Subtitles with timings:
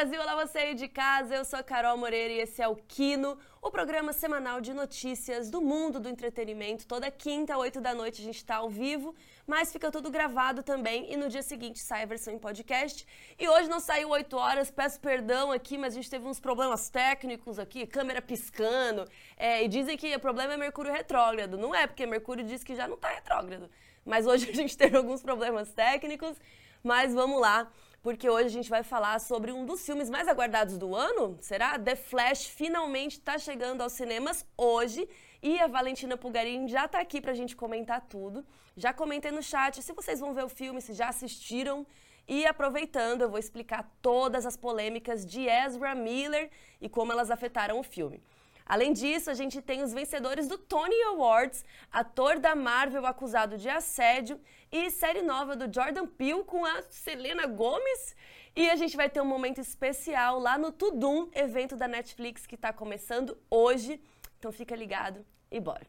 [0.00, 1.34] Brasil, olá você aí de casa.
[1.34, 5.50] Eu sou a Carol Moreira e esse é o Kino, o programa semanal de notícias
[5.50, 6.86] do mundo do entretenimento.
[6.86, 9.14] Toda quinta, 8 da noite, a gente está ao vivo,
[9.46, 13.06] mas fica tudo gravado também e no dia seguinte sai a versão em podcast.
[13.38, 16.88] E hoje não saiu 8 horas, peço perdão aqui, mas a gente teve uns problemas
[16.88, 19.06] técnicos aqui, câmera piscando.
[19.36, 21.58] É, e dizem que o problema é Mercúrio retrógrado.
[21.58, 23.68] Não é, porque Mercúrio diz que já não está retrógrado.
[24.06, 26.38] Mas hoje a gente teve alguns problemas técnicos,
[26.82, 27.70] mas vamos lá
[28.02, 31.78] porque hoje a gente vai falar sobre um dos filmes mais aguardados do ano, será?
[31.78, 35.08] The Flash finalmente está chegando aos cinemas hoje
[35.42, 38.44] e a Valentina Pulgarin já está aqui para a gente comentar tudo.
[38.76, 41.86] Já comentei no chat se vocês vão ver o filme, se já assistiram.
[42.26, 47.78] E aproveitando, eu vou explicar todas as polêmicas de Ezra Miller e como elas afetaram
[47.78, 48.22] o filme.
[48.64, 53.68] Além disso, a gente tem os vencedores do Tony Awards, ator da Marvel acusado de
[53.68, 54.40] assédio
[54.72, 58.14] e série nova do Jordan Peele com a Selena Gomez.
[58.54, 62.54] E a gente vai ter um momento especial lá no Tudum, evento da Netflix que
[62.54, 64.00] está começando hoje.
[64.38, 65.86] Então fica ligado e bora.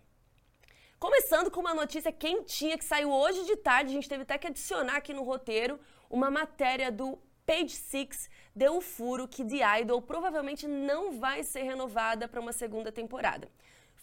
[0.99, 4.47] Começando com uma notícia quentinha que saiu hoje de tarde, a gente teve até que
[4.47, 5.79] adicionar aqui no roteiro
[6.09, 11.63] uma matéria do Page Six deu o furo que The Idol provavelmente não vai ser
[11.63, 13.49] renovada para uma segunda temporada.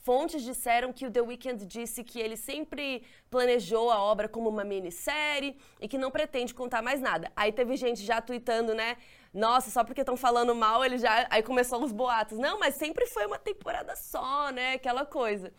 [0.09, 4.65] Fontes disseram que o The Weeknd disse que ele sempre planejou a obra como uma
[4.65, 7.31] minissérie e que não pretende contar mais nada.
[7.37, 8.97] Aí teve gente já tweetando, né?
[9.35, 11.27] Nossa, só porque estão falando mal, ele já.
[11.29, 12.39] Aí começou os boatos.
[12.39, 14.73] Não, mas sempre foi uma temporada só, né?
[14.73, 15.53] Aquela coisa.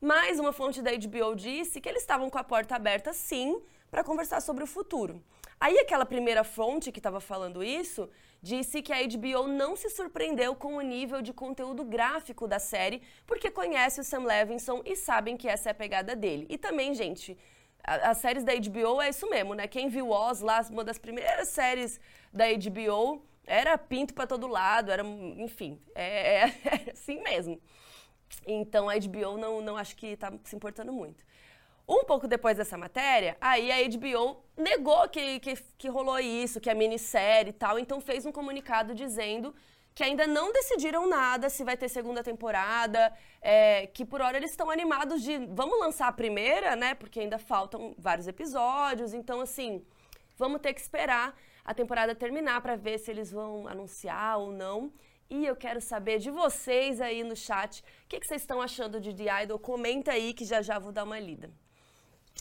[0.00, 4.02] Mas uma fonte da HBO disse que eles estavam com a porta aberta, sim, para
[4.02, 5.22] conversar sobre o futuro.
[5.60, 8.10] Aí aquela primeira fonte que estava falando isso
[8.42, 13.00] disse que a HBO não se surpreendeu com o nível de conteúdo gráfico da série,
[13.26, 16.46] porque conhece o Sam Levinson e sabem que essa é a pegada dele.
[16.50, 17.38] E também, gente,
[17.84, 19.68] as séries da HBO é isso mesmo, né?
[19.68, 22.00] Quem viu Oz lá, uma das primeiras séries
[22.32, 27.60] da HBO, era pinto para todo lado, era, enfim, é, é, é, assim mesmo.
[28.46, 31.22] Então a HBO não, não acho que está se importando muito.
[31.88, 36.70] Um pouco depois dessa matéria, aí a HBO negou que, que, que rolou isso, que
[36.70, 39.54] é minissérie e tal, então fez um comunicado dizendo
[39.94, 44.50] que ainda não decidiram nada se vai ter segunda temporada, é, que por hora eles
[44.50, 46.94] estão animados de vamos lançar a primeira, né?
[46.94, 49.84] Porque ainda faltam vários episódios, então assim,
[50.38, 54.92] vamos ter que esperar a temporada terminar para ver se eles vão anunciar ou não.
[55.28, 59.00] E eu quero saber de vocês aí no chat, o que, que vocês estão achando
[59.00, 59.58] de The Idol?
[59.58, 61.50] Comenta aí que já já vou dar uma lida.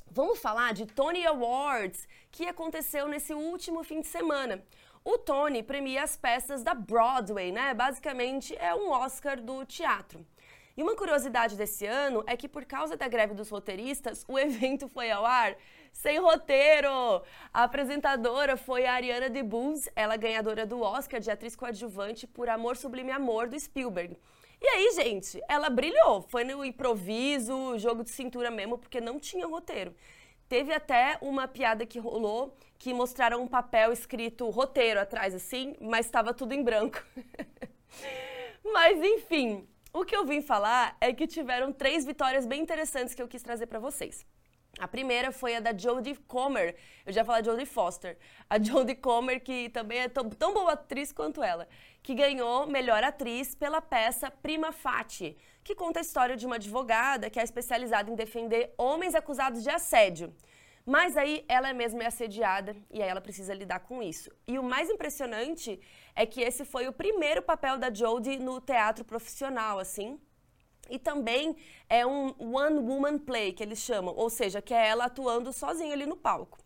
[0.10, 4.64] Vamos falar de Tony Awards, que aconteceu nesse último fim de semana.
[5.04, 7.74] O Tony premia as peças da Broadway, né?
[7.74, 10.26] Basicamente é um Oscar do teatro.
[10.76, 14.88] E uma curiosidade desse ano é que, por causa da greve dos roteiristas, o evento
[14.88, 15.56] foi ao ar
[15.92, 16.90] sem roteiro.
[17.54, 22.78] A apresentadora foi a Ariana DeBose, ela ganhadora do Oscar de atriz coadjuvante por Amor
[22.78, 24.18] Sublime Amor do Spielberg.
[24.62, 26.22] E aí, gente, ela brilhou.
[26.22, 29.96] Foi no improviso, jogo de cintura mesmo, porque não tinha roteiro.
[30.48, 36.06] Teve até uma piada que rolou que mostraram um papel escrito roteiro atrás, assim, mas
[36.06, 37.04] estava tudo em branco.
[38.74, 43.22] mas enfim, o que eu vim falar é que tiveram três vitórias bem interessantes que
[43.22, 44.26] eu quis trazer para vocês.
[44.80, 46.76] A primeira foi a da Jodie Comer.
[47.06, 48.18] Eu já falei de Jodie Foster.
[48.50, 51.68] A Jodie Comer, que também é tão, tão boa atriz quanto ela,
[52.02, 57.30] que ganhou melhor atriz pela peça Prima Fati, que conta a história de uma advogada
[57.30, 60.34] que é especializada em defender homens acusados de assédio.
[60.86, 64.32] Mas aí ela mesma é assediada e aí ela precisa lidar com isso.
[64.48, 65.80] E o mais impressionante
[66.16, 70.20] é que esse foi o primeiro papel da Jodie no teatro profissional, assim,
[70.90, 71.56] e também
[71.90, 75.94] é um one woman play que eles chamam, ou seja, que é ela atuando sozinha
[75.94, 76.58] ali no palco.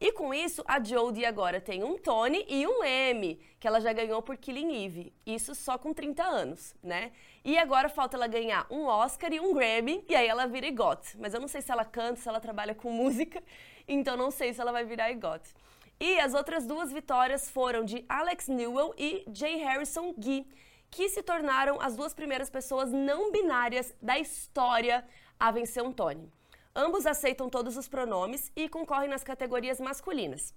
[0.00, 3.92] E com isso, a Jodie agora tem um Tony e um Emmy, que ela já
[3.92, 5.12] ganhou por Killing Eve.
[5.26, 7.12] Isso só com 30 anos, né?
[7.44, 11.18] E agora falta ela ganhar um Oscar e um Grammy, e aí ela vira EGOT.
[11.18, 13.42] Mas eu não sei se ela canta, se ela trabalha com música,
[13.86, 15.52] então não sei se ela vai virar EGOT.
[16.00, 20.46] E as outras duas vitórias foram de Alex Newell e Jay Harrison Gee
[20.90, 25.06] que se tornaram as duas primeiras pessoas não binárias da história
[25.38, 26.30] a vencer um Tony.
[26.74, 30.54] Ambos aceitam todos os pronomes e concorrem nas categorias masculinas.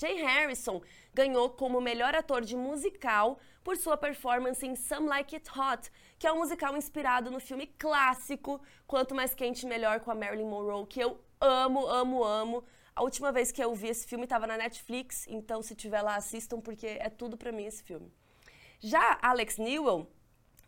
[0.00, 0.82] Jay Harrison
[1.12, 6.26] ganhou como melhor ator de musical por sua performance em Some Like It Hot, que
[6.26, 10.86] é um musical inspirado no filme clássico Quanto Mais Quente Melhor com a Marilyn Monroe,
[10.86, 12.64] que eu amo, amo, amo.
[12.94, 16.16] A última vez que eu vi esse filme estava na Netflix, então se tiver lá
[16.16, 18.12] assistam porque é tudo para mim esse filme.
[18.84, 20.06] Já Alex Newell,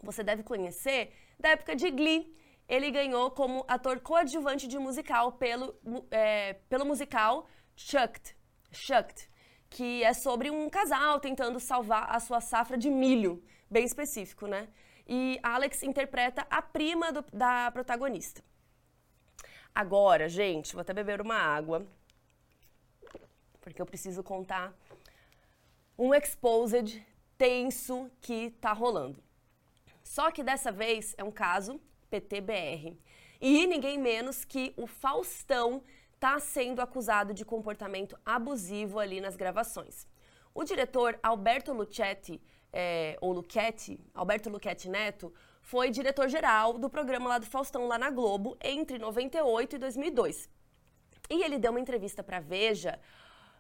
[0.03, 2.35] você deve conhecer da época de Glee.
[2.67, 5.79] Ele ganhou como ator coadjuvante de musical pelo,
[6.11, 7.47] é, pelo musical
[7.77, 8.35] Chucked,
[8.73, 9.29] Chucked,
[9.69, 14.67] que é sobre um casal tentando salvar a sua safra de milho, bem específico, né?
[15.07, 18.43] E Alex interpreta a prima do, da protagonista.
[19.75, 21.87] Agora, gente, vou até beber uma água,
[23.61, 24.75] porque eu preciso contar
[25.99, 27.05] um exposed
[27.37, 29.23] tenso que tá rolando.
[30.03, 31.81] Só que dessa vez é um caso
[32.11, 32.97] PTBR.
[33.41, 35.83] E ninguém menos que o Faustão
[36.15, 40.07] está sendo acusado de comportamento abusivo ali nas gravações.
[40.55, 42.41] O diretor Alberto Luchetti,
[42.73, 48.11] é, ou Luchetti, Alberto Luchetti Neto, foi diretor-geral do programa lá do Faustão, lá na
[48.11, 50.49] Globo, entre 98 e 2002.
[51.29, 52.99] E ele deu uma entrevista para Veja,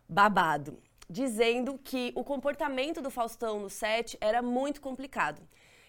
[0.08, 0.78] babado,
[1.08, 5.40] dizendo que o comportamento do Faustão no set era muito complicado.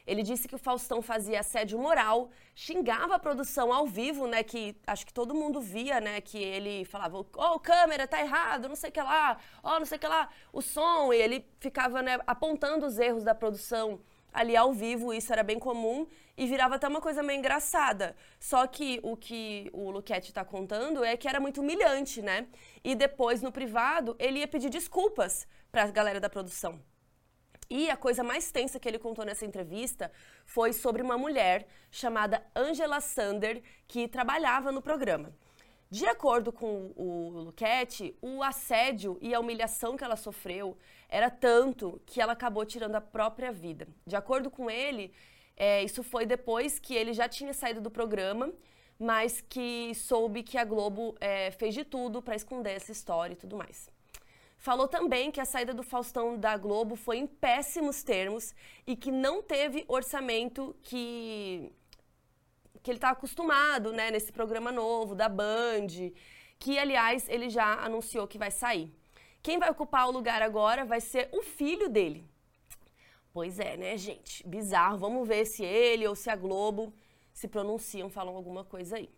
[0.07, 4.41] Ele disse que o Faustão fazia assédio moral, xingava a produção ao vivo, né?
[4.41, 6.21] Que acho que todo mundo via, né?
[6.21, 9.79] Que ele falava, ô oh, câmera, tá errado, não sei o que lá, ó, oh,
[9.79, 11.11] não sei o que lá, o som.
[11.11, 13.99] E ele ficava, né, apontando os erros da produção
[14.37, 16.05] ali ao vivo, isso era bem comum
[16.37, 18.15] e virava até uma coisa meio engraçada.
[18.39, 22.47] Só que o que o Luquete está contando é que era muito humilhante, né?
[22.83, 26.79] E depois, no privado, ele ia pedir desculpas para a galera da produção.
[27.67, 30.11] E a coisa mais tensa que ele contou nessa entrevista
[30.45, 35.33] foi sobre uma mulher chamada Angela Sander, que trabalhava no programa.
[35.89, 42.01] De acordo com o Luquete, o assédio e a humilhação que ela sofreu era tanto
[42.05, 43.87] que ela acabou tirando a própria vida.
[44.05, 45.13] De acordo com ele,
[45.55, 48.51] é, isso foi depois que ele já tinha saído do programa,
[48.99, 53.37] mas que soube que a Globo é, fez de tudo para esconder essa história e
[53.37, 53.89] tudo mais.
[54.57, 58.55] Falou também que a saída do Faustão da Globo foi em péssimos termos
[58.85, 61.71] e que não teve orçamento que,
[62.87, 65.87] que ele está acostumado né, nesse programa novo da Band,
[66.57, 68.89] que, aliás, ele já anunciou que vai sair.
[69.43, 72.25] Quem vai ocupar o lugar agora vai ser o filho dele.
[73.33, 74.47] Pois é, né, gente?
[74.47, 74.97] Bizarro.
[74.97, 76.93] Vamos ver se ele ou se a Globo
[77.33, 79.09] se pronunciam, falam alguma coisa aí.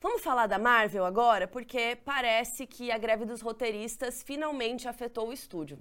[0.00, 5.32] Vamos falar da Marvel agora, porque parece que a greve dos roteiristas finalmente afetou o
[5.32, 5.80] estúdio.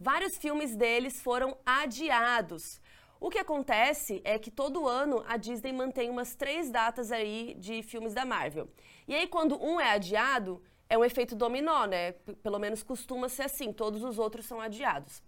[0.00, 2.80] Vários filmes deles foram adiados.
[3.20, 7.82] O que acontece é que todo ano a Disney mantém umas três datas aí de
[7.82, 8.68] filmes da Marvel.
[9.06, 12.12] E aí, quando um é adiado, é um efeito dominó, né?
[12.12, 15.22] P pelo menos costuma ser assim, todos os outros são adiados.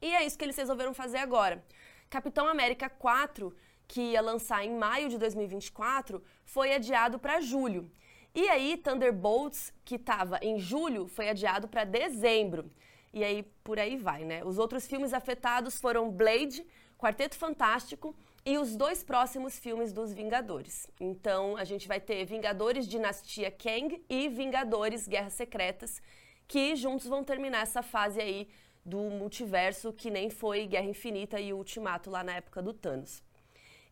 [0.00, 1.62] E é isso que eles resolveram fazer agora.
[2.08, 3.54] Capitão América 4
[3.88, 7.90] que ia lançar em maio de 2024, foi adiado para julho.
[8.34, 12.70] E aí, Thunderbolts, que estava em julho, foi adiado para dezembro.
[13.12, 14.44] E aí, por aí vai, né?
[14.44, 16.64] Os outros filmes afetados foram Blade,
[16.98, 18.12] Quarteto Fantástico
[18.44, 20.90] e os dois próximos filmes dos Vingadores.
[20.98, 26.02] Então, a gente vai ter Vingadores Dinastia Kang e Vingadores Guerras Secretas,
[26.48, 28.48] que juntos vão terminar essa fase aí
[28.84, 33.22] do multiverso que nem foi Guerra Infinita e Ultimato lá na época do Thanos.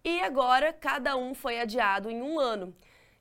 [0.04, 2.74] E agora cada um foi adiado em um ano.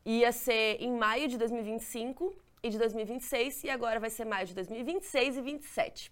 [0.03, 2.33] Ia ser em maio de 2025
[2.63, 6.11] e de 2026 e agora vai ser maio de 2026 e 27.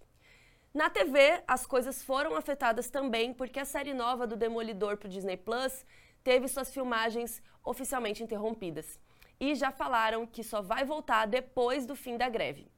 [0.74, 5.10] Na TV, as coisas foram afetadas também porque a série nova do Demolidor para o
[5.10, 5.86] Disney Plus
[6.24, 9.00] teve suas filmagens oficialmente interrompidas.
[9.40, 12.71] E já falaram que só vai voltar depois do fim da greve.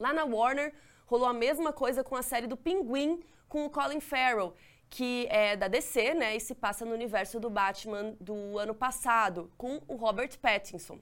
[0.00, 0.72] Lá na Warner,
[1.04, 4.54] rolou a mesma coisa com a série do Pinguim com o Colin Farrell,
[4.88, 9.52] que é da DC, né, e se passa no universo do Batman do ano passado,
[9.58, 10.98] com o Robert Pattinson.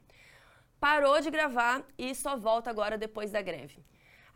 [0.81, 3.85] Parou de gravar e só volta agora depois da greve.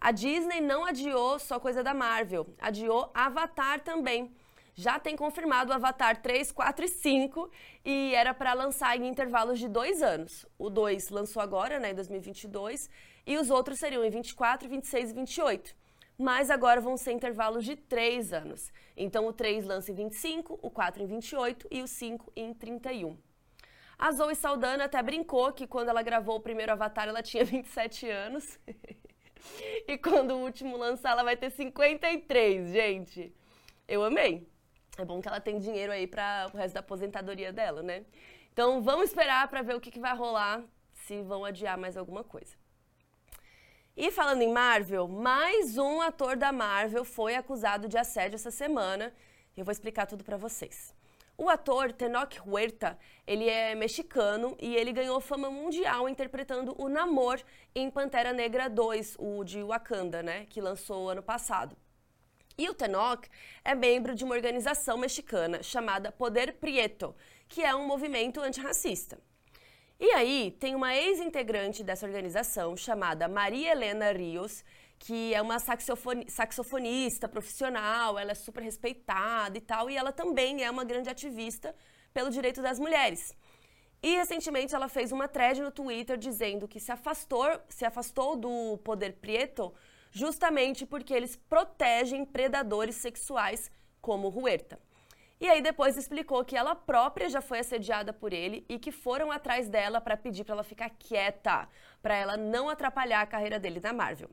[0.00, 4.34] A Disney não adiou só coisa da Marvel, adiou Avatar também.
[4.74, 7.50] Já tem confirmado Avatar 3, 4 e 5
[7.84, 10.46] e era para lançar em intervalos de dois anos.
[10.56, 12.88] O 2 lançou agora, né, em 2022,
[13.26, 15.80] e os outros seriam em 24, 26 e 28
[16.22, 18.70] mas agora vão ser intervalos de 3 anos.
[18.94, 23.16] Então o 3 lança em 25, o 4 em 28 e o 5 em 31.
[23.98, 28.06] A Zoe Saldana até brincou que quando ela gravou o primeiro Avatar ela tinha 27
[28.10, 28.58] anos.
[29.86, 33.34] e quando o último lançar ela vai ter 53, gente.
[33.86, 34.46] Eu amei.
[34.98, 38.04] É bom que ela tem dinheiro aí para o resto da aposentadoria dela, né?
[38.52, 42.22] Então vamos esperar para ver o que, que vai rolar, se vão adiar mais alguma
[42.22, 42.54] coisa.
[43.96, 49.12] E falando em Marvel, mais um ator da Marvel foi acusado de assédio essa semana.
[49.56, 50.94] Eu vou explicar tudo para vocês.
[51.42, 57.40] O ator Tenoch Huerta, ele é mexicano e ele ganhou fama mundial interpretando o Namor
[57.74, 61.74] em Pantera Negra 2, o de Wakanda, né, que lançou ano passado.
[62.58, 63.26] E o Tenoch
[63.64, 67.16] é membro de uma organização mexicana chamada Poder Prieto,
[67.48, 69.18] que é um movimento antirracista.
[69.98, 74.62] E aí, tem uma ex-integrante dessa organização chamada Maria Helena Rios,
[75.00, 80.70] que é uma saxofonista profissional, ela é super respeitada e tal, e ela também é
[80.70, 81.74] uma grande ativista
[82.12, 83.34] pelo direito das mulheres.
[84.02, 88.78] E recentemente ela fez uma thread no Twitter dizendo que se afastou, se afastou do
[88.84, 89.72] poder Prieto
[90.10, 93.70] justamente porque eles protegem predadores sexuais
[94.02, 94.78] como Huerta.
[95.40, 99.32] E aí depois explicou que ela própria já foi assediada por ele e que foram
[99.32, 101.66] atrás dela para pedir para ela ficar quieta,
[102.02, 104.28] para ela não atrapalhar a carreira dele na Marvel.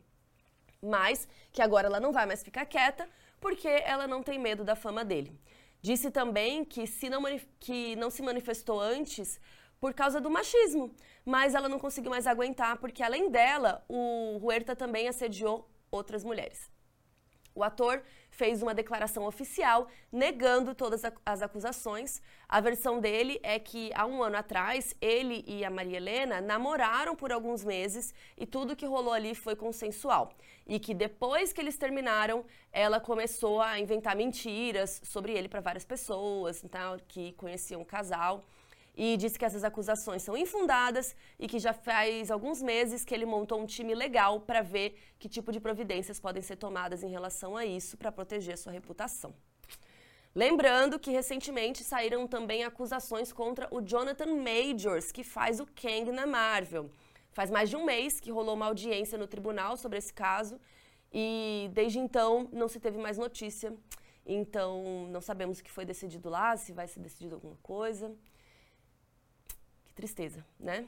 [0.81, 3.07] Mas que agora ela não vai mais ficar quieta
[3.39, 5.39] porque ela não tem medo da fama dele.
[5.81, 7.23] Disse também que, se não,
[7.59, 9.39] que não se manifestou antes
[9.79, 10.93] por causa do machismo,
[11.23, 16.69] mas ela não conseguiu mais aguentar porque, além dela, o Huerta também assediou outras mulheres.
[17.53, 18.03] O ator
[18.37, 22.21] fez uma declaração oficial negando todas as acusações.
[22.47, 27.15] A versão dele é que há um ano atrás, ele e a Maria Helena namoraram
[27.15, 30.31] por alguns meses e tudo que rolou ali foi consensual.
[30.67, 35.85] E que depois que eles terminaram, ela começou a inventar mentiras sobre ele para várias
[35.85, 38.43] pessoas, então, que conheciam o casal
[38.97, 43.27] e disse que essas acusações são infundadas e que já faz alguns meses que ele
[43.27, 47.55] montou um time legal para ver que tipo de providências podem ser tomadas em relação
[47.55, 49.35] a isso para proteger sua reputação.
[50.33, 56.25] Lembrando que recentemente saíram também acusações contra o Jonathan Majors, que faz o Kang na
[56.25, 56.89] Marvel.
[57.31, 60.59] Faz mais de um mês que rolou uma audiência no tribunal sobre esse caso
[61.13, 63.75] e desde então não se teve mais notícia.
[64.25, 68.15] Então não sabemos o que foi decidido lá, se vai ser decidido alguma coisa
[69.97, 70.87] tristeza, né?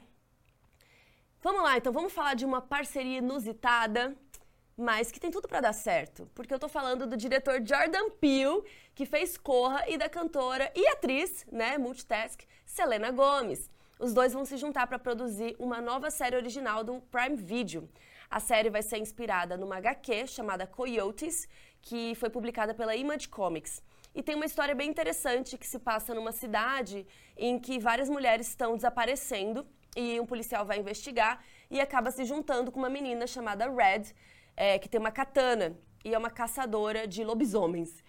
[1.42, 4.16] Vamos lá, então vamos falar de uma parceria inusitada,
[4.76, 8.62] mas que tem tudo para dar certo, porque eu tô falando do diretor Jordan Peele,
[8.94, 13.68] que fez Corra, e da cantora e atriz, né, multitask, Selena Gomez.
[13.98, 17.88] Os dois vão se juntar para produzir uma nova série original do Prime Video.
[18.30, 21.48] A série vai ser inspirada numa HQ chamada Coyotes,
[21.82, 23.82] que foi publicada pela Image Comics.
[24.14, 28.48] E tem uma história bem interessante que se passa numa cidade em que várias mulheres
[28.48, 33.70] estão desaparecendo e um policial vai investigar e acaba se juntando com uma menina chamada
[33.70, 34.12] Red,
[34.56, 38.02] é, que tem uma katana e é uma caçadora de lobisomens.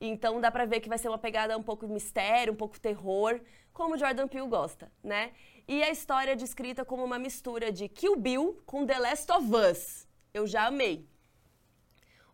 [0.00, 3.40] Então dá pra ver que vai ser uma pegada um pouco mistério, um pouco terror,
[3.72, 5.32] como Jordan Peele gosta, né?
[5.66, 9.48] E a história é descrita como uma mistura de Kill Bill com The Last of
[9.54, 10.08] Us.
[10.32, 11.06] Eu já amei.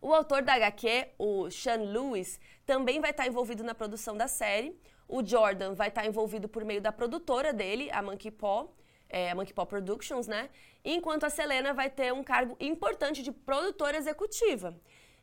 [0.05, 4.79] O autor da HQ, o Sean Lewis, também vai estar envolvido na produção da série.
[5.07, 8.71] O Jordan vai estar envolvido por meio da produtora dele, a Monkey Paw,
[9.09, 10.51] é, a Monkey Paw Productions, né?
[10.83, 14.79] Enquanto a Selena vai ter um cargo importante de produtora executiva.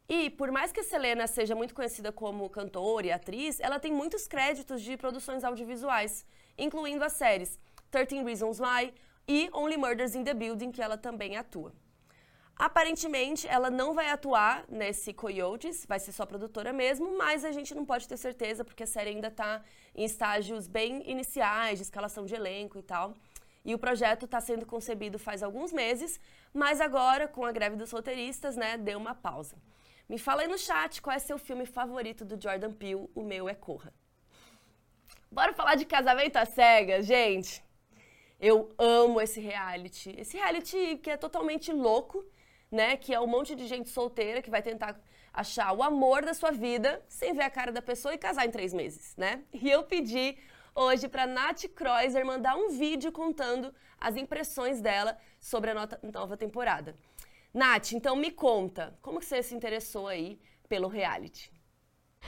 [0.08, 3.92] E por mais que a Selena seja muito conhecida como cantora e atriz, ela tem
[3.92, 6.26] muitos créditos de produções audiovisuais,
[6.58, 7.56] incluindo as séries
[7.88, 8.92] 13 Reasons Why
[9.28, 11.72] e Only Murders in the Building, que ela também atua.
[12.56, 17.74] Aparentemente, ela não vai atuar nesse Coyotes, vai ser só produtora mesmo, mas a gente
[17.74, 19.62] não pode ter certeza porque a série ainda está
[19.94, 23.14] em estágios bem iniciais, de escalação de elenco e tal.
[23.64, 26.20] E o projeto está sendo concebido faz alguns meses,
[26.52, 29.56] mas agora, com a greve dos roteiristas, né, deu uma pausa.
[30.08, 33.48] Me fala aí no chat qual é seu filme favorito do Jordan Peele, o meu
[33.48, 33.92] é Corra.
[35.30, 37.64] Bora falar de Casamento às Cegas, gente!
[38.38, 40.14] Eu amo esse reality.
[40.18, 42.26] Esse reality que é totalmente louco,
[42.72, 42.96] né?
[42.96, 44.98] Que é um monte de gente solteira que vai tentar
[45.32, 48.50] achar o amor da sua vida sem ver a cara da pessoa e casar em
[48.50, 49.42] três meses, né?
[49.52, 50.38] E eu pedi
[50.74, 56.96] hoje para Nath Kreuzer mandar um vídeo contando as impressões dela sobre a nova temporada.
[57.52, 61.51] Nath, então me conta, como que você se interessou aí pelo reality?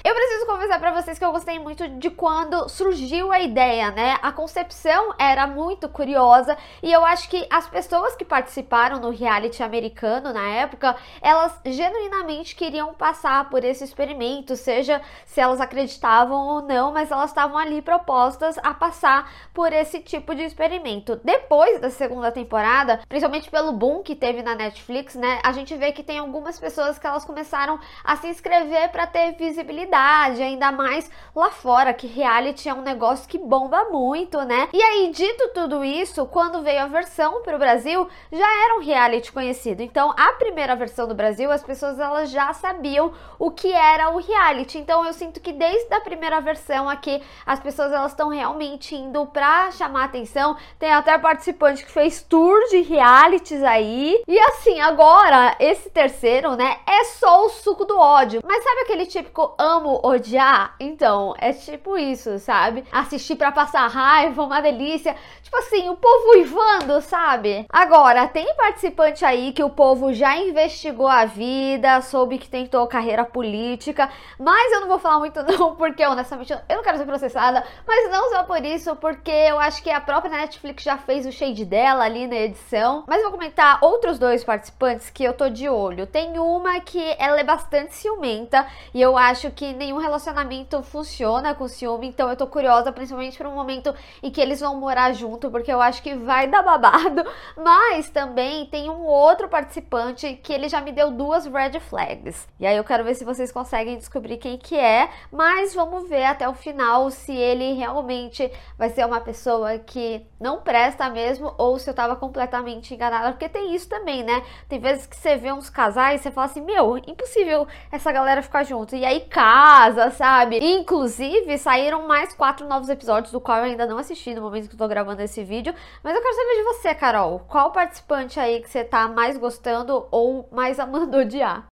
[0.02, 4.18] Eu preciso confessar para vocês que eu gostei muito de quando surgiu a ideia, né?
[4.22, 9.62] A concepção era muito curiosa e eu acho que as pessoas que participaram no reality
[9.62, 16.60] americano na época, elas genuinamente queriam passar por esse experimento, seja se elas acreditavam ou
[16.60, 21.18] não, mas elas estavam ali propostas a passar por esse tipo de experimento.
[21.24, 25.40] Depois da segunda temporada, principalmente pelo boom que teve na Netflix, né?
[25.42, 29.32] A gente vê que tem algumas pessoas que elas começaram a se inscrever para ter
[29.36, 34.68] visibilidade ainda mais lá fora, que reality é um negócio que bomba muito, né?
[34.72, 38.82] E aí, dito tudo isso, quando veio a versão para o Brasil, já era um
[38.82, 39.82] reality conhecido.
[39.82, 44.18] Então, a primeira versão do Brasil, as pessoas elas já sabiam o que era o
[44.18, 44.78] reality.
[44.78, 49.26] Então, eu sinto que desde a primeira versão aqui, as pessoas elas estão realmente indo
[49.26, 50.56] para chamar atenção.
[50.78, 54.22] Tem até participante que fez tour de realities aí.
[54.26, 58.40] E assim, agora esse terceiro, né, é só o suco do ódio.
[58.44, 60.74] Mas sabe aquele típico amo odiar?
[60.78, 62.84] Então, é tipo isso, sabe?
[62.92, 65.14] Assistir para passar raiva, uma delícia.
[65.42, 67.66] Tipo assim, o povo uivando, sabe?
[67.70, 73.24] Agora, tem participante aí que o povo já investigou a vida, soube que tentou carreira
[73.24, 77.64] política, mas eu não vou falar muito não, porque honestamente eu não quero ser processada,
[77.86, 81.32] mas não só por isso, porque eu acho que a própria Netflix já fez o
[81.32, 83.04] shade dela ali na edição.
[83.06, 86.06] Mas vou comentar outros dois participantes que eu tô de olho.
[86.06, 91.66] Tem uma que ela é bastante ciumenta e eu acho que nenhum relacionamento funciona com
[91.66, 95.50] ciúme, então eu tô curiosa, principalmente para um momento em que eles vão morar junto,
[95.50, 97.24] porque eu acho que vai dar babado.
[97.56, 102.46] Mas também tem um outro participante que ele já me deu duas red flags.
[102.58, 106.24] E aí eu quero ver se vocês conseguem descobrir quem que é, mas vamos ver
[106.24, 111.78] até o final se ele realmente vai ser uma pessoa que não presta mesmo ou
[111.78, 114.42] se eu tava completamente enganada, porque tem isso também, né?
[114.68, 118.42] Tem vezes que você vê uns casais e você fala assim: "Meu, impossível essa galera
[118.42, 118.96] ficar junto".
[118.96, 120.58] E aí casa, sabe?
[120.58, 124.74] Inclusive, saíram mais quatro novos episódios do qual eu ainda não assisti no momento que
[124.74, 127.40] eu tô gravando esse vídeo, mas eu quero saber de você, Carol.
[127.40, 131.66] Qual participante aí que você tá mais gostando ou mais amando odiar?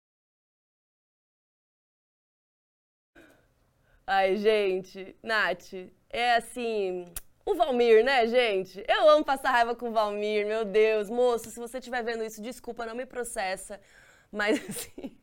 [4.04, 5.72] Ai, gente, Nath,
[6.08, 7.04] é assim.
[7.46, 8.84] O Valmir, né, gente?
[8.88, 11.08] Eu amo passar raiva com o Valmir, meu Deus.
[11.08, 13.80] Moço, se você estiver vendo isso, desculpa, não me processa.
[14.32, 15.16] Mas assim.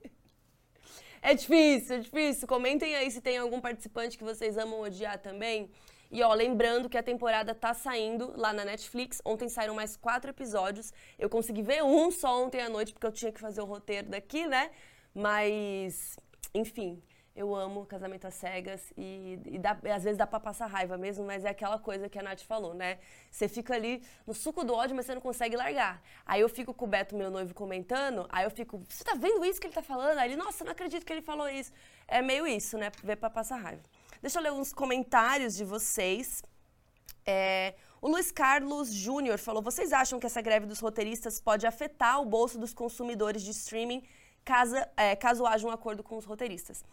[1.22, 2.48] É difícil, é difícil.
[2.48, 5.70] Comentem aí se tem algum participante que vocês amam odiar também.
[6.10, 9.22] E ó, lembrando que a temporada tá saindo lá na Netflix.
[9.26, 10.94] Ontem saíram mais quatro episódios.
[11.20, 14.08] Eu consegui ver um só ontem à noite, porque eu tinha que fazer o roteiro
[14.10, 14.72] daqui, né?
[15.14, 16.18] Mas,
[16.54, 17.02] enfim,
[17.38, 21.24] eu amo casamento às cegas e, e dá, às vezes dá pra passar raiva mesmo,
[21.24, 22.98] mas é aquela coisa que a Nath falou, né?
[23.30, 26.02] Você fica ali no suco do ódio, mas você não consegue largar.
[26.26, 29.46] Aí eu fico com o Beto, meu noivo, comentando, aí eu fico, você tá vendo
[29.46, 30.18] isso que ele tá falando?
[30.18, 31.72] Aí ele, nossa, não acredito que ele falou isso.
[32.08, 32.92] É meio isso, né?
[33.04, 33.84] Ver pra passar raiva.
[34.20, 36.42] Deixa eu ler uns comentários de vocês.
[37.24, 42.20] É, o Luiz Carlos Júnior falou: vocês acham que essa greve dos roteiristas pode afetar
[42.20, 44.04] o bolso dos consumidores de streaming
[44.44, 46.84] caso, é, caso haja um acordo com os roteiristas?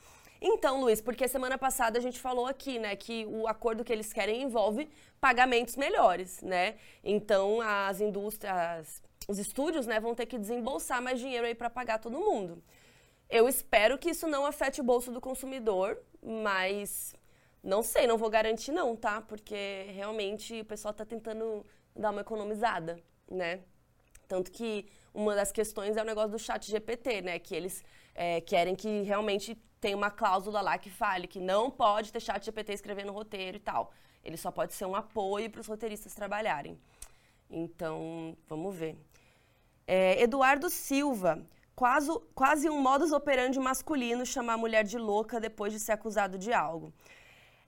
[0.41, 4.13] Então, Luiz, porque semana passada a gente falou aqui, né, que o acordo que eles
[4.13, 6.77] querem envolve pagamentos melhores, né?
[7.03, 11.99] Então, as indústrias, os estúdios, né, vão ter que desembolsar mais dinheiro aí para pagar
[11.99, 12.63] todo mundo.
[13.31, 17.15] Eu espero que isso não afete o bolso do consumidor, mas
[17.63, 19.23] não sei, não vou garantir não, tá?
[19.23, 21.65] Porque realmente o pessoal está tentando
[21.97, 22.99] dar uma economizada,
[23.31, 23.61] né?
[24.29, 27.39] Tanto que uma das questões é o negócio do chat GPT, né?
[27.39, 32.13] Que eles é, querem que realmente tem uma cláusula lá que fale que não pode
[32.13, 33.93] ter chat GPT escrevendo roteiro e tal.
[34.25, 36.79] Ele só pode ser um apoio para os roteiristas trabalharem.
[37.51, 38.97] Então, vamos ver.
[39.87, 41.47] É, Eduardo Silva.
[41.77, 46.39] Quase, quase um modus operandi masculino chamar a mulher de louca depois de ser acusado
[46.39, 46.93] de algo.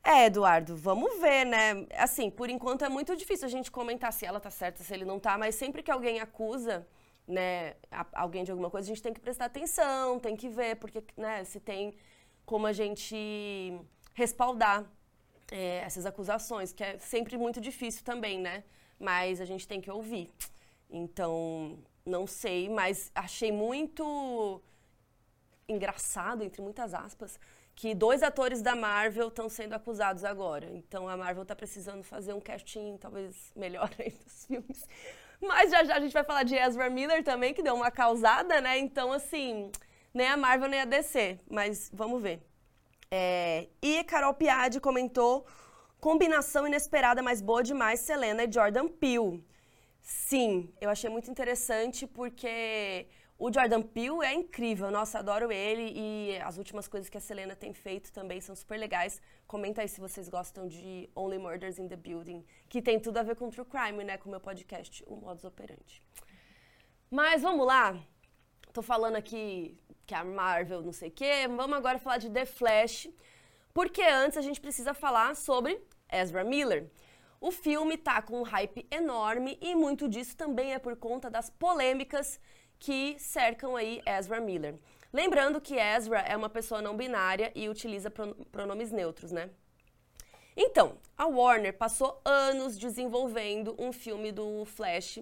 [0.02, 1.84] É, Eduardo, vamos ver, né?
[1.96, 5.04] Assim, por enquanto é muito difícil a gente comentar se ela tá certa, se ele
[5.04, 6.86] não tá, mas sempre que alguém acusa,
[7.26, 7.74] né,
[8.12, 11.44] alguém de alguma coisa, a gente tem que prestar atenção, tem que ver, porque, né,
[11.44, 11.96] se tem
[12.44, 13.80] como a gente
[14.14, 14.84] respaldar
[15.50, 18.64] é, essas acusações, que é sempre muito difícil também, né?
[18.98, 20.30] Mas a gente tem que ouvir.
[20.88, 24.62] Então, não sei, mas achei muito
[25.68, 27.38] engraçado, entre muitas aspas,
[27.74, 30.70] que dois atores da Marvel estão sendo acusados agora.
[30.70, 34.88] Então a Marvel está precisando fazer um casting talvez melhor aí dos filmes.
[35.40, 38.60] Mas já já a gente vai falar de Ezra Miller também, que deu uma causada,
[38.60, 38.78] né?
[38.78, 39.70] Então, assim,
[40.12, 42.40] nem a Marvel nem a DC, mas vamos ver.
[43.10, 45.46] É, e Carol Piade comentou:
[46.00, 49.44] combinação inesperada, mas boa demais, Selena e Jordan Peele.
[50.00, 53.06] Sim, eu achei muito interessante porque
[53.38, 57.54] o Jordan Peele é incrível, nossa, adoro ele e as últimas coisas que a Selena
[57.54, 59.20] tem feito também são super legais.
[59.46, 63.22] Comenta aí se vocês gostam de Only Murders in the Building, que tem tudo a
[63.22, 66.02] ver com True Crime, né, com o meu podcast, o Modus Operandi.
[67.10, 67.98] Mas vamos lá,
[68.72, 72.46] tô falando aqui que a Marvel não sei o quê, vamos agora falar de The
[72.46, 73.06] Flash,
[73.74, 75.78] porque antes a gente precisa falar sobre
[76.10, 76.90] Ezra Miller.
[77.38, 81.50] O filme tá com um hype enorme e muito disso também é por conta das
[81.50, 82.40] polêmicas
[82.78, 84.76] que cercam aí Ezra Miller.
[85.12, 89.50] Lembrando que Ezra é uma pessoa não binária e utiliza pronomes neutros, né?
[90.56, 95.20] Então, a Warner passou anos desenvolvendo um filme do Flash.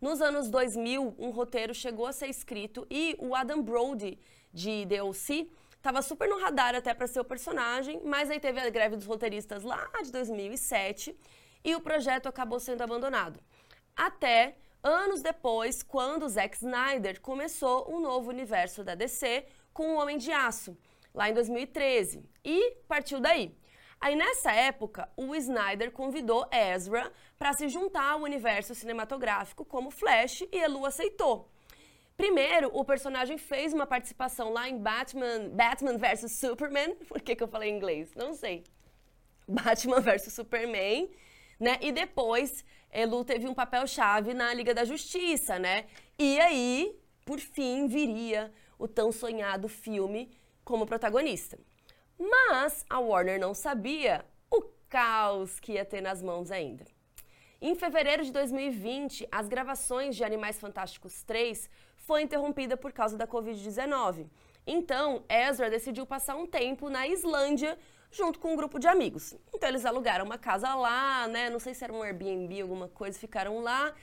[0.00, 4.18] Nos anos 2000, um roteiro chegou a ser escrito e o Adam Brody,
[4.52, 8.60] de The O.C., estava super no radar até para ser o personagem, mas aí teve
[8.60, 11.16] a greve dos roteiristas lá de 2007
[11.64, 13.40] e o projeto acabou sendo abandonado.
[13.96, 20.18] Até anos depois, quando Zack Snyder começou um novo universo da DC com o Homem
[20.18, 20.76] de Aço.
[21.12, 23.52] lá em 2013, e partiu daí.
[24.00, 30.42] Aí nessa época, o Snyder convidou Ezra para se juntar ao universo cinematográfico como Flash
[30.52, 31.50] e Elu aceitou.
[32.16, 36.94] Primeiro, o personagem fez uma participação lá em Batman, Batman vs Superman.
[37.08, 38.14] Por que, que eu falei em inglês?
[38.14, 38.62] Não sei.
[39.48, 41.10] Batman vs Superman,
[41.60, 41.78] né?
[41.82, 45.84] E depois, Elu teve um papel-chave na Liga da Justiça, né?
[46.18, 50.30] E aí, por fim, viria o tão sonhado filme
[50.64, 51.58] como protagonista.
[52.18, 56.84] Mas a Warner não sabia o caos que ia ter nas mãos ainda.
[57.60, 63.26] Em fevereiro de 2020, as gravações de Animais Fantásticos 3 foi interrompida por causa da
[63.26, 64.26] Covid-19.
[64.66, 67.78] Então, Ezra decidiu passar um tempo na Islândia
[68.10, 69.36] junto com um grupo de amigos.
[69.54, 71.48] Então, eles alugaram uma casa lá, né?
[71.50, 73.94] Não sei se era um Airbnb, alguma coisa, ficaram lá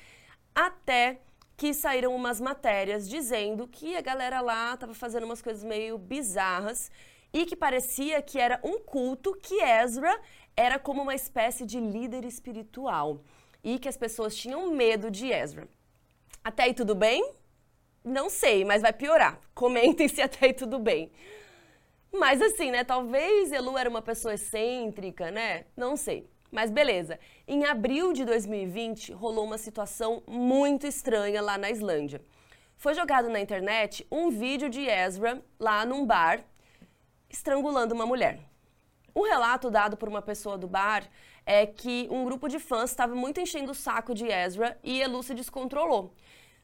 [0.55, 1.19] até
[1.55, 6.91] que saíram umas matérias dizendo que a galera lá estava fazendo umas coisas meio bizarras
[7.33, 10.19] e que parecia que era um culto que Ezra
[10.55, 13.23] era como uma espécie de líder espiritual
[13.63, 15.67] e que as pessoas tinham medo de Ezra.
[16.43, 17.33] Até aí tudo bem?
[18.03, 19.39] Não sei, mas vai piorar.
[19.53, 21.11] Comentem se até aí tudo bem.
[22.11, 22.83] Mas assim, né?
[22.83, 25.65] Talvez Elu era uma pessoa excêntrica, né?
[25.75, 26.29] Não sei.
[26.51, 27.19] Mas beleza.
[27.47, 32.21] Em abril de 2020, rolou uma situação muito estranha lá na Islândia.
[32.77, 36.43] Foi jogado na internet um vídeo de Ezra lá num bar
[37.29, 38.39] estrangulando uma mulher.
[39.13, 41.03] O relato dado por uma pessoa do bar
[41.45, 45.23] é que um grupo de fãs estava muito enchendo o saco de Ezra e Elu
[45.23, 46.13] se descontrolou.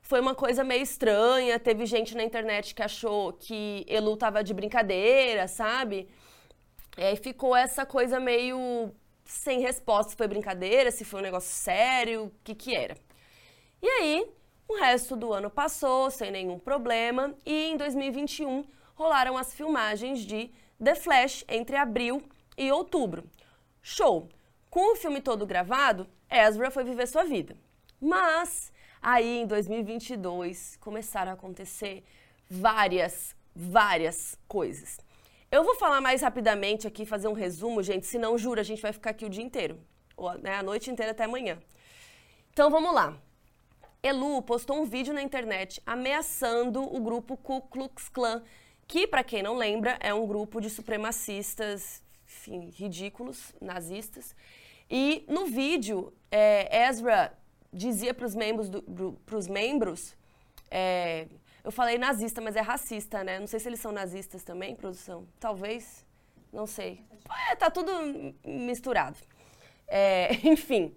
[0.03, 4.53] Foi uma coisa meio estranha, teve gente na internet que achou que Elu tava de
[4.53, 6.09] brincadeira, sabe?
[6.97, 11.55] É, e ficou essa coisa meio sem resposta se foi brincadeira, se foi um negócio
[11.55, 12.97] sério, o que que era.
[13.81, 14.27] E aí,
[14.67, 20.51] o resto do ano passou sem nenhum problema e em 2021 rolaram as filmagens de
[20.83, 22.21] The Flash entre abril
[22.57, 23.23] e outubro.
[23.81, 24.27] Show!
[24.69, 27.55] Com o filme todo gravado, Ezra foi viver sua vida.
[28.01, 28.72] Mas
[29.03, 32.03] aí em 2022 começaram a acontecer
[32.49, 34.97] várias, várias coisas.
[35.51, 38.93] Eu vou falar mais rapidamente aqui, fazer um resumo, gente, senão, juro, a gente vai
[38.93, 39.77] ficar aqui o dia inteiro.
[40.15, 41.61] Ou, né, a noite inteira até amanhã.
[42.51, 43.17] Então vamos lá.
[44.01, 48.41] Elu postou um vídeo na internet ameaçando o grupo Ku Klux Klan
[48.87, 54.35] que, para quem não lembra, é um grupo de supremacistas, enfim, ridículos, nazistas.
[54.89, 57.35] E no vídeo, é, Ezra
[57.73, 60.15] dizia para os membros, do, pros membros
[60.69, 61.27] é,
[61.63, 63.39] eu falei nazista, mas é racista, né?
[63.39, 65.27] Não sei se eles são nazistas também, produção.
[65.39, 66.05] Talvez,
[66.51, 67.01] não sei.
[67.49, 67.91] É, tá tudo
[68.45, 69.17] misturado.
[69.87, 70.93] É, enfim.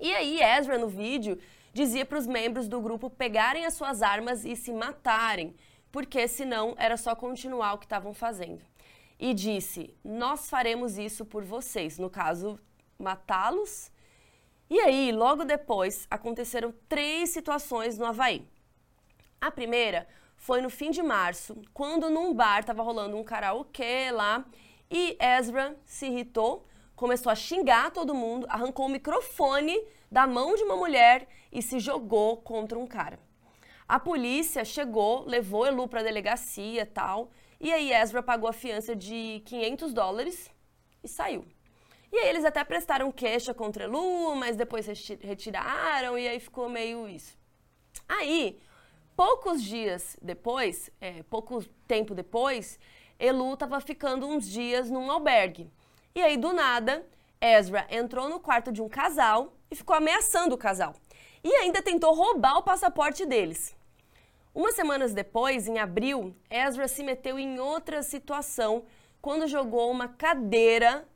[0.00, 1.38] E aí, Ezra, no vídeo,
[1.72, 5.54] dizia para os membros do grupo pegarem as suas armas e se matarem
[5.92, 8.64] porque senão era só continuar o que estavam fazendo.
[9.18, 11.98] E disse: Nós faremos isso por vocês.
[11.98, 12.58] No caso,
[12.98, 13.90] matá-los.
[14.70, 18.46] E aí, logo depois, aconteceram três situações no Havaí.
[19.40, 20.06] A primeira
[20.36, 24.44] foi no fim de março, quando num bar estava rolando um karaokê lá
[24.88, 29.76] e Ezra se irritou, começou a xingar todo mundo, arrancou o microfone
[30.08, 33.18] da mão de uma mulher e se jogou contra um cara.
[33.88, 38.94] A polícia chegou, levou Elu para a delegacia tal, e aí Ezra pagou a fiança
[38.94, 40.48] de 500 dólares
[41.02, 41.44] e saiu.
[42.12, 44.86] E aí eles até prestaram queixa contra Elu, mas depois
[45.20, 47.38] retiraram e aí ficou meio isso.
[48.08, 48.60] Aí,
[49.16, 52.78] poucos dias depois, é, pouco tempo depois,
[53.18, 55.70] Elu estava ficando uns dias num albergue.
[56.14, 57.06] E aí, do nada,
[57.40, 60.94] Ezra entrou no quarto de um casal e ficou ameaçando o casal.
[61.44, 63.76] E ainda tentou roubar o passaporte deles.
[64.52, 68.84] Umas semanas depois, em abril, Ezra se meteu em outra situação
[69.22, 71.08] quando jogou uma cadeira.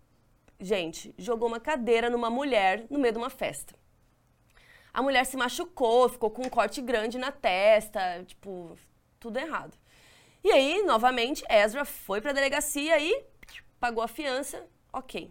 [0.64, 3.74] Gente, jogou uma cadeira numa mulher no meio de uma festa.
[4.94, 8.74] A mulher se machucou, ficou com um corte grande na testa, tipo,
[9.20, 9.76] tudo errado.
[10.42, 13.26] E aí, novamente, Ezra foi para a delegacia e
[13.78, 15.30] pagou a fiança, ok.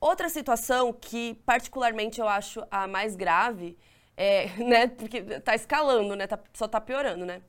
[0.00, 3.76] Outra situação que particularmente eu acho a mais grave
[4.16, 7.42] é, né, porque tá escalando, né, tá, só tá piorando, né?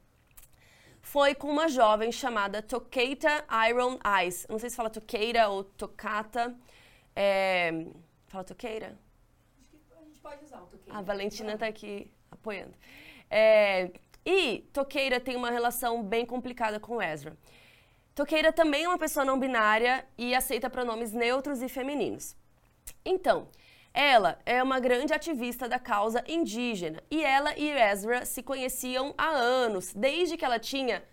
[1.04, 4.48] Foi com uma jovem chamada Tokata Iron Eyes.
[4.50, 6.56] Não sei se fala Tokeira ou Tocata.
[7.16, 7.86] É,
[8.28, 10.98] fala que a gente pode usar o Tokeira.
[10.98, 12.74] A Valentina tá aqui apoiando.
[13.30, 13.92] É,
[14.26, 17.38] e Tokeira tem uma relação bem complicada com Ezra.
[18.16, 22.36] Tokeira também é uma pessoa não binária e aceita pronomes neutros e femininos.
[23.04, 23.50] Então,
[23.93, 29.29] ela é uma grande ativista da causa indígena e ela e Ezra se conheciam há
[29.29, 31.03] anos, desde que ela tinha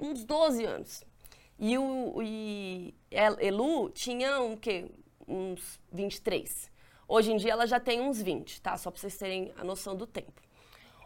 [0.00, 1.04] uns 12 anos.
[1.58, 4.90] E o e Elu tinha um, quê?
[5.26, 6.70] uns 23.
[7.08, 8.76] Hoje em dia ela já tem uns 20, tá?
[8.76, 10.42] Só para vocês terem a noção do tempo.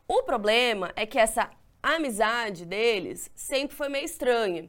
[0.09, 1.50] O problema é que essa
[1.83, 4.68] amizade deles sempre foi meio estranha.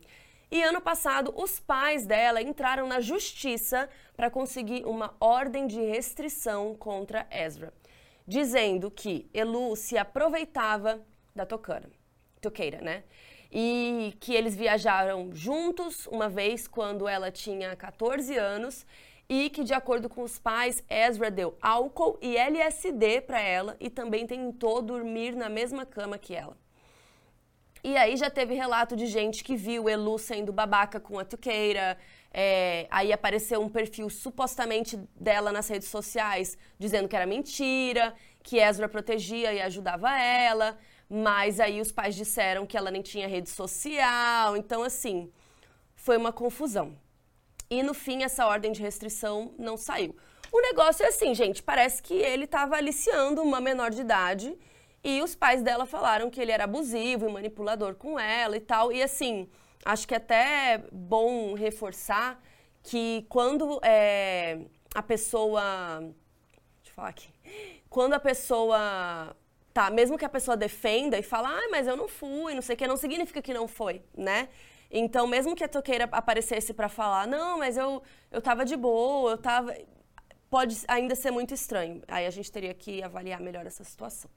[0.52, 6.76] E ano passado, os pais dela entraram na justiça para conseguir uma ordem de restrição
[6.76, 7.74] contra Ezra,
[8.28, 11.02] dizendo que Elu se aproveitava
[11.34, 11.90] da tocana,
[12.42, 13.06] toqueira, né?
[13.50, 18.86] E que eles viajaram juntos uma vez quando ela tinha 14 anos
[19.30, 23.90] e que, de acordo com os pais, Ezra deu álcool e LSD para ela e
[23.90, 26.58] também tentou dormir na mesma cama que ela.
[27.84, 31.98] E aí já teve relato de gente que viu Elu sendo babaca com a Tuqueira.
[32.34, 38.14] É, aí apareceu um perfil supostamente dela nas redes sociais dizendo que era mentira,
[38.44, 40.78] que Ezra protegia e ajudava ela.
[41.10, 44.56] Mas aí os pais disseram que ela nem tinha rede social.
[44.56, 45.32] Então, assim,
[45.96, 46.96] foi uma confusão.
[47.70, 50.16] E no fim, essa ordem de restrição não saiu.
[50.52, 54.58] O negócio é assim, gente: parece que ele estava aliciando uma menor de idade
[55.04, 58.92] e os pais dela falaram que ele era abusivo e manipulador com ela e tal.
[58.92, 59.50] E assim,
[59.84, 62.42] acho que é até bom reforçar
[62.84, 64.60] que quando é,
[64.94, 65.62] a pessoa.
[66.02, 67.30] Deixa eu falar aqui.
[67.90, 69.36] Quando a pessoa.
[69.74, 72.76] Tá, mesmo que a pessoa defenda e fala, ah, mas eu não fui, não sei
[72.76, 74.50] o que, não significa que não foi, né?
[74.92, 79.32] Então, mesmo que a toqueira aparecesse para falar, não, mas eu, eu tava de boa,
[79.32, 79.74] eu tava.
[80.50, 82.04] Pode ainda ser muito estranho.
[82.10, 84.30] Aí a gente teria que avaliar melhor essa situação.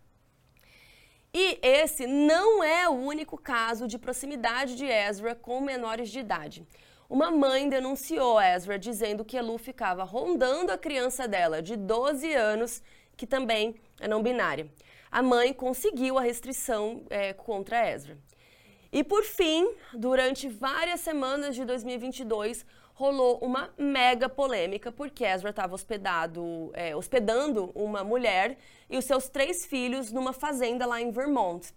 [1.37, 6.65] E esse não é o único caso de proximidade de Ezra com menores de idade.
[7.11, 12.81] Uma mãe denunciou Ezra dizendo que Elu ficava rondando a criança dela, de 12 anos,
[13.17, 14.69] que também é não binária.
[15.11, 18.17] A mãe conseguiu a restrição é, contra Ezra.
[18.93, 22.65] E por fim, durante várias semanas de 2022,
[22.95, 28.57] rolou uma mega polêmica, porque Ezra estava hospedado, é, hospedando uma mulher
[28.89, 31.75] e os seus três filhos numa fazenda lá em Vermont.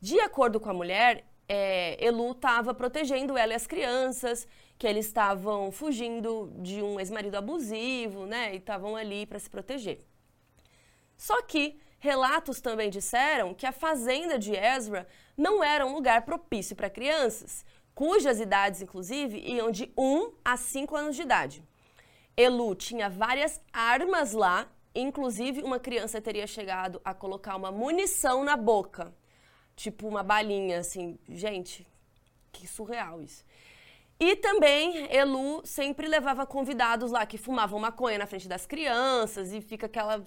[0.00, 5.06] De acordo com a mulher, é, Elu estava protegendo ela e as crianças, que eles
[5.06, 8.52] estavam fugindo de um ex-marido abusivo, né?
[8.52, 10.00] E estavam ali para se proteger.
[11.16, 16.76] Só que relatos também disseram que a fazenda de Ezra não era um lugar propício
[16.76, 17.64] para crianças,
[17.96, 21.64] cujas idades, inclusive, iam de 1 a 5 anos de idade.
[22.36, 28.54] Elu tinha várias armas lá, inclusive uma criança teria chegado a colocar uma munição na
[28.54, 29.14] boca,
[29.74, 31.18] tipo uma balinha, assim.
[31.26, 31.86] Gente,
[32.52, 33.42] que surreal isso.
[34.20, 39.62] E também Elu sempre levava convidados lá que fumavam maconha na frente das crianças e
[39.62, 40.22] fica aquela,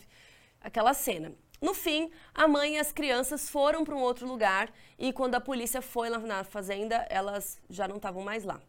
[0.59, 1.35] aquela cena.
[1.61, 5.41] No fim, a mãe e as crianças foram para um outro lugar e quando a
[5.41, 8.61] polícia foi lá na fazenda, elas já não estavam mais lá.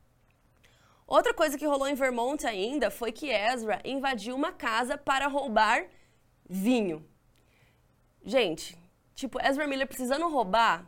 [1.07, 5.87] Outra coisa que rolou em Vermont ainda foi que Ezra invadiu uma casa para roubar
[6.49, 7.05] vinho.
[8.25, 8.77] Gente,
[9.15, 10.85] tipo, Ezra Miller precisando roubar,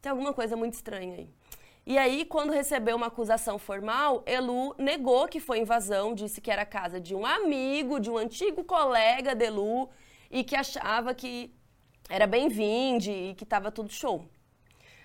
[0.00, 1.30] tem alguma coisa muito estranha aí.
[1.86, 6.64] E aí, quando recebeu uma acusação formal, Elu negou que foi invasão, disse que era
[6.64, 9.90] casa de um amigo, de um antigo colega de Elu,
[10.30, 11.54] e que achava que
[12.08, 14.28] era bem-vindo e que tava tudo show.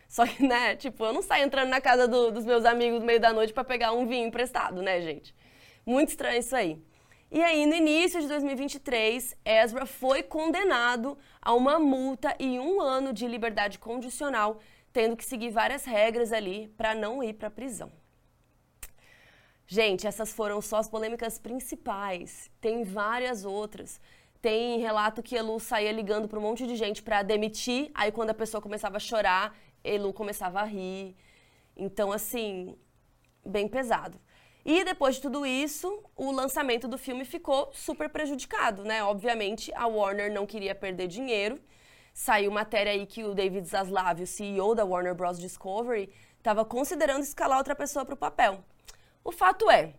[0.08, 3.06] Só que, né, tipo, eu não saio entrando na casa do, dos meus amigos no
[3.06, 5.36] meio da noite para pegar um vinho emprestado, né, gente?
[5.86, 6.82] Muito estranho isso aí.
[7.32, 13.14] E aí, no início de 2023, Ezra foi condenado a uma multa e um ano
[13.14, 14.60] de liberdade condicional,
[14.92, 17.92] tendo que seguir várias regras ali para não ir para prisão.
[19.68, 22.50] Gente, essas foram só as polêmicas principais.
[22.60, 24.02] Tem várias outras.
[24.42, 28.30] Tem relato que Elu saía ligando para um monte de gente para demitir, aí quando
[28.30, 31.16] a pessoa começava a chorar, Elu começava a rir.
[31.76, 32.78] Então, assim,
[33.46, 34.20] bem pesado.
[34.66, 39.04] E depois de tudo isso, o lançamento do filme ficou super prejudicado, né?
[39.04, 41.60] Obviamente, a Warner não queria perder dinheiro.
[42.14, 45.40] Saiu matéria aí que o David Zaslav, o CEO da Warner Bros.
[45.40, 48.64] Discovery, estava considerando escalar outra pessoa para o papel.
[49.24, 49.94] O fato é,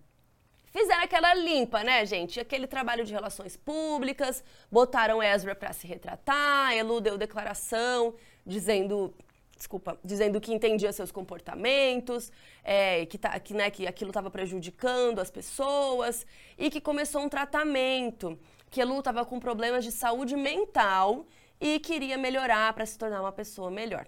[0.71, 2.39] Fizeram aquela limpa, né, gente?
[2.39, 8.15] Aquele trabalho de relações públicas, botaram Ezra para se retratar, Elu deu declaração
[8.47, 9.13] dizendo
[9.57, 12.33] desculpa, dizendo que entendia seus comportamentos,
[12.65, 17.29] é, que, tá, que, né, que aquilo estava prejudicando as pessoas e que começou um
[17.29, 18.39] tratamento,
[18.71, 21.27] que Elu estava com problemas de saúde mental
[21.61, 24.07] e queria melhorar para se tornar uma pessoa melhor.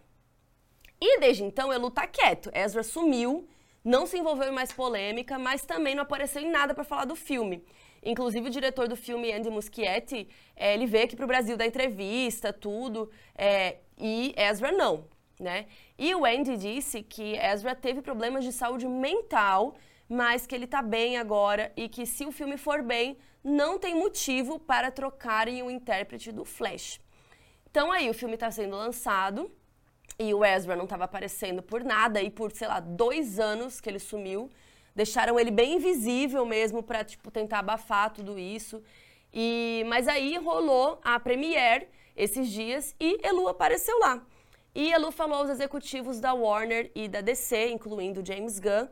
[0.99, 3.47] E desde então Elu tá quieto, Ezra sumiu
[3.85, 7.17] não se envolveu em mais polêmica, mas também não apareceu em nada para falar do
[7.17, 7.65] filme.
[8.03, 11.67] Inclusive, o diretor do filme, Andy Muschietti, é, ele veio aqui para o Brasil dar
[11.67, 15.07] entrevista, tudo, é, e Ezra não.
[15.39, 15.67] né?
[15.99, 19.77] E o Andy disse que Ezra teve problemas de saúde mental,
[20.09, 23.95] mas que ele tá bem agora e que se o filme for bem, não tem
[23.95, 27.01] motivo para trocarem o intérprete do Flash.
[27.71, 29.51] Então aí o filme está sendo lançado
[30.19, 33.89] e o Ezra não estava aparecendo por nada e por, sei lá, dois anos que
[33.89, 34.51] ele sumiu.
[34.95, 38.83] Deixaram ele bem invisível mesmo para tipo, tentar abafar tudo isso.
[39.33, 44.23] E, mas aí rolou a premiere esses dias e Elu apareceu lá.
[44.75, 48.89] E Elu falou aos executivos da Warner e da DC, incluindo James Gunn,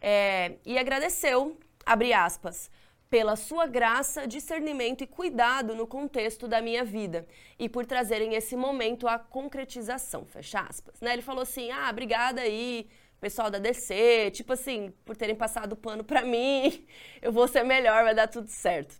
[0.00, 2.70] é, e agradeceu, abre aspas,
[3.08, 7.26] pela sua graça, discernimento e cuidado no contexto da minha vida
[7.58, 11.00] e por trazerem esse momento à concretização, fecha aspas.
[11.00, 11.12] Né?
[11.12, 12.88] Ele falou assim, ah, obrigada aí,
[13.20, 16.86] pessoal da DC, tipo assim, por terem passado o pano pra mim,
[17.22, 18.94] eu vou ser melhor, vai dar tudo certo.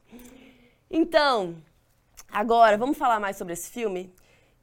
[0.91, 1.57] Então,
[2.29, 4.15] agora, vamos falar mais sobre esse filme?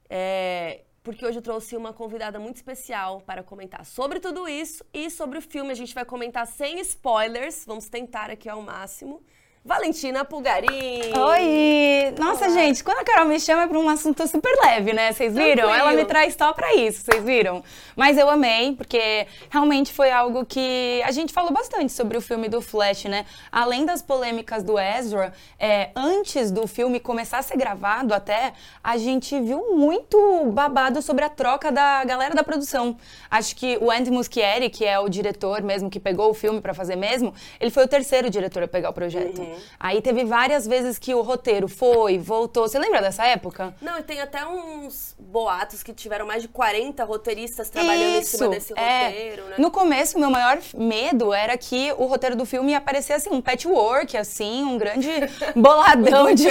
[0.08, 5.10] É, porque hoje eu trouxe uma convidada muito especial para comentar sobre tudo isso e
[5.10, 5.70] sobre o filme.
[5.70, 9.22] A gente vai comentar sem spoilers, vamos tentar aqui ao máximo.
[9.64, 11.12] Valentina Pulgarim.
[11.16, 12.14] Oi!
[12.18, 12.54] Nossa, Olá.
[12.54, 15.12] gente, quando a Carol me chama é para um assunto super leve, né?
[15.12, 15.68] Vocês viram?
[15.68, 15.88] Tranquilo.
[15.88, 17.62] Ela me traz só para isso, vocês viram?
[17.94, 22.48] Mas eu amei, porque realmente foi algo que a gente falou bastante sobre o filme
[22.48, 23.24] do Flash, né?
[23.52, 28.96] Além das polêmicas do Ezra, é, antes do filme começar a ser gravado até, a
[28.96, 32.96] gente viu muito babado sobre a troca da galera da produção.
[33.30, 36.74] Acho que o Andy Muschietti, que é o diretor mesmo, que pegou o filme para
[36.74, 39.40] fazer mesmo, ele foi o terceiro diretor a pegar o projeto.
[39.40, 39.51] Uhum.
[39.78, 42.68] Aí teve várias vezes que o roteiro foi, voltou.
[42.68, 43.74] Você lembra dessa época?
[43.80, 48.38] Não, e tem até uns boatos que tiveram mais de 40 roteiristas trabalhando Isso, em
[48.38, 49.06] cima desse é.
[49.06, 49.54] roteiro, né?
[49.58, 53.40] No começo, meu maior medo era que o roteiro do filme ia parecer assim, um
[53.40, 55.08] patchwork, assim, um grande
[55.56, 56.46] boladão de,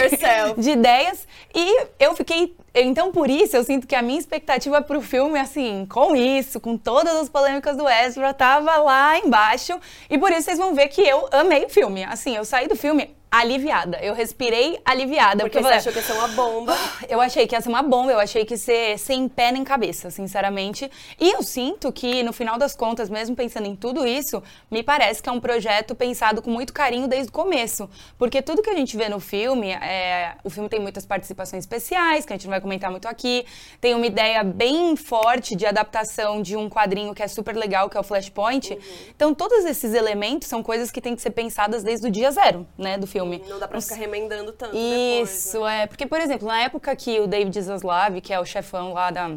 [0.57, 1.27] de ideias.
[1.53, 5.85] E eu fiquei então, por isso, eu sinto que a minha expectativa pro filme, assim,
[5.89, 9.77] com isso, com todas as polêmicas do Ezra, tava lá embaixo.
[10.09, 12.03] E por isso vocês vão ver que eu amei o filme.
[12.05, 13.97] Assim, eu saí do filme aliviada.
[14.01, 15.43] Eu respirei aliviada.
[15.43, 16.77] Porque, porque você achou que ia ser uma bomba.
[17.07, 19.63] Eu achei que ia ser uma bomba, eu achei que ia ser sem pé nem
[19.63, 20.89] cabeça, sinceramente.
[21.19, 25.21] E eu sinto que, no final das contas, mesmo pensando em tudo isso, me parece
[25.21, 27.89] que é um projeto pensado com muito carinho desde o começo.
[28.17, 30.35] Porque tudo que a gente vê no filme, é...
[30.43, 33.45] o filme tem muitas participações especiais, que a gente não vai comentar muito aqui.
[33.81, 37.97] Tem uma ideia bem forte de adaptação de um quadrinho que é super legal, que
[37.97, 38.73] é o Flashpoint.
[38.73, 38.79] Uhum.
[39.13, 42.65] Então, todos esses elementos são coisas que têm que ser pensadas desde o dia zero,
[42.77, 43.43] né, do filme filme.
[43.47, 45.83] Não dá pra ficar remendando tanto Isso, depois, né?
[45.83, 45.87] é.
[45.87, 49.29] Porque, por exemplo, na época que o David Zaslav, que é o chefão lá da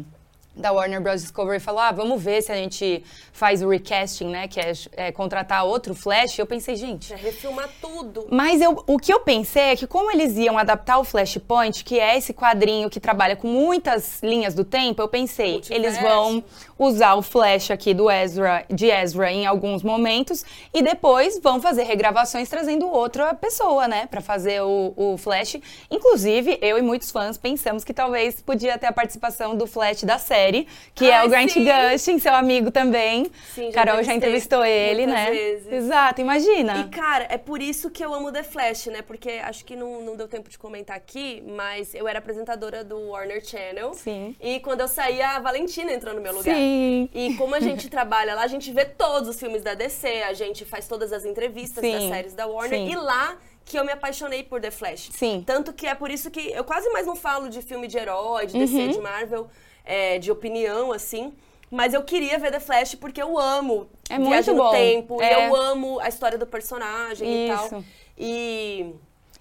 [0.55, 1.21] da Warner Bros.
[1.21, 5.11] Discovery falou, ah, vamos ver se a gente faz o recasting, né, que é, é
[5.11, 6.39] contratar outro Flash.
[6.39, 7.13] Eu pensei, gente...
[7.13, 8.27] É refilmar tudo.
[8.31, 11.99] Mas eu, o que eu pensei é que como eles iam adaptar o Flashpoint, que
[11.99, 15.73] é esse quadrinho que trabalha com muitas linhas do tempo, eu pensei, Multiverso.
[15.73, 16.43] eles vão
[16.79, 21.83] usar o Flash aqui do Ezra, de Ezra em alguns momentos e depois vão fazer
[21.83, 25.57] regravações trazendo outra pessoa, né, para fazer o, o Flash.
[25.91, 30.17] Inclusive, eu e muitos fãs pensamos que talvez podia ter a participação do Flash da
[30.17, 31.65] série série, que Ai, é o Grant sim.
[31.65, 33.31] Gustin, seu amigo também.
[33.53, 35.31] Sim, já Carol já entrevistou ele, né?
[35.31, 35.71] Vezes.
[35.71, 36.79] Exato, imagina.
[36.79, 39.01] E, cara, é por isso que eu amo The Flash, né?
[39.01, 43.09] Porque acho que não, não deu tempo de comentar aqui, mas eu era apresentadora do
[43.09, 43.93] Warner Channel.
[43.93, 44.35] Sim.
[44.39, 46.55] E quando eu saí, a Valentina entrou no meu lugar.
[46.55, 47.09] Sim.
[47.13, 50.33] E como a gente trabalha lá, a gente vê todos os filmes da DC, a
[50.33, 51.91] gente faz todas as entrevistas sim.
[51.91, 52.79] das séries da Warner.
[52.79, 52.91] Sim.
[52.91, 55.09] E lá que eu me apaixonei por The Flash.
[55.11, 55.43] Sim.
[55.45, 58.45] Tanto que é por isso que eu quase mais não falo de filme de herói,
[58.45, 58.91] de DC, uhum.
[58.91, 59.49] de Marvel,
[59.85, 61.33] é, de opinião, assim.
[61.71, 65.21] Mas eu queria ver The Flash porque eu amo é viagem no tempo.
[65.21, 65.29] É.
[65.29, 67.65] E eu amo a história do personagem Isso.
[67.65, 67.83] e tal.
[68.17, 68.95] E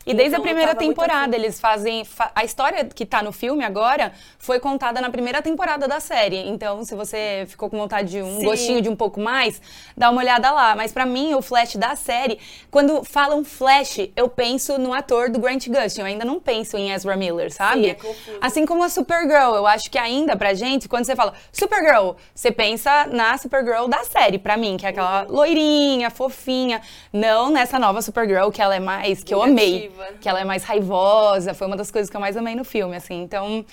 [0.07, 2.05] e desde então, a primeira temporada, eles fazem.
[2.05, 6.49] Fa a história que tá no filme agora foi contada na primeira temporada da série.
[6.49, 8.45] Então, se você ficou com vontade de um Sim.
[8.45, 9.61] gostinho de um pouco mais,
[9.97, 10.77] dá uma olhada lá.
[10.77, 12.39] Mas para mim, o Flash da série,
[12.71, 16.01] quando falam Flash, eu penso no ator do Grant Gustin.
[16.01, 17.97] Eu ainda não penso em Ezra Miller, sabe?
[17.99, 19.55] Sim, é assim como a Supergirl.
[19.55, 24.05] Eu acho que ainda pra gente, quando você fala Supergirl, você pensa na Supergirl da
[24.05, 25.35] série, pra mim, que é aquela uhum.
[25.35, 26.83] loirinha, fofinha.
[27.13, 29.25] Não nessa nova Supergirl, que ela é mais.
[29.25, 30.19] que eu amei raiva.
[30.21, 32.97] Que ela é mais raivosa, foi uma das coisas que eu mais amei no filme,
[32.97, 33.23] assim.
[33.23, 33.65] Então,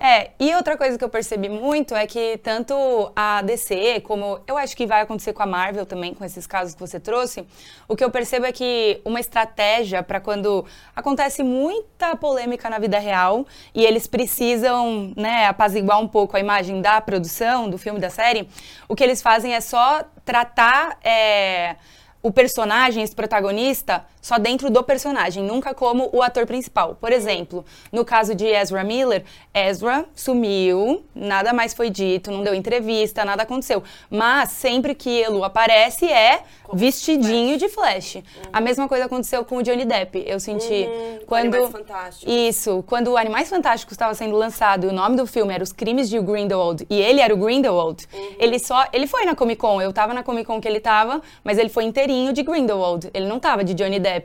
[0.00, 4.56] é, e outra coisa que eu percebi muito é que tanto a DC, como eu
[4.56, 7.44] acho que vai acontecer com a Marvel também, com esses casos que você trouxe,
[7.88, 10.64] o que eu percebo é que uma estratégia para quando
[10.94, 16.80] acontece muita polêmica na vida real e eles precisam, né, apaziguar um pouco a imagem
[16.80, 18.48] da produção, do filme, da série,
[18.88, 20.96] o que eles fazem é só tratar.
[21.02, 21.74] É,
[22.22, 26.96] o personagem, esse protagonista, só dentro do personagem, nunca como o ator principal.
[27.00, 29.24] Por exemplo, no caso de Ezra Miller,
[29.54, 33.82] Ezra sumiu, nada mais foi dito, não deu entrevista, nada aconteceu.
[34.10, 36.42] Mas sempre que Elu aparece é
[36.74, 38.18] vestidinho de Flash.
[38.52, 40.22] A mesma coisa aconteceu com o Johnny Depp.
[40.26, 42.34] Eu senti Uhum, quando Animais Fantásticos.
[42.34, 45.72] isso, quando o Animais Fantásticos estava sendo lançado e o nome do filme era Os
[45.72, 48.28] Crimes de Grindelwald e ele era o Grindelwald, Uhum.
[48.38, 51.22] ele só, ele foi na Comic Con, eu tava na Comic Con que ele tava,
[51.42, 54.17] mas ele foi inteirinho de Grindelwald, ele não tava de Johnny Depp.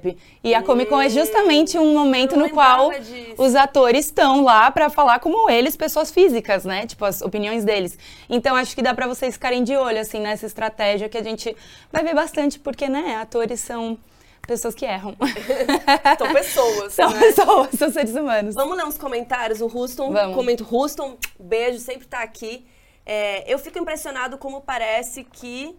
[0.43, 3.35] E a Comic Con é justamente um momento no qual disso.
[3.37, 6.85] os atores estão lá pra falar como eles, pessoas físicas, né?
[6.85, 7.97] Tipo as opiniões deles.
[8.29, 11.55] Então acho que dá pra vocês ficarem de olho assim nessa estratégia que a gente
[11.91, 13.97] vai ver bastante porque, né, atores são
[14.45, 15.15] pessoas que erram.
[16.17, 17.19] São pessoas, São né?
[17.19, 18.55] pessoas, são seres humanos.
[18.55, 19.61] Vamos ler uns comentários.
[19.61, 20.35] O Ruston Vamos.
[20.35, 20.63] comenta.
[20.65, 22.65] Ruston, beijo, sempre tá aqui.
[23.05, 25.73] É, eu fico impressionado como parece que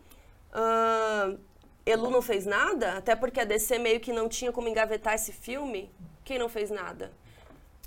[0.55, 1.37] ahn,
[1.87, 5.33] Elu não fez nada, até porque a DC meio que não tinha como engavetar esse
[5.33, 5.91] filme.
[6.25, 7.13] Quem não fez nada?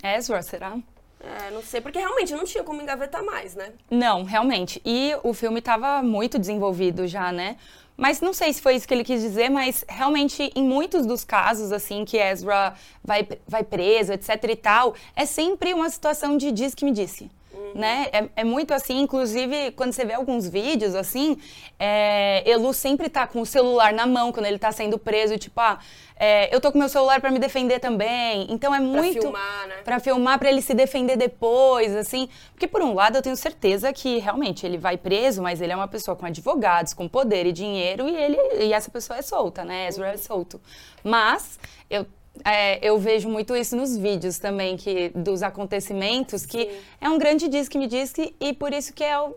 [0.02, 0.78] Ezra, será?
[1.20, 3.72] É, não sei, porque realmente não tinha como engavetar mais, né?
[3.90, 4.80] Não, realmente.
[4.84, 7.56] E o filme estava muito desenvolvido já, né?
[7.96, 11.24] Mas não sei se foi isso que ele quis dizer, mas realmente em muitos dos
[11.24, 16.52] casos, assim, que Ezra vai, vai preso, etc e tal, é sempre uma situação de
[16.52, 17.28] diz que me disse.
[17.74, 18.08] Né?
[18.12, 21.36] É, é muito assim, inclusive quando você vê alguns vídeos assim,
[21.78, 25.38] é, Elu sempre tá com o celular na mão quando ele tá sendo preso, e
[25.38, 25.78] tipo, ah,
[26.20, 28.46] é, eu tô com meu celular para me defender também.
[28.50, 29.76] Então é muito filmar, né?
[29.84, 32.28] Pra filmar, pra ele se defender depois, assim.
[32.52, 35.76] Porque, por um lado, eu tenho certeza que realmente ele vai preso, mas ele é
[35.76, 39.64] uma pessoa com advogados, com poder e dinheiro, e, ele, e essa pessoa é solta,
[39.64, 39.86] né?
[39.86, 40.60] Ezra é solto.
[41.04, 42.04] Mas eu.
[42.44, 46.70] É, eu vejo muito isso nos vídeos também, que, dos acontecimentos, que Sim.
[47.00, 49.34] é um grande diz que me diz que, e por isso que é, o-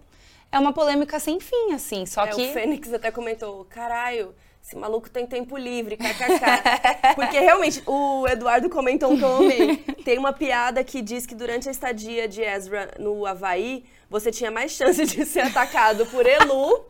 [0.51, 2.05] é uma polêmica sem fim, assim.
[2.05, 2.41] Só É, que.
[2.49, 4.33] O Fênix até comentou, caralho,
[4.63, 6.39] esse maluco tem tempo livre, kkk.
[7.15, 9.77] Porque realmente, o Eduardo comentou um que eu amei.
[10.05, 14.49] Tem uma piada que diz que durante a estadia de Ezra no Havaí, você tinha
[14.51, 16.85] mais chance de ser atacado por Elu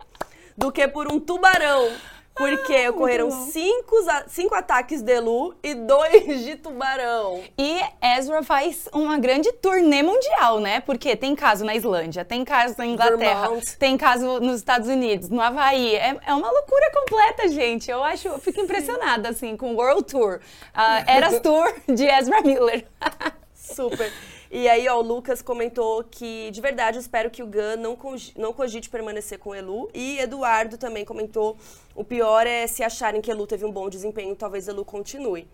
[0.58, 1.90] do que por um tubarão.
[2.36, 3.46] Porque ocorreram bom.
[3.52, 3.96] cinco,
[4.28, 7.44] cinco ataques de Elu e dois de tubarão.
[7.58, 10.80] E Ezra faz uma grande turnê mundial, né?
[10.80, 13.78] Porque tem caso na Islândia, tem caso na Inglaterra, Vermont.
[13.78, 15.96] tem caso nos Estados Unidos, no Havaí.
[15.96, 17.92] É, é uma loucura completa, gente.
[17.92, 20.40] Eu acho, eu fico impressionada, assim, com o World Tour.
[20.74, 22.86] Uh, Eras Tour de Ezra Miller.
[23.54, 24.12] Super.
[24.54, 27.98] E aí, ó, o Lucas comentou que, de verdade, eu espero que o Gun não,
[28.36, 29.90] não cogite permanecer com o Elu.
[29.94, 31.58] E Eduardo também comentou,
[31.96, 35.48] o pior é se acharem que Elu teve um bom desempenho, talvez Elu continue.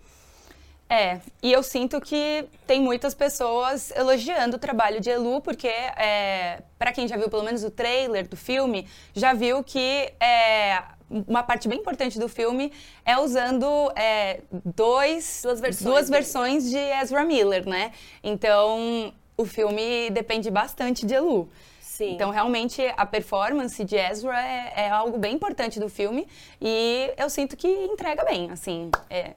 [0.90, 6.64] É, e eu sinto que tem muitas pessoas elogiando o trabalho de Elu, porque é,
[6.80, 11.44] para quem já viu pelo menos o trailer do filme, já viu que é, uma
[11.44, 12.72] parte bem importante do filme
[13.06, 14.42] é usando é,
[14.76, 17.92] dois, Duas versões duas versões de Ezra Miller, né?
[18.24, 21.50] Então, o filme depende bastante de Elu.
[21.80, 22.14] Sim.
[22.14, 26.28] Então, realmente, a performance de Ezra é, é algo bem importante do filme
[26.62, 28.92] e eu sinto que entrega bem, assim.
[29.10, 29.32] É,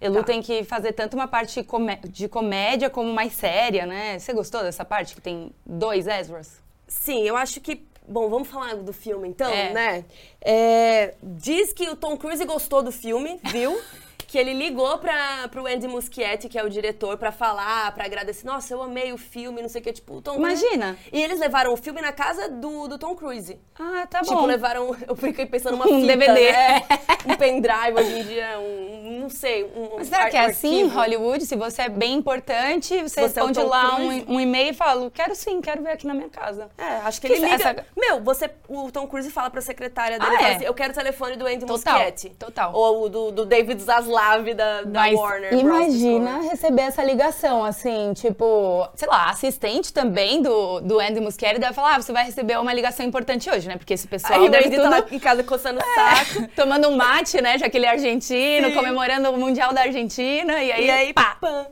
[0.00, 0.24] Elu Tá.
[0.24, 4.18] tem que fazer tanto uma parte comé- de comédia como mais séria, né?
[4.18, 6.60] Você gostou dessa parte que tem dois Ezras?
[6.88, 7.86] Sim, eu acho que.
[8.10, 9.72] Bom, vamos falar do filme então, É.
[9.72, 10.04] né?
[10.44, 13.78] É, diz que o Tom Cruise gostou do filme, viu?
[14.30, 18.46] que ele ligou para pro Andy Muschietti, que é o diretor, pra falar, pra agradecer.
[18.46, 19.92] Nossa, eu amei o filme, não sei o que.
[19.92, 20.96] Tipo, o Tom Cruise- Imagina.
[21.12, 23.58] E eles levaram o filme na casa do, do Tom Cruise.
[23.76, 24.46] Ah, tá Tipo, bom.
[24.46, 24.94] levaram.
[25.08, 26.52] Eu fiquei pensando numa Um fita, DVD.
[26.52, 26.82] né?
[27.26, 29.18] Um pendrive hoje em dia, um.
[29.20, 29.64] Não sei.
[29.64, 30.86] Um, Mas será que é assim em.
[30.88, 31.44] Hollywood?
[31.44, 34.24] Se você é bem importante, você, Você é responde Tom lá Cruise?
[34.28, 36.70] um, um e-mail e fala, quero sim, quero ver aqui na minha casa.
[36.78, 37.56] É, acho que, Que ele liga.
[37.56, 40.54] essa- Meu, você, o Tom Cruise fala pra secretária dele, Ah, é?
[40.54, 42.30] assim, eu quero o telefone do Andy Total, Muschietti.
[42.38, 42.72] total.
[42.74, 44.19] Ou do, do David Zaslav
[44.54, 45.60] da, da Mas Warner Bros.
[45.62, 46.48] imagina Discovery.
[46.48, 51.94] receber essa ligação, assim, tipo, sei lá, assistente também do, do Andy Muschietti deve falar,
[51.96, 53.76] ah, você vai receber uma ligação importante hoje, né?
[53.76, 56.48] Porque esse pessoal Aí o deve Andy tudo tá lá em casa coçando o saco.
[56.54, 57.56] tomando um mate, né?
[57.58, 58.74] Já que ele é argentino, Sim.
[58.74, 61.36] comemorando o Mundial da Argentina, e aí, E aí, pá!
[61.40, 61.66] pã.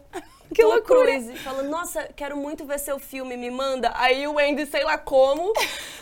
[0.54, 1.00] Que Tom loucura.
[1.04, 3.92] Cruise falando, nossa, quero muito ver seu filme, me manda.
[3.94, 5.52] Aí o Andy, sei lá como.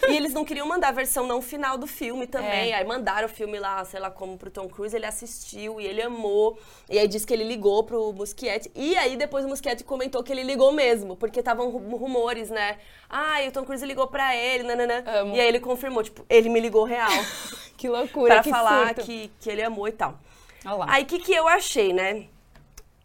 [0.09, 2.71] e eles não queriam mandar a versão não final do filme também.
[2.73, 2.75] É.
[2.77, 4.95] Aí mandaram o filme lá, sei lá como, pro Tom Cruise.
[4.95, 6.59] Ele assistiu e ele amou.
[6.89, 8.71] E aí disse que ele ligou pro Muschietti.
[8.75, 11.17] E aí depois o Muschietti comentou que ele ligou mesmo.
[11.17, 12.79] Porque estavam ru- rumores, né?
[13.11, 15.03] Ah, e o Tom Cruise ligou pra ele, nananã.
[15.07, 15.35] Amo.
[15.37, 17.11] E aí ele confirmou, tipo, ele me ligou real.
[17.77, 19.03] Que loucura, pra que falar surto.
[19.05, 20.19] que, que ele amou e tal.
[20.65, 20.87] Olha lá.
[20.89, 22.27] Aí o que, que eu achei, né?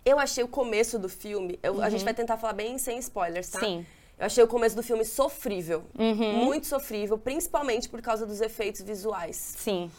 [0.04, 1.60] Eu achei o começo do filme.
[1.62, 3.60] eu- A gente vai tentar falar bem sem spoilers, tá?
[3.60, 3.66] Uhum.
[3.66, 3.76] Sim.
[3.78, 3.86] Uhum.
[4.20, 5.84] Eu achei o começo do filme sofrível.
[5.98, 9.36] Muito sofrível, principalmente por causa dos efeitos visuais.
[9.58, 9.90] Sim.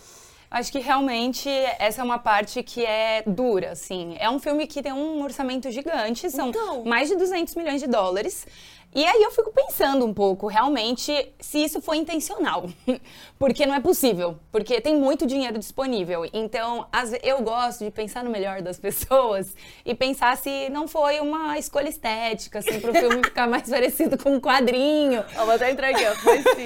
[0.50, 1.48] Acho que realmente
[1.78, 4.14] essa é uma parte que é dura, assim.
[4.20, 6.84] É um filme que tem um orçamento gigante, são Então.
[6.84, 8.46] mais de 200 milhões de dólares.
[8.95, 12.68] E aí eu fico pensando um pouco, realmente, se isso foi intencional.
[13.38, 14.38] Porque não é possível.
[14.51, 16.28] Porque tem muito dinheiro disponível.
[16.32, 16.86] Então,
[17.22, 21.88] eu gosto de pensar no melhor das pessoas e pensar se não foi uma escolha
[21.88, 25.24] estética, assim, pro filme ficar mais parecido com um quadrinho.
[25.38, 26.14] Ó, vou até entrar aqui, ó.
[26.16, 26.64] Foi sim.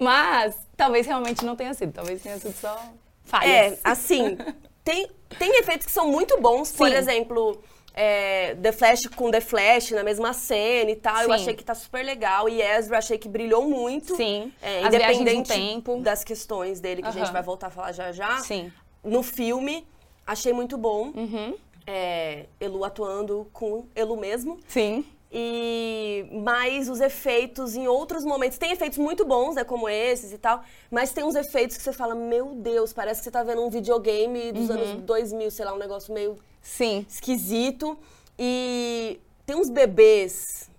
[0.00, 1.92] Mas talvez realmente não tenha sido.
[1.92, 2.76] Talvez tenha sido só
[3.24, 3.48] falhas.
[3.48, 4.36] É, assim,
[4.82, 5.08] tem,
[5.38, 6.72] tem efeitos que são muito bons.
[6.72, 6.96] Por Sim.
[6.96, 7.62] exemplo,
[7.94, 11.18] é, The Flash com The Flash na mesma cena e tal.
[11.22, 11.34] Eu Sim.
[11.34, 12.48] achei que tá super legal.
[12.48, 14.16] E Ezra achei que brilhou muito.
[14.16, 14.52] Sim.
[14.62, 16.00] É, independente tempo.
[16.00, 18.38] das questões dele, que a gente vai voltar a falar já já.
[18.38, 18.72] Sim.
[19.02, 19.86] No filme,
[20.26, 21.12] achei muito bom.
[21.14, 21.54] Uhum.
[21.86, 24.58] É, Elu atuando com Elu mesmo.
[24.68, 25.04] Sim.
[25.32, 28.58] E mais os efeitos em outros momentos.
[28.58, 31.92] Tem efeitos muito bons, né, como esses e tal, mas tem uns efeitos que você
[31.92, 34.74] fala, meu Deus, parece que você tá vendo um videogame dos Uhum.
[34.76, 37.04] anos 2000, sei lá, um negócio meio Sim.
[37.08, 37.98] esquisito.
[38.38, 40.70] E tem uns bebês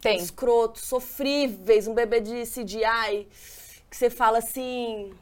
[0.00, 0.16] Tem.
[0.16, 3.26] escrotos, sofríveis, um bebê de CGI,
[3.88, 5.12] que você fala assim,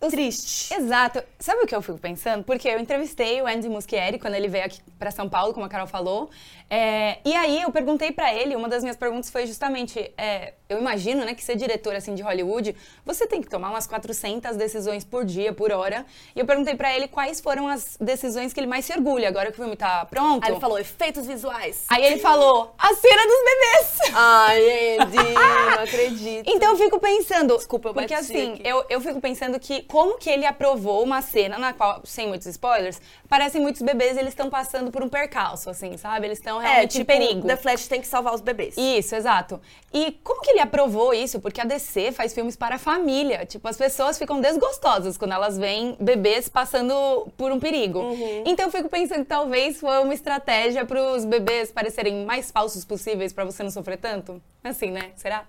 [0.00, 0.74] triste.
[0.74, 1.22] Exato.
[1.38, 2.44] Sabe o que eu fico pensando?
[2.44, 5.68] Porque eu entrevistei o Andy Muschietti quando ele veio aqui pra São Paulo, como a
[5.68, 6.30] Carol falou.
[6.68, 10.78] É, e aí eu perguntei pra ele, uma das minhas perguntas foi justamente, é, eu
[10.78, 12.74] imagino, né, que ser diretor assim de Hollywood,
[13.04, 16.04] você tem que tomar umas 400 decisões por dia, por hora.
[16.34, 19.52] E eu perguntei pra ele quais foram as decisões que ele mais se orgulha agora
[19.52, 20.44] que o filme tá pronto.
[20.44, 21.84] Aí ele falou, efeitos visuais.
[21.88, 24.12] Aí ele falou, a cena dos bebês.
[24.12, 25.16] Ai, Andy,
[25.76, 26.50] não acredito.
[26.50, 27.56] Então eu fico pensando.
[27.56, 28.62] Desculpa, eu Porque assim, aqui.
[28.64, 32.46] eu, eu fico pensando que como que ele aprovou uma cena na qual, sem muitos
[32.46, 36.26] spoilers, parecem muitos bebês eles estão passando por um percalço, assim, sabe?
[36.26, 37.46] Eles estão É, realmente tipo, em perigo.
[37.46, 38.76] The Flash tem que salvar os bebês.
[38.76, 39.60] Isso, exato.
[39.92, 41.40] E como que ele aprovou isso?
[41.40, 43.46] Porque a DC faz filmes para a família.
[43.46, 48.00] Tipo, as pessoas ficam desgostosas quando elas veem bebês passando por um perigo.
[48.00, 48.44] Uhum.
[48.46, 52.84] Então eu fico pensando que talvez foi uma estratégia para os bebês parecerem mais falsos
[52.84, 54.42] possíveis para você não sofrer tanto.
[54.62, 55.10] Assim, né?
[55.16, 55.44] Será?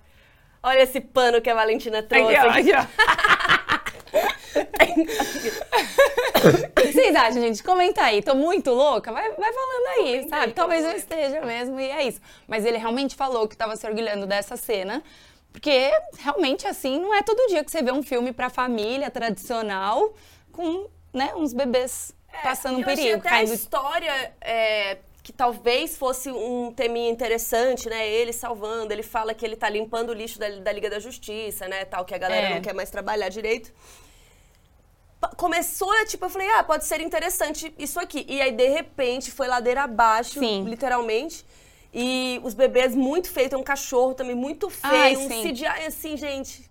[0.62, 2.34] Olha esse pano que a Valentina trouxe.
[2.34, 2.88] Aqui, ó, aqui,
[3.67, 3.67] ó.
[4.58, 4.64] O
[6.80, 7.62] que vocês acham, gente?
[7.62, 8.22] Comenta aí.
[8.22, 9.12] Tô muito louca?
[9.12, 10.44] Vai, vai falando aí, Comenta sabe?
[10.46, 12.20] aí, Talvez eu esteja mesmo, e é isso.
[12.46, 15.02] Mas ele realmente falou que tava se orgulhando dessa cena.
[15.52, 20.14] Porque realmente, assim, não é todo dia que você vê um filme pra família tradicional
[20.52, 23.18] com, né, uns bebês passando um É, eu achei perigo.
[23.20, 28.06] até a caindo- história é, que talvez fosse um teminha interessante, né?
[28.08, 31.66] Ele salvando, ele fala que ele tá limpando o lixo da, da Liga da Justiça,
[31.66, 31.84] né?
[31.86, 32.54] Tal, que a galera É.
[32.54, 33.72] não quer mais trabalhar direito.
[35.36, 38.24] Começou, tipo, eu falei, ah, pode ser interessante isso aqui.
[38.28, 40.64] E aí, de repente, foi ladeira abaixo, Sim.
[40.64, 41.44] literalmente.
[41.92, 45.50] E os bebês muito feios, tem um cachorro também muito feio, Ai, um sim.
[45.50, 46.70] CGI assim, gente.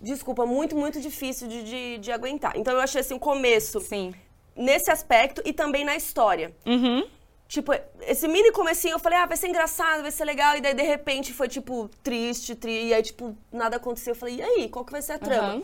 [0.00, 2.52] Desculpa, muito, muito difícil de, de, de aguentar.
[2.56, 4.14] Então eu achei assim, o começo Sim.
[4.54, 6.54] nesse aspecto e também na história.
[6.64, 7.06] Uhum.
[7.48, 7.72] Tipo,
[8.02, 10.56] esse mini comecinho, eu falei, ah, vai ser engraçado, vai ser legal.
[10.56, 12.88] E daí, de repente, foi, tipo, triste, tri...
[12.88, 14.12] E aí, tipo, nada aconteceu.
[14.12, 15.48] Eu falei, e aí, qual que vai ser a trama?
[15.48, 15.62] Aham.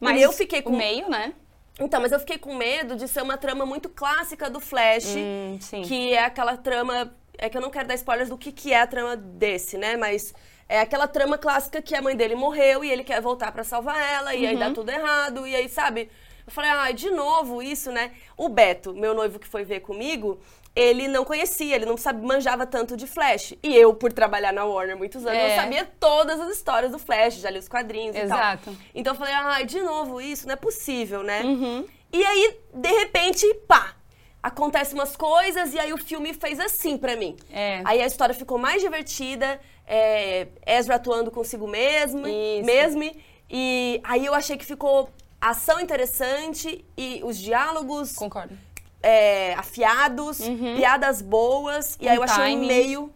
[0.00, 0.72] Mas eu fiquei com...
[0.72, 1.34] o meio, né?
[1.78, 5.14] Então, mas eu fiquei com medo de ser uma trama muito clássica do Flash.
[5.16, 5.58] Hum.
[5.84, 7.14] Que é aquela trama...
[7.38, 9.96] É que eu não quero dar spoilers do que, que é a trama desse, né?
[9.96, 10.34] Mas
[10.68, 13.98] é aquela trama clássica que a mãe dele morreu e ele quer voltar pra salvar
[13.98, 14.34] ela.
[14.34, 14.60] E aí Uhum.
[14.60, 15.46] dá tudo errado.
[15.46, 16.10] E aí, sabe...
[16.46, 18.10] Eu falei, ai, de novo isso, né?
[18.36, 20.40] O Beto, meu noivo que foi ver comigo,
[20.74, 23.54] ele não conhecia, ele não sabe, manjava tanto de Flash.
[23.62, 25.52] E eu, por trabalhar na Warner muitos anos, É.
[25.52, 28.38] eu sabia todas as histórias do Flash, já li os quadrinhos e tal.
[28.38, 28.76] Exato.
[28.94, 31.42] Então eu falei, ai, de novo isso, não é possível, né?
[31.42, 31.86] Uhum.
[32.12, 33.94] E aí, de repente, pá!
[34.42, 37.36] Acontecem umas coisas e aí o filme fez assim pra mim.
[37.52, 37.82] É.
[37.84, 42.64] Aí a história ficou mais divertida, é, Ezra atuando consigo mesmo, Isso.
[42.64, 43.02] mesmo.
[43.50, 48.56] E aí eu achei que ficou ação interessante e os diálogos Concordo.
[49.02, 50.40] É, afiados,
[50.76, 51.96] piadas boas.
[52.00, 52.66] E aí eu Um achei timing.
[52.66, 53.10] meio,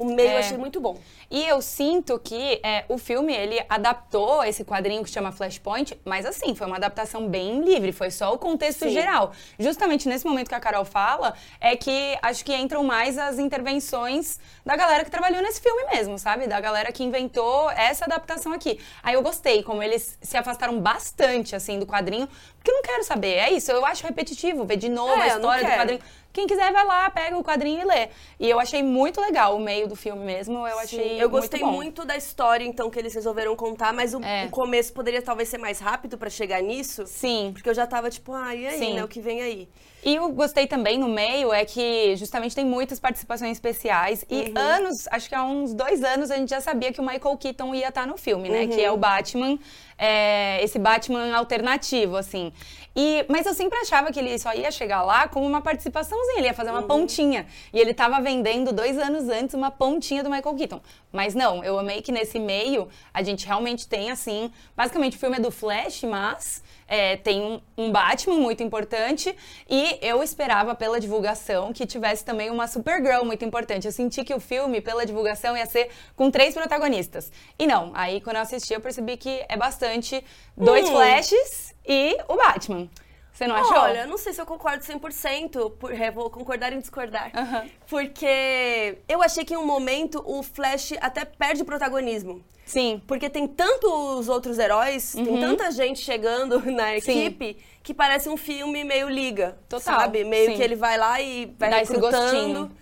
[0.00, 0.40] o meio eu É.
[0.40, 0.96] achei muito bom.
[1.30, 6.24] E eu sinto que é, o filme, ele adaptou esse quadrinho que chama Flashpoint, mas
[6.26, 8.90] assim, foi uma adaptação bem livre, foi só o contexto Sim.
[8.90, 9.30] geral.
[9.58, 14.40] Justamente nesse momento que a Carol fala, é que acho que entram mais as intervenções
[14.64, 16.46] da galera que trabalhou nesse filme mesmo, sabe?
[16.46, 18.80] Da galera que inventou essa adaptação aqui.
[19.02, 22.26] Aí eu gostei, como eles se afastaram bastante, assim, do quadrinho,
[22.56, 25.28] porque eu não quero saber, é isso, eu acho repetitivo ver de novo É, a
[25.28, 26.00] eu história do quadrinho.
[26.32, 28.08] Quem quiser vai lá, pega o quadrinho e lê.
[28.38, 31.74] E eu achei muito legal o meio do filme mesmo, eu achei Eu gostei muito,
[31.76, 34.46] muito da história, então, que eles resolveram contar, mas o, É.
[34.46, 37.04] o começo poderia talvez ser mais rápido pra chegar nisso.
[37.06, 37.50] Sim.
[37.52, 38.94] Porque eu já tava tipo, ah, e aí, Sim.
[38.94, 39.04] né?
[39.04, 39.68] O que vem aí?
[40.02, 44.24] E eu gostei também no meio é que justamente tem muitas participações especiais.
[44.30, 44.52] E Uhum.
[44.56, 47.74] anos, acho que há uns dois anos, a gente já sabia que o Michael Keaton
[47.74, 48.66] ia estar no filme, né?
[48.66, 48.80] Que Uhum.
[48.80, 49.58] é o Batman,
[49.98, 52.50] é, esse Batman alternativo, assim.
[52.94, 56.46] E, mas eu sempre achava que ele só ia chegar lá como uma participaçãozinha, ele
[56.48, 56.78] ia fazer Uhum.
[56.78, 57.46] uma pontinha.
[57.72, 60.80] E ele tava vendendo dois anos antes uma pontinha do Michael Keaton.
[61.12, 65.36] Mas não, eu amei que nesse meio a gente realmente tem, assim, basicamente o filme
[65.36, 69.34] é do Flash, mas é, tem um, um Batman muito importante
[69.68, 73.86] e eu esperava pela divulgação que tivesse também uma Supergirl muito importante.
[73.86, 77.30] Eu senti que o filme, pela divulgação, ia ser com três protagonistas.
[77.58, 80.24] E não, aí quando eu assisti eu percebi que é bastante
[80.56, 80.92] dois Hum.
[80.92, 82.88] Flashes e o Batman.
[83.32, 83.78] Você não achou?
[83.78, 87.30] Olha, não sei se eu concordo 100%, por, é, vou concordar em discordar.
[87.34, 87.64] Aham.
[87.88, 92.44] Porque eu achei que em um momento o Flash até perde protagonismo.
[92.66, 93.00] Sim.
[93.06, 95.40] Porque tem tantos outros heróis, tem Uhum.
[95.40, 99.58] tanta gente chegando na equipe, que parece um filme meio liga.
[99.68, 100.22] Total, Sabe?
[100.22, 100.56] Meio sim.
[100.56, 102.22] que ele vai lá e vai Dá esse recrutando.
[102.32, 102.72] gostinho.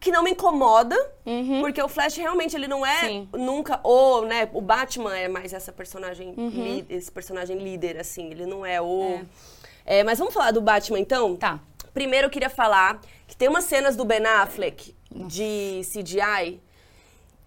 [0.00, 0.96] Que não me incomoda,
[1.60, 3.28] porque o Flash realmente ele não é Sim.
[3.32, 6.48] nunca o, né, o Batman é mais essa personagem, Uhum.
[6.50, 9.20] li- esse personagem líder assim, ele não é o
[9.84, 11.34] É, mas vamos falar do Batman então?
[11.36, 11.58] Tá.
[11.94, 16.60] Primeiro eu queria falar que tem umas cenas do Ben Affleck de CGI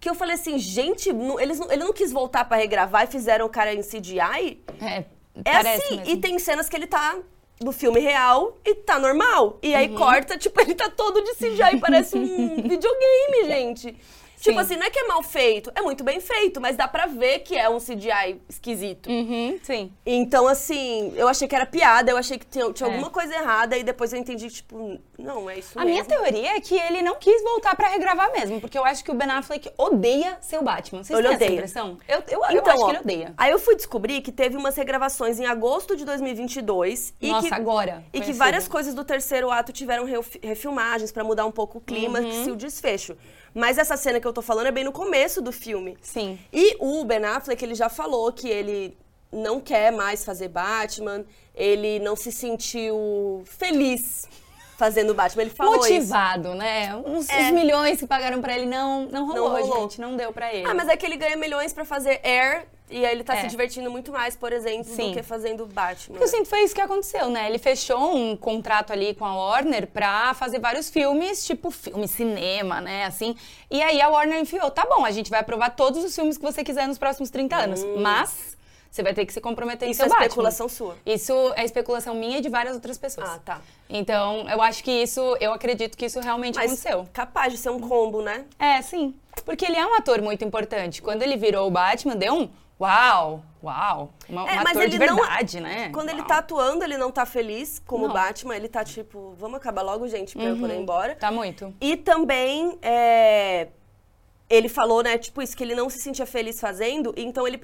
[0.00, 3.06] que eu falei assim, gente, não- eles não- ele não quis voltar pra regravar e
[3.06, 4.60] fizeram o cara em CGI?
[4.80, 5.04] É,
[5.44, 6.10] É assim, mesmo.
[6.12, 7.16] e tem cenas que ele tá
[7.64, 9.58] do filme real e tá normal.
[9.62, 9.76] E Uhum.
[9.76, 13.96] aí corta, tipo, ele tá todo de CGI, parece um videogame, gente.
[14.42, 14.60] Tipo Sim.
[14.64, 17.38] assim, não é que é mal feito, é muito bem feito, mas dá pra ver
[17.44, 19.08] que é um CGI esquisito.
[19.08, 19.92] Uhum, sim.
[20.04, 22.90] Então, assim, eu achei que era piada, eu achei que tinha, tinha É.
[22.92, 25.92] alguma coisa errada, e depois eu entendi, tipo, não, é isso A mesmo.
[25.92, 29.12] minha teoria é que ele não quis voltar pra regravar mesmo, porque eu acho que
[29.12, 31.04] o Ben Affleck odeia ser o Batman.
[31.04, 31.56] Vocês Ele têm essa odeia.
[31.56, 31.98] impressão?
[32.08, 33.34] Eu, eu, eu Então, acho ó, que ele odeia.
[33.38, 37.14] Aí eu fui descobrir que teve umas regravações em agosto de 2022.
[37.20, 38.38] e Nossa, que, agora, E que conhecido.
[38.38, 42.48] várias coisas do terceiro ato tiveram refi- refilmagens pra mudar um pouco o clima Uhum.
[42.48, 43.16] e o desfecho.
[43.54, 45.96] Mas essa cena que eu tô falando é bem no começo do filme.
[46.00, 46.38] Sim.
[46.52, 48.96] E o Ben Affleck, ele já falou que ele
[49.30, 51.24] não quer mais fazer Batman,
[51.54, 54.26] ele não se sentiu feliz
[54.76, 55.42] fazendo Batman.
[55.42, 55.90] Ele falou isso.
[55.92, 56.94] Motivado, né?
[57.06, 57.46] Uns, É.
[57.46, 59.82] Os milhões que pagaram pra ele não, não rolou, Não rolou.
[59.82, 60.00] gente.
[60.00, 60.66] Não deu pra ele.
[60.66, 63.40] Ah, mas é que ele ganha milhões pra fazer Air e aí ele tá É.
[63.42, 65.10] se divertindo muito mais, por exemplo, Sim.
[65.10, 66.18] do que fazendo Batman.
[66.20, 67.48] Eu sinto que foi isso que aconteceu, né?
[67.48, 72.80] Ele fechou um contrato ali com a Warner pra fazer vários filmes, tipo filme, cinema,
[72.80, 73.04] né?
[73.06, 73.34] Assim.
[73.70, 76.42] E aí a Warner enfiou: tá bom, a gente vai aprovar todos os filmes que
[76.44, 77.84] você quiser nos próximos 30 anos.
[77.98, 78.56] Mas
[78.90, 80.26] você vai ter que se comprometer em Isso é seu Batman.
[80.26, 80.96] especulação sua.
[81.06, 83.26] Isso é especulação minha e de várias outras pessoas.
[83.30, 83.60] Ah, tá.
[83.88, 87.08] Então, eu acho que isso, eu acredito que isso realmente Mas aconteceu.
[87.12, 88.44] capaz de ser um combo, né?
[88.58, 89.14] É, sim.
[89.46, 91.00] Porque ele é um ator muito importante.
[91.00, 92.50] Quando ele virou o Batman, deu um
[92.82, 94.12] uau, uau.
[94.28, 95.88] Uma, É, um mas ator de ele não- verdade, né?
[95.90, 96.26] Quando ele Uau.
[96.28, 98.14] tá atuando, ele não tá feliz como Não.
[98.14, 101.14] Batman, ele tá tipo, vamos acabar logo, gente, pra eu poder ir embora.
[101.14, 101.72] Tá muito.
[101.80, 103.68] E também, é,
[104.50, 107.60] ele falou, né, tipo isso, que ele não se sentia feliz fazendo, então ele,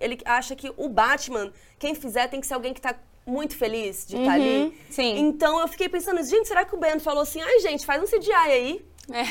[0.00, 2.94] ele acha que o Batman, quem fizer, tem que ser alguém que tá
[3.26, 4.62] muito feliz de estar ali.
[4.64, 5.18] Uhum, sim.
[5.18, 8.06] Então eu fiquei pensando, gente, será que o Ben falou assim, ai gente, faz um
[8.06, 9.22] CGI aí, É.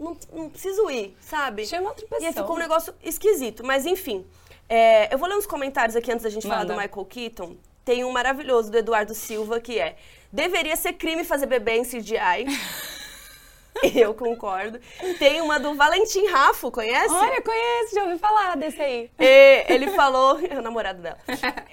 [0.00, 1.66] não, não preciso ir, sabe?
[1.66, 2.44] Chama outra E aí pessoa.
[2.44, 3.62] ficou um negócio esquisito.
[3.66, 4.24] Mas enfim,
[4.74, 6.72] é, eu vou ler uns comentários aqui antes da gente falar Manda.
[6.72, 7.56] do Michael Keaton.
[7.84, 9.96] Tem um maravilhoso do Eduardo Silva que é:
[10.32, 12.46] deveria ser crime fazer bebê em CGI.
[13.94, 14.78] eu concordo.
[15.18, 17.12] Tem uma do Valentim Rafo, conhece?
[17.12, 19.10] Olha, conheço, já ouvi falar desse aí.
[19.18, 21.18] É, ele falou, é o namorado dela,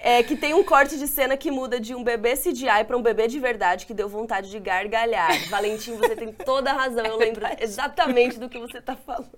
[0.02, 3.02] é, que tem um corte de cena que muda de um bebê CGI pra um
[3.02, 5.48] bebê de verdade que deu vontade de gargalhar.
[5.48, 9.30] Valentim, você tem toda a razão, eu lembro exatamente do que você tá falando.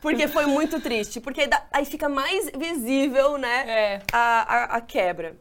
[0.00, 4.00] Porque foi muito triste, porque aí fica mais visível, né, É.
[4.12, 5.36] a, a, a quebra.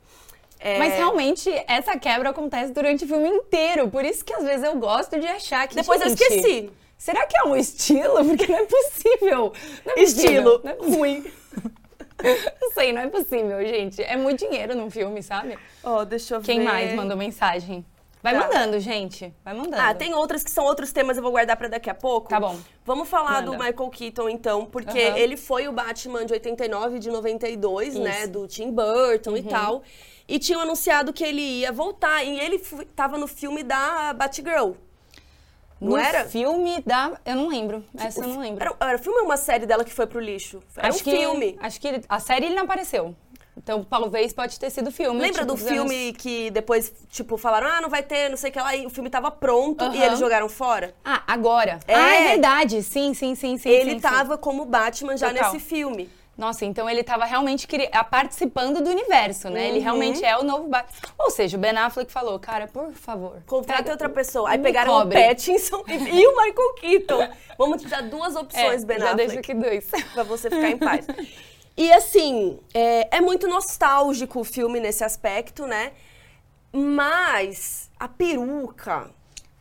[0.60, 3.90] É, Mas realmente, essa quebra acontece durante o filme inteiro.
[3.90, 5.76] Por isso que às vezes eu gosto de achar que.
[5.76, 6.72] Depois eu gente, esqueci.
[6.98, 8.26] Será que é um estilo?
[8.26, 9.54] Porque não é possível.
[9.86, 11.26] Não é Estilo possível, não é ruim.
[12.60, 14.02] Não sei, não é possível, gente.
[14.02, 15.56] É muito dinheiro num filme, sabe?
[15.84, 16.66] Ó, deixa eu Quem ver.
[16.66, 17.86] mais mandou mensagem?
[18.22, 18.40] Vai Tá.
[18.42, 19.34] mandando, gente.
[19.46, 19.82] Vai mandando.
[19.82, 22.30] Ah, tem outras que são outros temas, eu vou guardar pra daqui a pouco.
[22.30, 22.58] Tá bom.
[22.86, 23.46] Vamos falar Manda.
[23.46, 25.18] do Michael Keaton, então, porque Aham.
[25.18, 28.10] ele foi o Batman de 89 e de 92, né?
[28.12, 28.26] Isso.
[28.26, 28.32] Uhum.
[28.32, 29.84] Do Tim Burton e tal.
[30.28, 32.24] E tinham anunciado que ele ia voltar.
[32.24, 32.60] E ele
[32.96, 34.72] tava no filme da Batgirl.
[35.80, 36.26] Não no era?
[36.26, 37.20] filme da.
[37.24, 37.86] Eu não lembro.
[37.98, 38.62] Essa eu não lembro.
[38.64, 40.62] Era, era o filme ou uma série dela que foi pro lixo?
[40.76, 41.56] Era acho um que, filme.
[41.62, 43.16] Acho que ele- a série ele não apareceu.
[43.68, 45.20] Então, talvez pode ter sido filme.
[45.20, 48.50] Lembra tipo, do filme anos- que depois, tipo, falaram, ah, não vai ter, não sei
[48.50, 50.96] o que lá, e o filme tava pronto e eles jogaram fora?
[51.04, 51.78] Ah, agora.
[51.86, 51.94] É.
[51.94, 52.82] Ah, é verdade.
[52.82, 53.68] Sim, sim, sim, sim.
[53.70, 54.00] ele sim, sim.
[54.00, 55.52] tava como Batman já Total.
[55.52, 56.10] nesse filme.
[56.38, 57.68] Nossa, então ele tava realmente
[58.10, 59.68] participando do universo, né?
[59.68, 59.84] Ele Uhum.
[59.84, 60.94] realmente é o novo Batman.
[61.20, 63.42] Ou seja, o Ben Affleck falou, cara, por favor.
[63.46, 64.50] Contrata pega- outra pessoa.
[64.50, 65.18] Aí pegaram cobre.
[65.20, 67.28] o Pattinson e, o Michael Keaton.
[67.58, 69.18] Vamos te dar duas opções, É, Ben já Affleck.
[69.28, 69.90] deixa aqui dois.
[70.14, 71.06] pra você ficar em paz.
[71.78, 75.92] E assim, é, é muito nostálgico o filme nesse aspecto, né?
[76.74, 79.10] Mas a peruca,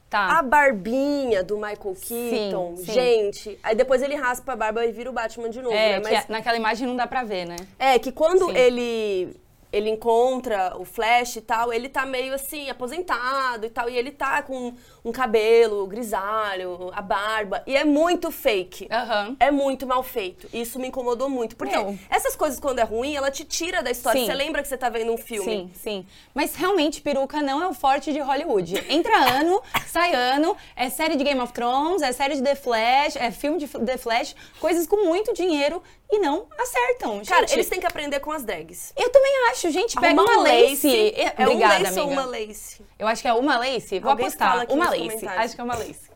[0.08, 0.38] Tá.
[0.38, 2.84] a barbinha do Michael Keaton, sim.
[2.92, 3.58] gente.
[3.62, 6.00] Aí depois ele raspa a barba e vira o Batman de novo, É, né?
[6.02, 7.56] Mas a- naquela imagem não dá pra ver, né?
[7.78, 8.56] é que quando Sim.
[8.56, 9.36] ele
[9.76, 14.10] ele encontra o Flash e tal, ele tá meio assim, aposentado e tal, e ele
[14.10, 14.74] tá com
[15.04, 18.88] um cabelo grisalho, a barba, e é muito fake.
[18.90, 19.36] Aham.
[19.38, 20.48] É muito mal feito.
[20.52, 21.56] Isso me incomodou muito.
[21.56, 21.96] Porque Meu.
[22.10, 24.20] essas coisas, quando é ruim, ela te tira da história.
[24.20, 24.26] Sim.
[24.26, 25.44] Você lembra que você tá vendo um filme?
[25.44, 26.06] Sim, sim.
[26.34, 28.82] Mas realmente, peruca não é o forte de Hollywood.
[28.88, 33.16] Entra ano, sai ano, é série de Game of Thrones, é série de The Flash,
[33.16, 37.22] é filme de The Flash, coisas com muito dinheiro e não acertam.
[37.24, 38.92] Cara, Gente, eles têm que aprender com as drags.
[38.96, 39.98] Eu também acho, gente.
[40.00, 41.12] Pega uma um lace.
[41.16, 42.20] É um Obrigada, lace ou amiga.
[42.22, 42.82] uma lace?
[42.98, 43.98] Eu acho que é uma lace.
[44.00, 44.62] Vou Alguém fala apostar.
[44.62, 45.26] aqui Uma lace.
[45.26, 46.06] Acho que é uma lace.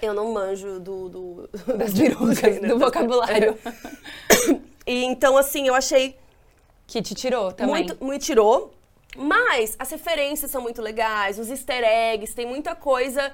[0.00, 1.08] Eu não manjo do...
[1.08, 3.58] do Das perucas, do vocabulário.
[4.88, 6.16] E então, assim, eu achei
[6.86, 7.74] Que te tirou também.
[7.74, 8.72] muito, muito tirou.
[9.16, 13.32] Mas as referências são muito legais, os easter eggs, tem muita coisa.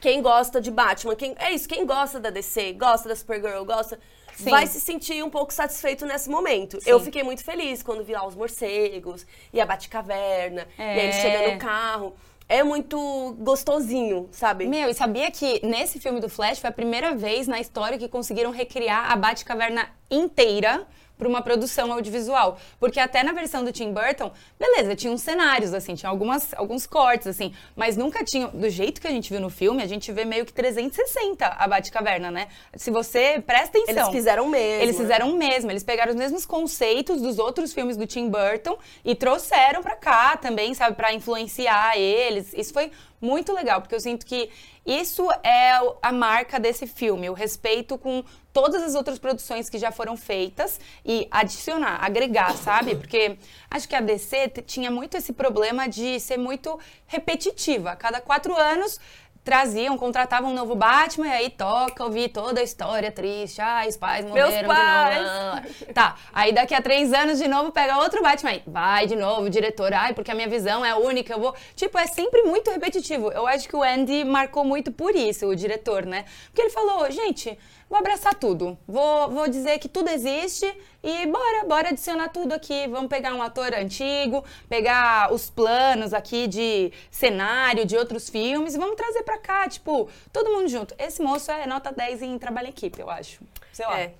[0.00, 3.98] Quem gosta de Batman, quem, é isso, quem gosta da DC, gosta da Supergirl, gosta,
[4.36, 4.50] Sim.
[4.50, 6.78] vai se sentir um pouco satisfeito nesse momento.
[6.86, 11.08] Eu fiquei muito feliz quando vi lá os morcegos e a Batcaverna, e aí ele
[11.08, 11.12] É.
[11.12, 12.14] chega no carro.
[12.48, 14.66] É muito gostosinho, sabe?
[14.68, 18.06] Meu, e sabia que nesse filme do Flash foi a primeira vez na história que
[18.08, 22.58] conseguiram recriar a Batcaverna inteira para uma produção audiovisual.
[22.78, 26.86] Porque até na versão do Tim Burton, beleza, tinha uns cenários, assim, tinha algumas, alguns
[26.86, 28.48] cortes, assim, mas nunca tinha.
[28.48, 31.68] Do jeito que a gente viu no filme, a gente vê meio que 360 a
[31.68, 32.48] Batcaverna, né?
[32.74, 34.04] Se você presta atenção.
[34.04, 34.82] Eles fizeram mesmo.
[34.82, 35.02] Eles né?
[35.02, 39.14] fizeram o mesmo, eles pegaram os mesmos conceitos dos outros filmes do Tim Burton e
[39.14, 42.52] trouxeram pra cá também, sabe, Pra influenciar eles.
[42.54, 42.90] Isso foi
[43.20, 44.50] muito legal, porque eu sinto que
[44.84, 48.24] isso é a marca desse filme, o respeito com
[48.56, 52.96] todas as outras produções que já foram feitas e adicionar, agregar, sabe?
[52.96, 53.36] Porque
[53.70, 57.90] acho que a DC tinha muito esse problema de ser muito repetitiva.
[57.90, 58.98] A cada quatro anos
[59.44, 63.60] traziam, contratavam um novo Batman e aí toca ouvir toda a história triste.
[63.60, 65.16] Ai, os pais Meus morreram pais.
[65.18, 65.92] de novo.
[65.92, 68.52] Tá, aí daqui a três anos de novo pega outro Batman.
[68.52, 69.92] Aí, vai de novo, diretor.
[69.92, 71.54] Ai, porque a minha visão é única, eu vou...
[71.74, 73.30] Tipo, é sempre muito repetitivo.
[73.30, 76.24] Eu acho que o Andy marcou muito por isso, o diretor, né?
[76.46, 77.58] Porque ele falou, gente...
[77.88, 78.76] Vou abraçar tudo.
[78.86, 80.66] Vou, vou dizer que tudo existe
[81.02, 82.88] e bora, bora adicionar tudo aqui.
[82.88, 88.78] Vamos pegar um ator antigo, pegar os planos aqui de cenário de outros filmes e
[88.78, 90.94] vamos trazer pra cá, tipo, todo mundo junto.
[90.98, 93.40] Esse moço é nota 10 em trabalho em equipe, eu acho.
[93.72, 94.00] Sei lá.
[94.00, 94.12] É.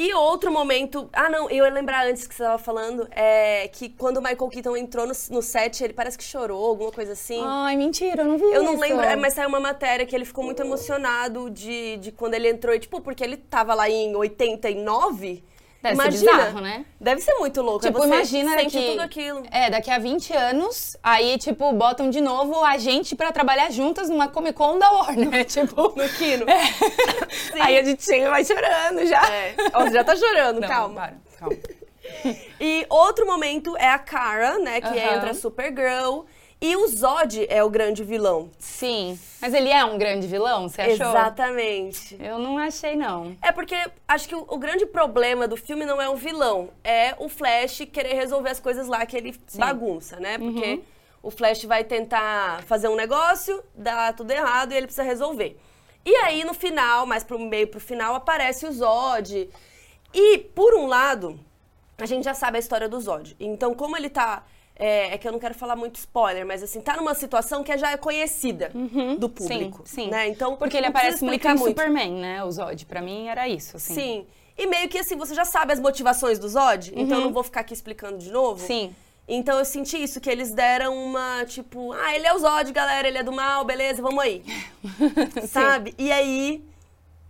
[0.00, 1.10] E outro momento.
[1.12, 4.48] Ah, não, eu ia lembrar antes que você tava falando, é que quando o Michael
[4.48, 7.38] Keaton entrou no, no set, ele parece que chorou, alguma coisa assim.
[7.44, 8.80] Ai, mentira, eu não vi Eu não isso.
[8.80, 12.48] lembro, é, mas saiu uma matéria que ele ficou muito emocionado de, de quando ele
[12.48, 12.74] entrou.
[12.74, 15.44] E, tipo, porque ele tava lá em 89.
[15.82, 16.32] Deve ser imagina.
[16.32, 16.84] bizarro, né?
[17.00, 17.86] Deve ser muito louco.
[17.86, 18.86] Tipo, aí você imagina sente que...
[18.86, 19.42] tudo aquilo.
[19.50, 24.10] É, daqui a 20 anos, aí, tipo, botam de novo a gente pra trabalhar juntas
[24.10, 25.92] numa Comic Con da Warner, tipo...
[25.96, 26.44] No Kino.
[27.60, 29.26] Aí a gente chega e vai chorando já.
[29.32, 29.54] É.
[29.72, 30.94] Ó, você já tá chorando, Não, calma.
[30.94, 31.56] para, calma.
[32.60, 34.80] E outro momento é a Kara, né?
[34.80, 35.16] Que Aham.
[35.16, 36.24] entra Supergirl.
[36.62, 38.50] E o Zod é o grande vilão.
[38.58, 41.06] Sim, mas ele é um grande vilão, você achou?
[41.06, 42.16] Exatamente.
[42.20, 43.34] Eu não achei, não.
[43.40, 43.74] É porque
[44.06, 47.82] acho que o, o grande problema do filme não é o vilão, é o Flash
[47.90, 50.36] querer resolver as coisas lá que ele bagunça, né?
[50.36, 50.82] Porque Uhum.
[51.22, 55.58] o Flash vai tentar fazer um negócio, dá tudo errado e ele precisa resolver.
[56.04, 59.48] E aí, no final, mais pro meio pro final, aparece o Zod.
[60.12, 61.38] E, por um lado,
[61.98, 63.34] a gente já sabe a história do Zod.
[63.40, 64.44] Então, como ele tá.
[64.82, 67.76] É, é que eu não quero falar muito spoiler, mas assim, tá numa situação que
[67.76, 68.72] já é conhecida
[69.18, 69.80] do público.
[69.80, 69.86] Uhum.
[69.86, 70.10] Sim, sim.
[70.10, 70.28] Né?
[70.28, 72.42] Então, Porque ele aparece muito em Superman, né?
[72.42, 72.86] O Zod.
[72.86, 73.94] Pra mim era isso, assim.
[73.94, 74.26] Sim.
[74.56, 77.42] E meio que assim, você já sabe as motivações do Zod, então eu não vou
[77.42, 78.60] ficar aqui explicando de novo.
[78.60, 78.66] Uhum.
[78.66, 78.94] Sim.
[79.28, 83.06] Então eu senti isso, que eles deram uma, tipo, ah, ele é o Zod, galera,
[83.06, 84.42] ele é do mal, beleza, vamos aí.
[85.46, 85.94] Sabe?
[85.96, 86.64] E aí,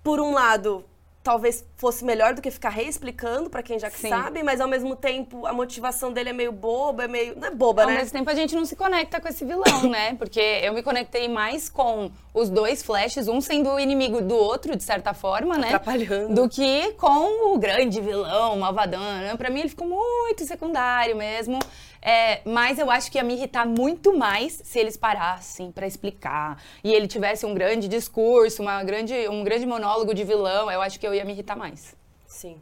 [0.03, 0.85] por um lado,
[1.23, 4.97] talvez fosse melhor do que ficar reexplicando pra quem já que sabe, mas ao mesmo
[4.97, 7.39] tempo a motivação dele é meio boba, é meio.
[7.39, 7.97] Não é boba, Ao né?
[7.97, 10.15] mesmo tempo, a gente não se conecta com esse vilão, né?
[10.15, 14.75] Porque eu me conectei mais com os dois flashes, um sendo o inimigo do outro,
[14.77, 15.69] de certa forma, né?
[15.69, 16.35] Atrapalhando.
[16.35, 19.01] Do que com o grande vilão, malvadão.
[19.01, 19.37] né?
[19.37, 21.59] Pra mim, ele ficou muito secundário mesmo.
[22.03, 26.63] É, mas eu acho que ia me irritar muito mais se eles parassem pra explicar.
[26.83, 30.71] E ele tivesse um grande discurso, uma grande, um grande monólogo de vilão.
[30.71, 31.95] Eu acho que eu ia me irritar mais.
[32.27, 32.59] Sim.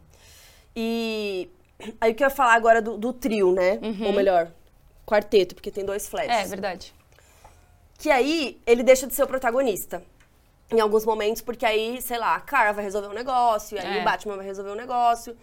[0.75, 1.49] E
[2.01, 3.79] aí o que eu ia falar agora do, do trio, né?
[4.05, 4.51] Ou melhor,
[5.05, 6.31] quarteto, porque tem dois flashes.
[6.33, 6.41] Uhum.
[6.41, 6.93] É, verdade.
[7.97, 10.03] Que aí ele deixa de ser o protagonista.
[10.71, 13.97] Em alguns momentos, porque aí, sei lá, a Kara vai resolver um negócio, e aí
[13.97, 14.01] É.
[14.01, 15.35] o Batman vai resolver um negócio.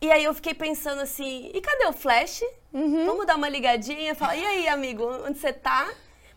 [0.00, 2.42] E aí eu fiquei pensando assim, e cadê o Flash?
[2.72, 3.04] Uhum.
[3.04, 5.88] Vamos dar uma ligadinha, falar, e aí, amigo, onde você tá?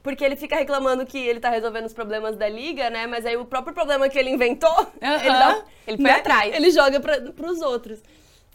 [0.01, 3.05] Porque ele fica reclamando que ele tá resolvendo os problemas da liga, né?
[3.05, 6.55] Mas aí o próprio problema que ele inventou, ele, dá, Ele foi atrás.
[6.55, 7.99] Ele joga pra, pros outros.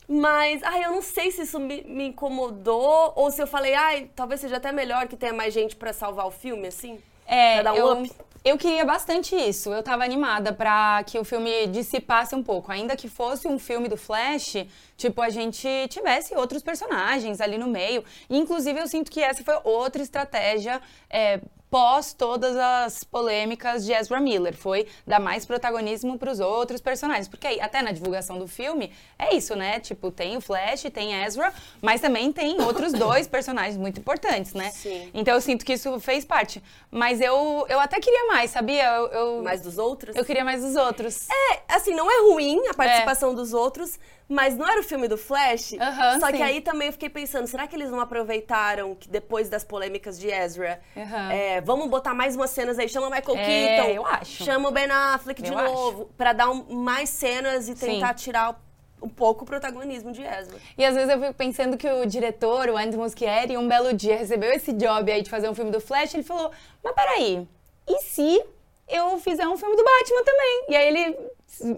[0.09, 4.11] Mas, ai, eu não sei se isso me, me incomodou ou se eu falei, ai,
[4.15, 7.01] talvez seja até melhor que tenha mais gente pra salvar o filme, assim.
[7.27, 8.13] É, Pra dar um eu, up.
[8.47, 9.73] Eu queria bastante isso.
[9.73, 12.71] Eu tava animada pra que o filme dissipasse um pouco.
[12.71, 14.65] Ainda que fosse um filme do Flash,
[14.97, 18.05] tipo, a gente tivesse outros personagens ali no meio.
[18.31, 20.81] Inclusive, eu sinto que essa foi outra estratégia
[21.11, 21.41] é,
[21.77, 24.57] pós todas as polêmicas de Ezra Miller.
[24.57, 27.29] Foi dar mais protagonismo pros outros personagens.
[27.29, 29.79] Porque aí, até na divulgação do filme, é isso, né?
[29.79, 31.53] Tipo, tem o Flash, tem Ezra,
[31.83, 34.71] mas também tem outros dois personagens muito importantes, né?
[34.71, 35.11] Sim.
[35.13, 36.63] Então eu sinto que isso fez parte.
[36.91, 38.83] Mas eu, eu até queria mais, sabia?
[38.83, 40.17] Eu, eu, Mais dos outros.
[40.17, 41.29] eu queria mais dos outros.
[41.29, 43.99] É, assim, não é ruim a participação dos outros,
[44.29, 45.75] mas não era o filme do Flash.
[45.81, 46.43] Aham, só que sim.
[46.43, 50.29] aí também eu fiquei pensando, será que eles não aproveitaram que depois das polêmicas de
[50.29, 50.81] Ezra?
[50.97, 51.33] Aham.
[51.33, 53.45] é, vamos botar mais umas cenas aí, chama o Michael É,
[53.77, 53.89] Keaton.
[53.91, 54.45] eu acho.
[54.45, 55.73] Chama o Ben Affleck de Eu acho.
[55.73, 58.61] novo, pra dar um- mais cenas e tentar tirar
[59.03, 60.57] um pouco o protagonismo de Ezra.
[60.77, 64.17] E às vezes eu fico pensando que o diretor, o Andy Muschietti, um belo dia
[64.17, 66.51] recebeu esse job aí de fazer um filme do Flash, ele falou,
[66.83, 67.47] mas peraí,
[67.87, 68.43] e se
[68.89, 70.65] eu fizer um filme do Batman também?
[70.71, 71.17] E aí ele...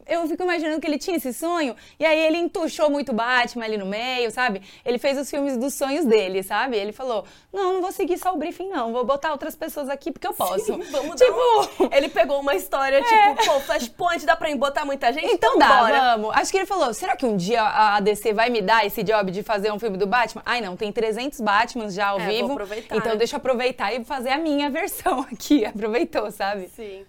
[0.06, 3.64] Eu fico imaginando que ele tinha esse sonho, e aí ele entuchou muito o Batman
[3.64, 4.62] ali no meio, sabe?
[4.84, 6.76] Ele fez os filmes dos sonhos dele, sabe?
[6.76, 10.12] Ele falou, não, não vou seguir só o briefing não, vou botar outras pessoas aqui
[10.12, 10.66] porque eu posso.
[10.66, 11.32] Vamos tipo...
[11.78, 11.88] dar um...
[11.92, 15.32] Ele pegou uma história, tipo, pô, Flashpoint dá pra botar muita gente?
[15.32, 16.16] Então dá, bora.
[16.16, 16.36] vamos.
[16.36, 19.30] Acho que ele falou, será que um dia a DC vai me dar esse job
[19.30, 20.42] de fazer um filme do Batman?
[20.44, 22.58] Ai, não, tem 300 Batmans já ao É, vivo.
[22.90, 23.16] Então né?
[23.16, 25.64] deixa eu aproveitar e fazer a minha versão aqui.
[25.64, 26.68] Aproveitou, sabe?
[26.68, 27.04] Sim.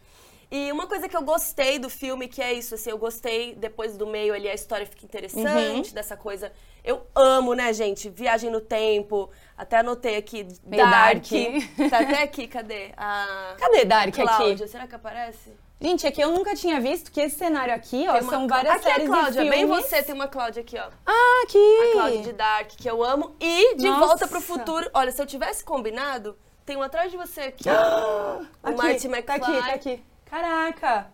[0.52, 3.95] E uma coisa que eu gostei do filme, que é isso, assim, eu gostei depois
[3.95, 5.08] do meio ali, a história fica Uhum.
[5.08, 6.52] interessante, dessa coisa.
[6.84, 8.10] Eu amo, né, gente?
[8.10, 9.30] Viagem no tempo.
[9.56, 11.22] Até anotei aqui, Meio Dark.
[11.30, 11.89] dark.
[11.91, 12.91] Tá até aqui, cadê?
[12.97, 14.68] A Cadê Dark Cláudia, aqui?
[14.68, 15.54] será que aparece?
[15.82, 18.88] Gente, aqui eu nunca tinha visto que esse cenário aqui, ó, uma são várias aqui
[18.88, 19.86] é séries Cláudia, de bem filmes.
[19.86, 20.89] você, tem uma Cláudia aqui, ó.
[21.06, 21.78] Ah, aqui!
[21.89, 23.36] A Cláudia de Dark, que eu amo.
[23.39, 24.06] E De Nossa.
[24.08, 24.89] Volta pro Futuro.
[24.93, 28.39] Olha, se eu tivesse combinado, tem um atrás de você aqui, ó.
[28.64, 29.58] o Aqui, Marty Tá McFly.
[29.58, 30.04] aqui, tá aqui.
[30.30, 31.08] Caraca!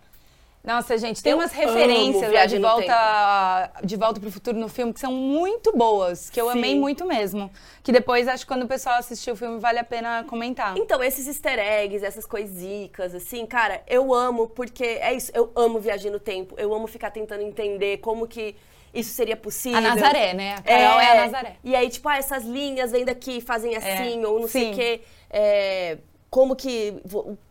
[0.66, 4.58] Nossa, gente, tem Eu umas referências lá de Viagem no volta, de volta pro futuro
[4.58, 6.58] no filme que são muito boas, que eu Sim.
[6.58, 7.52] amei muito mesmo.
[7.84, 10.76] Que depois, acho que quando o pessoal assistir o filme, vale a pena comentar.
[10.76, 15.80] Então, esses easter eggs, essas coisicas, assim, cara, eu amo, porque é isso, eu amo
[15.80, 18.56] viajar no tempo, eu amo ficar tentando entender como que
[18.92, 19.78] isso seria possível.
[19.78, 20.56] A Nazaré, né?
[20.56, 21.58] A Carol é, a Nazaré.
[21.64, 24.72] E aí, tipo, ah, essas linhas vêm daqui, fazem assim, ou não sei sim.
[24.72, 25.02] o quê.
[25.30, 25.98] É,
[26.30, 27.02] como que.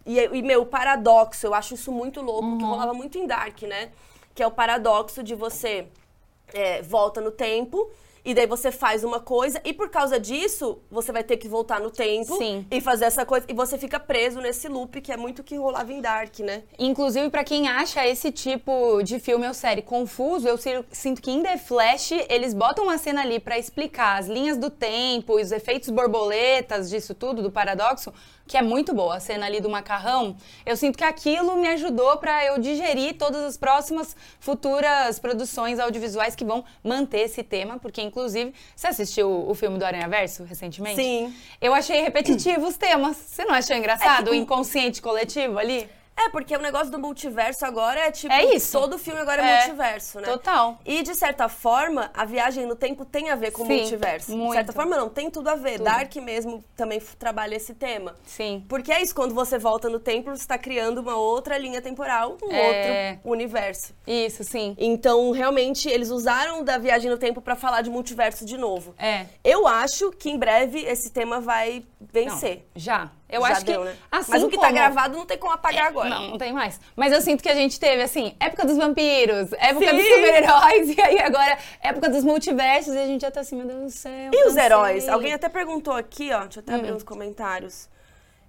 [0.05, 2.59] E, e, meu, o paradoxo, eu acho isso muito louco, Uhum.
[2.59, 3.91] que rolava muito em Dark, né?
[4.35, 5.87] Que é o paradoxo de você
[6.53, 7.91] é, volta no tempo.
[8.27, 11.79] E daí você faz uma coisa, e por causa disso, você vai ter que voltar
[11.79, 12.67] no tempo Sim.
[12.71, 13.45] e fazer essa coisa.
[13.51, 16.63] E você fica preso nesse loop, que é muito que rolava em Dark, né?
[16.79, 21.31] Inclusive, pra quem acha esse tipo de filme ou série confuso, eu si- sinto que
[21.31, 25.53] em The Flash eles botam uma cena ali pra explicar as linhas do tempo, os
[25.53, 28.11] efeitos borboletas, disso tudo, do paradoxo,
[28.47, 29.17] que é muito boa.
[29.17, 30.37] A cena ali do macarrão,
[30.67, 36.35] eu sinto que aquilo me ajudou pra eu digerir todas as próximas futuras produções audiovisuais
[36.37, 40.97] que vão manter esse tema, porque inclusive, você assistiu o filme do Aranha Verso recentemente?
[40.97, 41.35] Sim.
[41.61, 43.17] Eu achei repetitivo os temas.
[43.17, 45.89] Você não achou engraçado É que- o inconsciente coletivo ali?
[46.17, 48.33] É, porque o negócio do multiverso agora é tipo.
[48.33, 48.79] É isso.
[48.79, 50.29] Todo filme agora é, É, multiverso, né?
[50.29, 50.79] total.
[50.85, 54.31] E de certa forma, a viagem no tempo tem a ver com o multiverso.
[54.31, 54.53] De muito.
[54.55, 55.73] certa forma, não, tem tudo a ver.
[55.79, 55.85] Tudo.
[55.85, 58.15] Dark mesmo também trabalha esse tema.
[58.25, 58.65] Sim.
[58.69, 62.37] Porque é isso, quando você volta no tempo, você está criando uma outra linha temporal,
[62.43, 63.11] um É.
[63.19, 63.93] outro universo.
[64.07, 64.77] Isso, sim.
[64.79, 68.95] Então, realmente, eles usaram da viagem no tempo pra falar de multiverso de novo.
[68.99, 69.27] É.
[69.43, 72.65] Eu acho que em breve esse tema vai Não, vencer.
[72.77, 73.11] já.
[73.29, 73.97] Eu Já acho deu, que né?
[74.13, 76.09] assim Mas o que tá como- gravado não tem como apagar agora.
[76.09, 76.79] Não, não tem mais.
[76.95, 79.97] Mas eu sinto que a gente teve, assim, época dos vampiros, época Sim.
[79.97, 83.67] dos super-heróis, e aí agora época dos multiversos, e a gente já tá assim, meu
[83.67, 84.31] Deus do céu.
[84.33, 85.09] E os heróis?
[85.09, 86.43] Alguém até perguntou aqui, ó.
[86.43, 86.97] Deixa eu até abrir Hum.
[86.97, 87.89] uns comentários.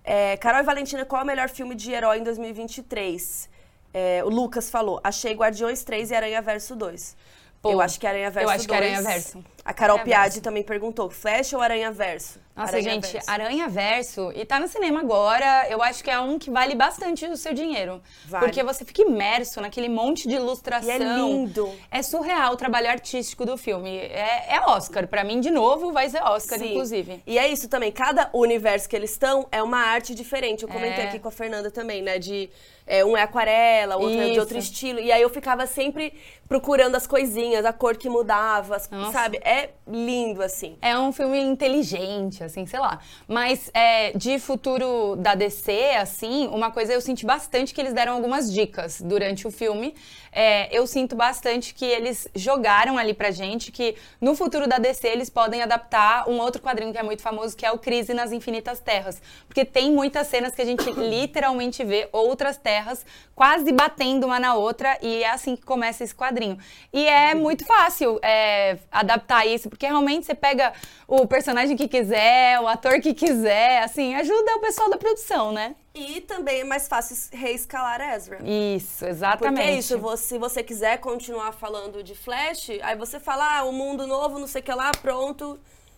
[0.03, 3.49] É, Carol e Valentina, qual é o melhor filme de herói em 2023?
[3.93, 7.15] É, o Lucas falou, achei Guardiões 3 e Aranha Verso 2.
[7.61, 8.79] Pô, eu acho que Aranha Verso eu acho que 2.
[8.81, 9.43] Aranha Verso.
[9.65, 10.41] A Carol Aranha Piatti Verso.
[10.41, 12.39] também perguntou, Flash ou Aranha Verso?
[12.55, 13.31] Nossa, Aranha gente, Verso.
[13.31, 17.25] Aranha Verso, e tá no cinema agora, eu acho que é um que vale bastante
[17.25, 17.99] o seu dinheiro.
[18.27, 18.45] Vale.
[18.45, 20.87] Porque você fica imerso naquele monte de ilustração.
[20.87, 21.67] E é lindo.
[21.89, 23.97] É surreal o trabalho artístico do filme.
[23.97, 25.07] É, é Oscar.
[25.07, 26.69] Pra mim, de novo, vai ser Oscar, Sim.
[26.69, 27.23] inclusive.
[27.25, 30.61] E é isso também, cada universo que eles estão é uma arte diferente.
[30.61, 31.07] Eu comentei É.
[31.07, 32.19] aqui com a Fernanda também, né?
[32.19, 32.51] De
[32.87, 34.39] é, um é aquarela, outro é de Isso.
[34.39, 34.99] outro estilo.
[34.99, 36.13] E aí eu ficava sempre
[36.47, 39.11] procurando as coisinhas, a cor que mudava, Nossa.
[39.11, 39.37] sabe?
[39.37, 40.77] É lindo, assim.
[40.81, 42.99] É um filme inteligente, assim, sei lá.
[43.27, 48.13] Mas é, de futuro da DC, assim, uma coisa eu senti bastante que eles deram
[48.13, 49.95] algumas dicas durante o filme.
[50.37, 55.07] É, eu sinto bastante que eles jogaram ali pra gente que no futuro da DC
[55.07, 58.33] eles podem adaptar um outro quadrinho que é muito famoso, que é o Crise nas
[58.33, 59.21] Infinitas Terras.
[59.47, 64.55] Porque tem muitas cenas que a gente literalmente vê outras terras quase batendo uma na
[64.55, 66.57] outra e é assim que começa esse quadrinho.
[66.91, 70.73] E é muito fácil é, adaptar isso, porque realmente você pega
[71.07, 75.75] o personagem que quiser, o ator que quiser, assim, ajuda o pessoal da produção, né?
[75.95, 78.37] E também é mais fácil reescalar Ezra.
[78.43, 79.61] Isso, Porque exatamente.
[79.69, 83.71] é isso, vo- se você quiser continuar falando de Flash, aí você fala, ah, o
[83.71, 85.57] mundo novo, não sei o que lá, pronto.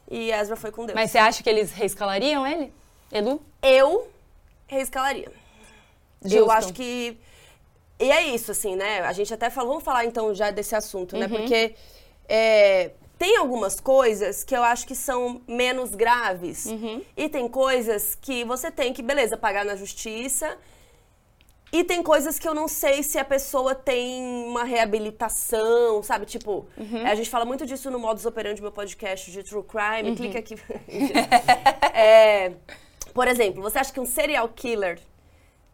[0.10, 0.96] E Ezra foi com Deus.
[0.96, 2.72] Mas você acha que eles reescalariam ele?
[3.12, 3.42] Elu?
[3.62, 4.08] Eu
[4.68, 5.32] reescalaria.
[6.24, 6.52] Eu Justo.
[6.52, 7.18] acho que.
[8.00, 9.00] E é isso, assim, né?
[9.02, 11.20] A gente até falou, vamos falar então já desse assunto, Uhum.
[11.22, 11.28] né?
[11.28, 11.74] Porque
[12.30, 16.66] é, tem algumas coisas que eu acho que são menos graves.
[16.68, 17.02] Uhum.
[17.16, 20.58] E tem coisas que você tem que, beleza, pagar na justiça.
[21.72, 26.26] E tem coisas que eu não sei se a pessoa tem uma reabilitação, sabe?
[26.26, 27.06] Tipo, Uhum.
[27.06, 30.16] a gente fala muito disso no Modus Operandi, meu podcast de True Crime.
[30.16, 30.56] Clica aqui.
[31.94, 32.54] É,
[33.14, 35.00] por exemplo, você acha que um serial killer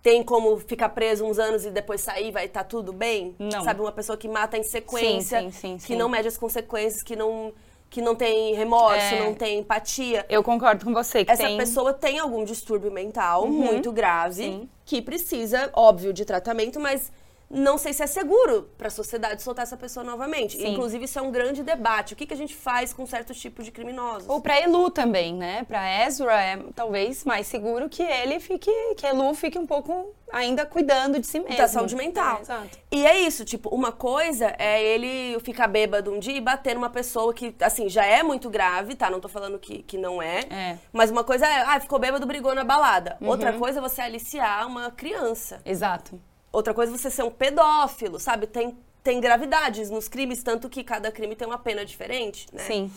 [0.04, 3.34] tem como ficar preso uns anos e depois sair vai estar tudo bem?
[3.40, 3.64] Não.
[3.64, 7.02] Sabe, uma pessoa que mata em sequência, Sim, sim, sim, que não mede as consequências,
[7.02, 7.54] que não,
[7.90, 9.24] que não tem remorso, É.
[9.24, 10.26] não tem empatia.
[10.28, 11.54] Eu concordo com você que Essa tem...
[11.54, 11.58] Uhum.
[11.58, 17.10] pessoa tem algum distúrbio mental muito grave, que precisa, óbvio, de tratamento, mas
[17.50, 20.58] não sei se é seguro para a sociedade soltar essa pessoa novamente.
[20.58, 20.74] Sim.
[20.74, 22.14] Inclusive, isso é um grande debate.
[22.14, 24.28] O que, que a gente faz com certos tipos de criminosos?
[24.28, 25.64] Ou pra Elu também, né?
[25.64, 30.66] Pra Ezra é talvez mais seguro que ele fique, que Elu fique um pouco ainda
[30.66, 31.56] cuidando de si mesmo.
[31.56, 32.38] da saúde mental.
[32.38, 32.80] É, exato.
[32.92, 36.90] E é isso, tipo, uma coisa é ele ficar bêbado um dia e bater numa
[36.90, 39.12] pessoa que, assim, já é muito grave, tá?
[39.12, 40.40] Não tô falando que, que não é.
[40.50, 40.72] É.
[40.72, 40.78] Uhum.
[40.92, 43.16] Mas uma coisa é, ah, ficou bêbado, brigou na balada.
[43.22, 45.62] Outra coisa é você aliciar uma criança.
[45.64, 46.20] Exato.
[46.54, 48.46] Outra coisa é você ser um pedófilo, sabe?
[48.46, 52.64] Tem, tem gravidades nos crimes, tanto que cada crime tem uma pena diferente, né?
[52.64, 52.92] Sim.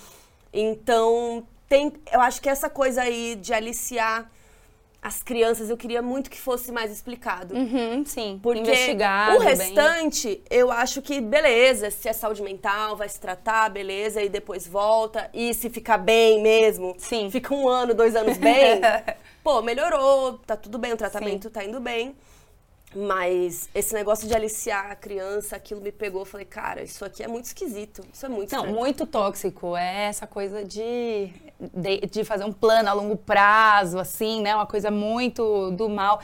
[0.53, 4.31] Então, tem, eu acho que essa coisa aí de aliciar
[5.01, 7.55] as crianças, eu queria muito que fosse mais explicado.
[7.55, 8.41] Uhum, sim.
[8.43, 9.49] Porque Investigado o bem.
[9.49, 14.67] restante, eu acho que beleza, se é saúde mental, vai se tratar, beleza, e depois
[14.67, 15.31] volta.
[15.33, 17.31] E se ficar bem mesmo, Sim.
[17.31, 18.81] fica um ano, dois anos bem,
[19.45, 22.15] pô, melhorou, tá tudo bem, o tratamento tá indo bem.
[22.95, 26.23] Mas esse negócio de aliciar a criança, aquilo me pegou.
[26.23, 28.03] Eu falei, cara, isso aqui é muito esquisito.
[28.13, 28.77] Isso é muito Não, estranho.
[28.77, 29.77] muito tóxico.
[29.77, 31.31] É essa coisa de,
[31.61, 34.55] de, de fazer um plano a longo prazo, assim, né?
[34.55, 36.21] Uma coisa muito do mal.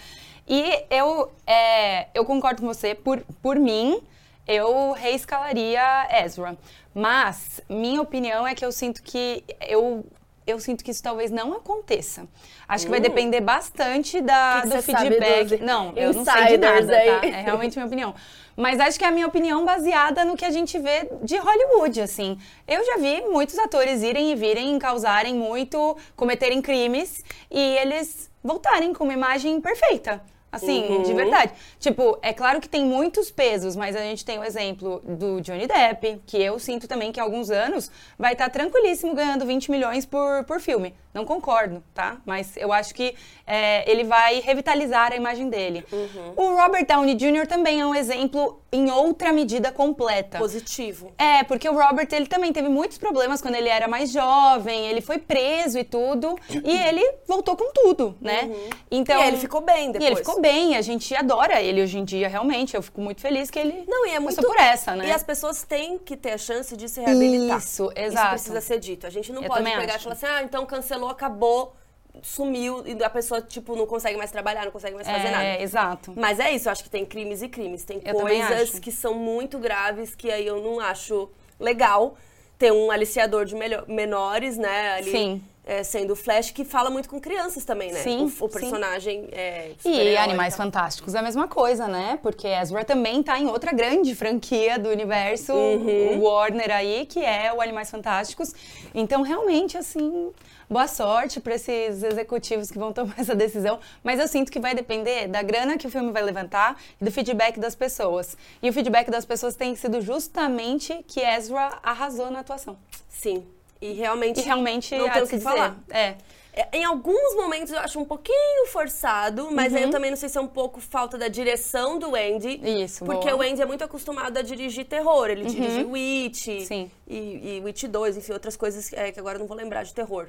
[0.49, 2.95] E eu, é, eu concordo com você.
[2.95, 4.01] Por, por mim,
[4.47, 5.83] eu reescalaria
[6.25, 6.57] Ezra.
[6.95, 10.05] Mas, minha opinião é que eu sinto que eu...
[10.47, 12.27] Eu sinto que isso talvez não aconteça.
[12.69, 15.63] Acho que vai depender bastante da, Que que do feedback.
[15.63, 16.99] não, eu não sei de nada, tá?
[16.99, 17.31] aí?
[17.31, 18.15] É realmente minha opinião.
[18.57, 22.01] Mas acho que é a minha opinião baseada no que a gente vê de Hollywood,
[22.01, 22.39] assim.
[22.67, 28.93] Eu já vi muitos atores irem e virem, causarem muito, cometerem crimes e eles voltarem
[28.93, 30.23] com uma imagem perfeita.
[30.53, 31.03] Assim, Uhum.
[31.03, 31.53] de verdade.
[31.81, 35.67] Tipo, é claro que tem muitos pesos, mas a gente tem o exemplo do Johnny
[35.67, 40.05] Depp, que eu sinto também que há alguns anos vai estar tranquilíssimo ganhando 20 milhões
[40.05, 40.95] por, por filme.
[41.15, 42.17] Não concordo, tá?
[42.25, 43.15] Mas eu acho que
[43.47, 45.85] é, ele vai revitalizar a imagem dele.
[45.93, 46.33] Uhum.
[46.37, 47.47] O Robert Downey Jr.
[47.47, 50.39] também é um exemplo em outra medida completa.
[50.39, 51.13] Positivo.
[51.19, 55.03] É, porque o Robert, ele também teve muitos problemas quando ele era mais jovem, ele
[55.03, 58.51] foi preso e tudo, e ele voltou com tudo, né?
[58.91, 59.25] Então, Uhum.
[59.25, 60.11] E ele ficou bem E depois.
[60.11, 62.75] ele ficou bem, a gente adora ele hoje em dia, realmente.
[62.75, 64.41] Eu fico muito feliz que ele Não, e é muito.
[64.41, 65.09] por essa, né?
[65.09, 67.59] E as pessoas têm que ter a chance de se reabilitar.
[67.59, 68.31] Isso, Isso exato.
[68.31, 69.07] precisa ser dito.
[69.07, 69.99] A gente não Eu pode pegar acho.
[69.99, 71.75] e falar assim, ah, então cancelou, acabou.
[72.23, 75.45] sumiu e a pessoa, tipo, não consegue mais trabalhar, não consegue mais fazer nada.
[75.45, 76.13] É, exato.
[76.15, 77.85] Mas é isso, eu acho que tem crimes e crimes.
[77.85, 82.17] Tem Eu coisas que são muito graves que aí eu não acho legal
[82.59, 83.55] ter um aliciador de
[83.89, 84.93] menores, né?
[84.93, 85.43] Ali, Sim.
[85.65, 88.01] é, sendo o Flash, que fala muito com crianças também, né?
[88.03, 88.49] Sim, O, o sim.
[88.49, 89.73] personagem é.
[89.85, 90.55] E Animais.
[90.55, 92.19] Fantásticos é a mesma coisa, né?
[92.23, 96.21] Porque Ezra também tá em outra grande franquia do universo Uhum.
[96.23, 98.53] Warner aí, que é o Animais Fantásticos.
[98.95, 100.31] Então, realmente, assim,
[100.73, 103.79] boa sorte para esses executivos que vão tomar essa decisão.
[104.03, 107.13] Mas eu sinto que vai depender da grana que o filme vai levantar e do
[107.13, 108.37] feedback das pessoas.
[108.63, 112.77] E o feedback das pessoas tem sido justamente que Ezra arrasou na atuação.
[113.09, 113.45] Sim.
[113.81, 114.41] E realmente.
[114.41, 115.77] E realmente, não tem o que se falar.
[115.89, 115.97] dizer.
[115.97, 116.17] É.
[116.55, 119.79] É, Em alguns momentos eu acho um pouquinho forçado, mas Uhum.
[119.79, 122.61] aí eu também não sei se é um pouco falta da direção do Andy.
[122.83, 123.43] Isso, Porque boa.
[123.43, 123.49] Uhum.
[123.49, 125.31] o Andy é muito acostumado a dirigir terror.
[125.31, 126.91] Ele dirige Witch Sim.
[127.09, 129.95] E, e Witch 2, enfim, outras coisas é, que agora eu não vou lembrar de
[129.95, 130.29] terror.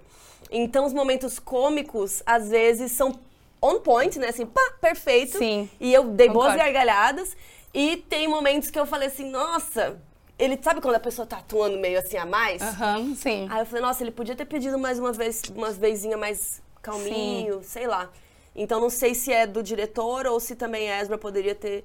[0.49, 3.19] Então os momentos cômicos, às vezes, são
[3.61, 4.27] on point, né?
[4.29, 5.37] Assim, pá, perfeito.
[5.37, 5.69] Sim.
[5.79, 6.63] E eu dei boas Concordo.
[6.63, 7.35] gargalhadas.
[7.73, 9.99] E tem momentos que eu falei assim, nossa...
[10.37, 12.61] Ele sabe quando a pessoa tá atuando meio assim a mais?
[12.61, 13.47] Aham, sim.
[13.49, 17.61] Aí eu falei, nossa, ele podia ter pedido mais uma vez, umas vezinha mais calminho,
[17.63, 18.09] sei lá.
[18.55, 21.83] Então não sei se é do diretor ou se também Ezra poderia ter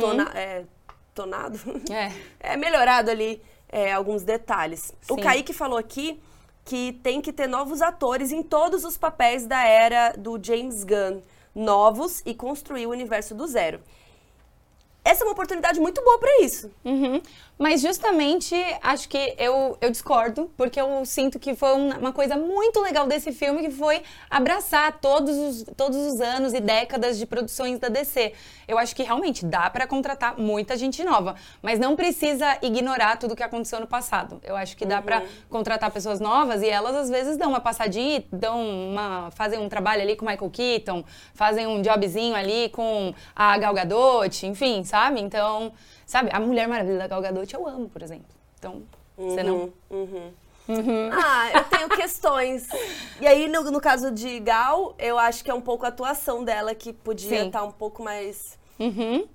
[0.00, 0.64] tona- é,
[1.14, 1.58] tonado.
[1.90, 2.12] É.
[2.40, 4.92] É, melhorado ali é, alguns detalhes.
[5.08, 5.20] O Sim.
[5.20, 6.20] Kaique falou aqui
[6.64, 11.20] que tem que ter novos atores em todos os papéis da era do James Gunn.
[11.54, 13.80] Novos e construir o universo do zero.
[15.04, 16.70] Essa é uma oportunidade muito boa pra isso.
[16.84, 17.20] Uhum.
[17.60, 22.34] Mas justamente acho que eu, eu discordo, porque eu sinto que foi um- uma coisa
[22.34, 27.26] muito legal desse filme, que foi abraçar todos os, todos os anos e décadas de
[27.26, 28.32] produções da DC.
[28.66, 33.36] Eu acho que realmente dá pra contratar muita gente nova, mas não precisa ignorar tudo
[33.36, 34.40] que aconteceu no passado.
[34.42, 38.24] Eu acho que dá pra contratar pessoas novas e elas às vezes dão uma passadinha,
[38.32, 41.04] dão uma, fazem um trabalho ali com o Michael Keaton,
[41.34, 45.20] fazem um jobzinho ali com a Gal Gadot, enfim, sabe?
[45.20, 45.70] Então,
[46.10, 48.26] sabe, a Mulher Maravilha da Gal Gadot eu amo, por exemplo.
[48.58, 48.82] Então,
[49.16, 49.72] você não?
[49.88, 50.32] Uhum.
[51.12, 52.68] Ah, eu tenho questões.
[53.20, 56.44] E aí, no, no caso de Gal, eu acho que é um pouco a atuação
[56.44, 58.58] dela que podia estar um pouco mais.
[58.78, 59.26] Uhum.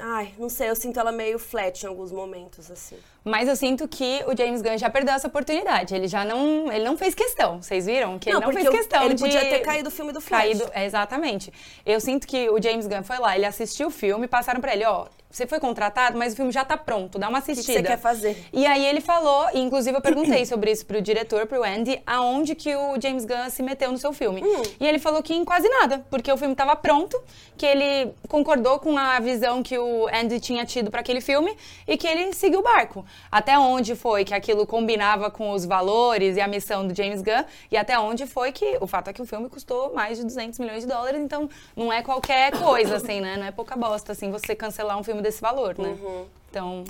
[0.00, 2.96] Ai, não sei, eu sinto ela meio flat em alguns momentos, assim.
[3.24, 5.94] Mas eu sinto que o James Gunn já perdeu essa oportunidade.
[5.94, 7.60] Ele já não, ele não fez questão.
[7.60, 10.20] Vocês viram que ele não fez questão ele de podia ter caído o filme do
[10.20, 10.40] Flash.
[10.40, 11.52] caído, é, exatamente.
[11.84, 14.84] Eu sinto que o James Gunn foi lá, ele assistiu o filme, passaram pra ele,
[14.84, 17.78] ó, você foi contratado, mas o filme já tá pronto, dá uma O que assistida.
[17.78, 18.44] você quer fazer?
[18.52, 22.54] E aí ele falou, e inclusive eu perguntei sobre isso pro diretor, pro Andy, aonde
[22.54, 24.42] que o James Gunn se meteu no seu filme.
[24.42, 24.62] Hum.
[24.80, 27.20] E ele falou que em quase nada, porque o filme tava pronto,
[27.56, 31.54] que ele concordou com a visão que o Andy tinha tido para aquele filme
[31.86, 33.04] e que ele seguiu o barco.
[33.30, 37.44] Até onde foi que aquilo combinava com os valores e a missão do James Gunn,
[37.70, 40.58] e até onde foi que o fato é que o filme custou mais de 200
[40.58, 43.36] milhões de dólares, então não é qualquer coisa assim, né?
[43.36, 45.88] Não é pouca bosta assim você cancelar um filme desse valor, né?
[45.88, 46.26] Uhum.
[46.50, 46.84] Então,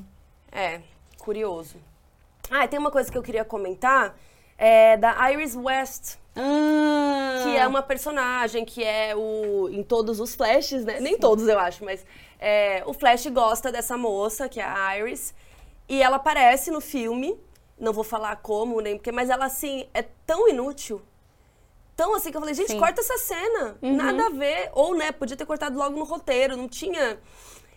[0.50, 0.80] É,
[1.18, 1.76] curioso.
[2.50, 4.16] Ah, e tem uma coisa que eu queria comentar.
[4.56, 7.40] É da Iris West, Ah.
[7.44, 10.98] que é uma personagem que é o em todos os flashes, né?
[11.00, 12.04] Nem todos eu acho, mas
[12.40, 15.34] é, o Flash gosta dessa moça, que é a Iris,
[15.88, 17.38] e ela aparece no filme.
[17.78, 21.00] Não vou falar como nem porque, mas ela assim é tão inútil.
[21.94, 22.78] Tão assim que eu falei, gente, Sim.
[22.78, 23.76] corta essa cena.
[23.82, 24.70] Nada a ver.
[24.72, 27.18] Ou, né, podia ter cortado logo no roteiro, não tinha.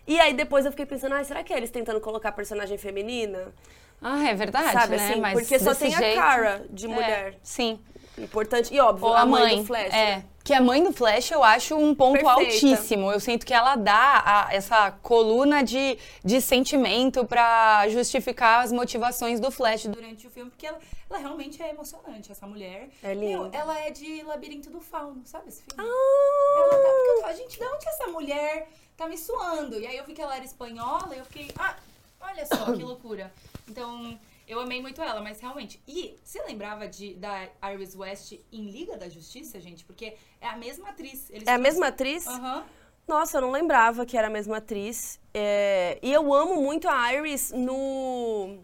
[0.06, 3.52] E aí depois eu fiquei pensando, ah, será que é eles tentando colocar personagem feminina?
[4.00, 5.10] Ah, é verdade, Sabe né?
[5.10, 5.20] assim?
[5.20, 7.38] Mas Porque só tem jeito- a cara de É, mulher.
[7.42, 7.78] sim.
[8.18, 8.74] Importante.
[8.74, 9.92] E óbvio, Ou a mãe, do Flash.
[9.94, 10.16] É.
[10.16, 10.24] né?
[10.44, 12.32] Que a mãe do Flash eu acho um ponto Perfeita.
[12.40, 13.10] altíssimo.
[13.12, 19.38] Eu sinto que ela dá a- essa coluna de, de sentimento pra justificar as motivações
[19.38, 20.78] do Flash durante o filme, porque ela,
[21.08, 22.88] ela realmente é emocionante, essa mulher.
[23.04, 23.56] É linda.
[23.56, 25.88] ela é de Labirinto do Fauno, sabe esse filme?
[25.88, 26.88] Ah, Ela tá,
[27.22, 28.68] porque gente, de onde essa mulher
[29.02, 29.78] tá me suando?
[29.78, 31.76] E aí eu vi que ela era espanhola e eu fiquei, ah,
[32.20, 33.32] olha só que loucura.
[33.68, 35.80] Então, eu amei muito ela, mas realmente.
[35.86, 39.84] E você lembrava de, da Iris West em Liga da Justiça, gente?
[39.84, 41.28] Porque é a mesma atriz.
[41.30, 42.26] Eles É a mesma atriz?
[42.26, 42.64] Aham.
[43.06, 45.18] Nossa, eu não lembrava que era a mesma atriz.
[45.34, 48.58] É, E eu amo muito a Iris no.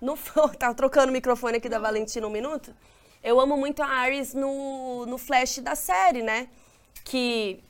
[0.00, 0.16] no...
[0.58, 2.74] Tava trocando o microfone aqui da Valentina um minuto.
[3.22, 6.48] Eu amo muito a Iris no, no Flash da série, né?
[7.04, 7.62] Que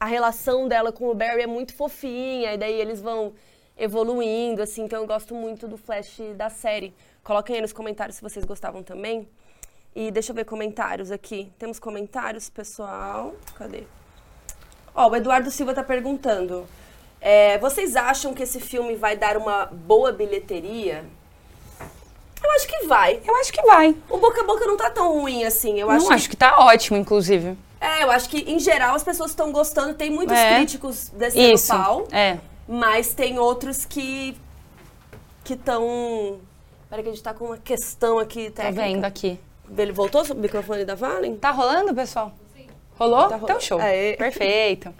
[0.00, 3.34] a relação dela com o Barry é muito fofinha, e daí eles vão
[3.76, 4.82] evoluindo, assim.
[4.84, 6.94] Então eu gosto muito do Flash da série.
[7.22, 9.28] Coloquem aí nos comentários se vocês gostavam também.
[9.94, 11.52] E deixa eu ver comentários aqui.
[11.58, 13.34] Temos comentários, pessoal?
[13.56, 13.82] Cadê?
[14.94, 16.66] Ó, o Eduardo Silva tá perguntando.
[17.20, 21.04] é, vocês acham que esse filme vai dar uma boa bilheteria?
[22.42, 23.20] Eu acho que vai.
[23.22, 23.94] Eu acho que vai.
[24.08, 25.78] O boca a boca não tá tão ruim assim.
[25.78, 27.54] Eu acho não que acho que tá ótimo, inclusive.
[27.80, 29.94] É, eu acho que em geral as pessoas estão gostando.
[29.94, 30.56] Tem muitos É.
[30.56, 31.68] críticos descendo Isso.
[31.72, 32.38] pau, É.
[32.68, 34.36] mas tem outros que
[35.42, 36.38] que estão.
[36.88, 38.82] Peraí que a gente tá com uma questão aqui Tá técnica.
[38.86, 39.40] vendo aqui.
[39.76, 41.36] Ele voltou o microfone da Valen?
[41.36, 42.32] Tá rolando, pessoal?
[42.98, 43.20] Rolou?
[43.28, 43.44] Tá rolando.
[43.44, 43.80] Então, show.
[43.80, 44.14] Aê.
[44.16, 44.92] Perfeito.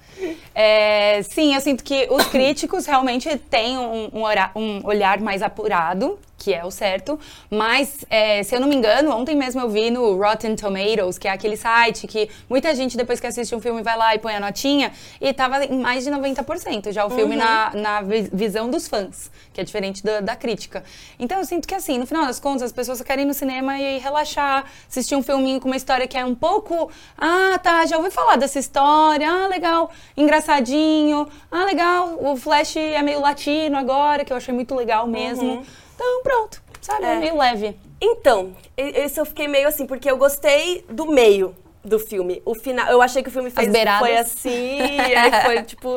[0.54, 4.22] É, sim, eu sinto que os críticos realmente têm um, um
[4.56, 7.20] um olhar mais apurado, que é o certo.
[7.50, 11.28] Mas, é, se eu não me engano, ontem mesmo eu vi no Rotten Tomatoes, que
[11.28, 14.34] é aquele site que muita gente, depois que assiste um filme, vai lá e põe
[14.34, 14.90] a notinha,
[15.20, 19.30] e tava em mais de 90% já o filme na, na vi- visão dos fãs,
[19.52, 20.82] que é diferente da, da crítica.
[21.18, 23.78] Então, eu sinto que, assim, no final das contas, as pessoas querem ir no cinema
[23.78, 26.90] e relaxar, assistir um filminho com uma história que é um pouco.
[27.18, 29.28] Ah, tá, já ouvi falar dessa história.
[29.30, 31.28] Ah, legal, engraçadinho.
[31.50, 35.62] Ah, legal, o Flash é meio latino agora, que eu achei muito legal mesmo.
[36.02, 37.04] Então, pronto, sabe?
[37.04, 37.16] É, É.
[37.18, 37.76] meio leve.
[38.00, 41.54] Então, esse eu fiquei meio assim, porque eu gostei do meio
[41.84, 42.40] do filme.
[42.46, 43.68] O final, eu achei que o filme fez
[43.98, 44.78] foi assim,
[45.44, 45.96] foi tipo.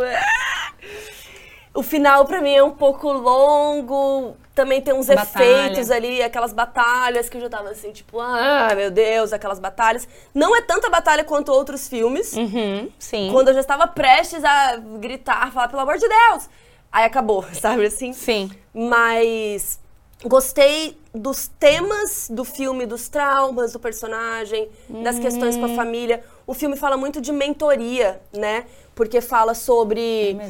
[1.74, 5.44] O final pra mim é um pouco longo, também tem uns Batalha.
[5.44, 10.08] efeitos ali, aquelas batalhas que eu já tava assim, tipo, ah, meu Deus, aquelas batalhas.
[10.36, 12.34] Não é tanta batalha quanto outros filmes.
[12.34, 13.30] Uhum, sim.
[13.32, 16.48] Quando eu já estava prestes a gritar, falar, pelo amor de Deus!
[16.92, 18.14] Aí acabou, sabe assim?
[18.14, 18.52] Sim.
[18.72, 19.80] Mas
[20.24, 24.70] gostei dos temas do filme, dos traumas do personagem,
[25.04, 25.60] das questões Hum.
[25.60, 26.24] com a família.
[26.48, 28.66] O filme fala muito de mentoria, né?
[28.96, 30.50] Porque fala sobre É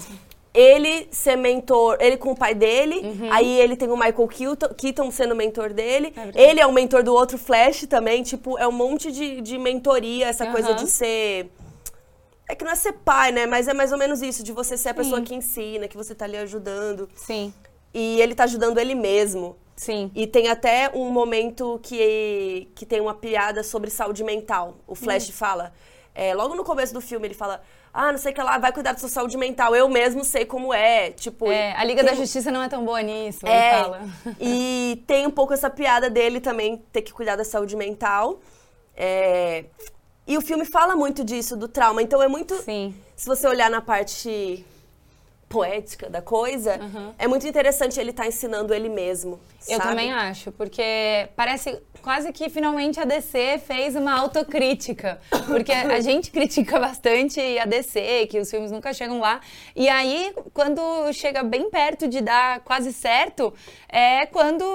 [0.55, 3.33] ele ser mentor, ele com o pai dele, Uhum.
[3.33, 6.37] aí ele tem o Michael Keaton, Keaton sendo mentor dele, verdade.
[6.39, 10.27] ele é o mentor do outro Flash também, tipo, é um monte de, de mentoria,
[10.27, 10.75] essa coisa Aham.
[10.83, 11.49] de ser...
[12.47, 13.47] É que não é ser pai, né?
[13.47, 15.23] Mas é mais ou menos isso, de você ser a pessoa Sim.
[15.23, 17.09] que ensina, que você tá ali ajudando.
[17.15, 17.51] Sim.
[17.91, 19.55] E ele tá ajudando ele mesmo.
[19.75, 20.11] Sim.
[20.13, 24.75] E tem até um momento que, que tem uma piada sobre saúde mental.
[24.87, 25.33] O Flash Hum.
[25.33, 25.73] fala,
[26.13, 28.71] é, logo no começo do filme, ele fala: Ah, não sei o que lá, vai
[28.71, 29.75] cuidar da sua saúde mental.
[29.75, 31.11] Eu mesmo sei como é.
[31.11, 34.01] Tipo, É, a Liga tem- da Justiça não é tão boa nisso, é, ele fala.
[34.39, 38.39] E tem um pouco essa piada dele também ter que cuidar da saúde mental.
[38.95, 39.65] É,
[40.27, 42.01] e o filme fala muito disso, do trauma.
[42.01, 42.55] Então é muito.
[42.61, 42.95] Sim.
[43.15, 44.63] Se você olhar na parte
[45.53, 46.79] poética da coisa,
[47.19, 49.39] é muito interessante ele estar ensinando ele mesmo.
[49.69, 49.89] Eu sabe?
[49.91, 55.21] também acho, porque parece quase que finalmente a DC fez uma autocrítica.
[55.45, 59.39] Porque a gente critica bastante a DC, que os filmes nunca chegam lá.
[59.75, 60.81] E aí, quando
[61.13, 63.53] chega bem perto de dar quase certo,
[63.95, 64.65] é quando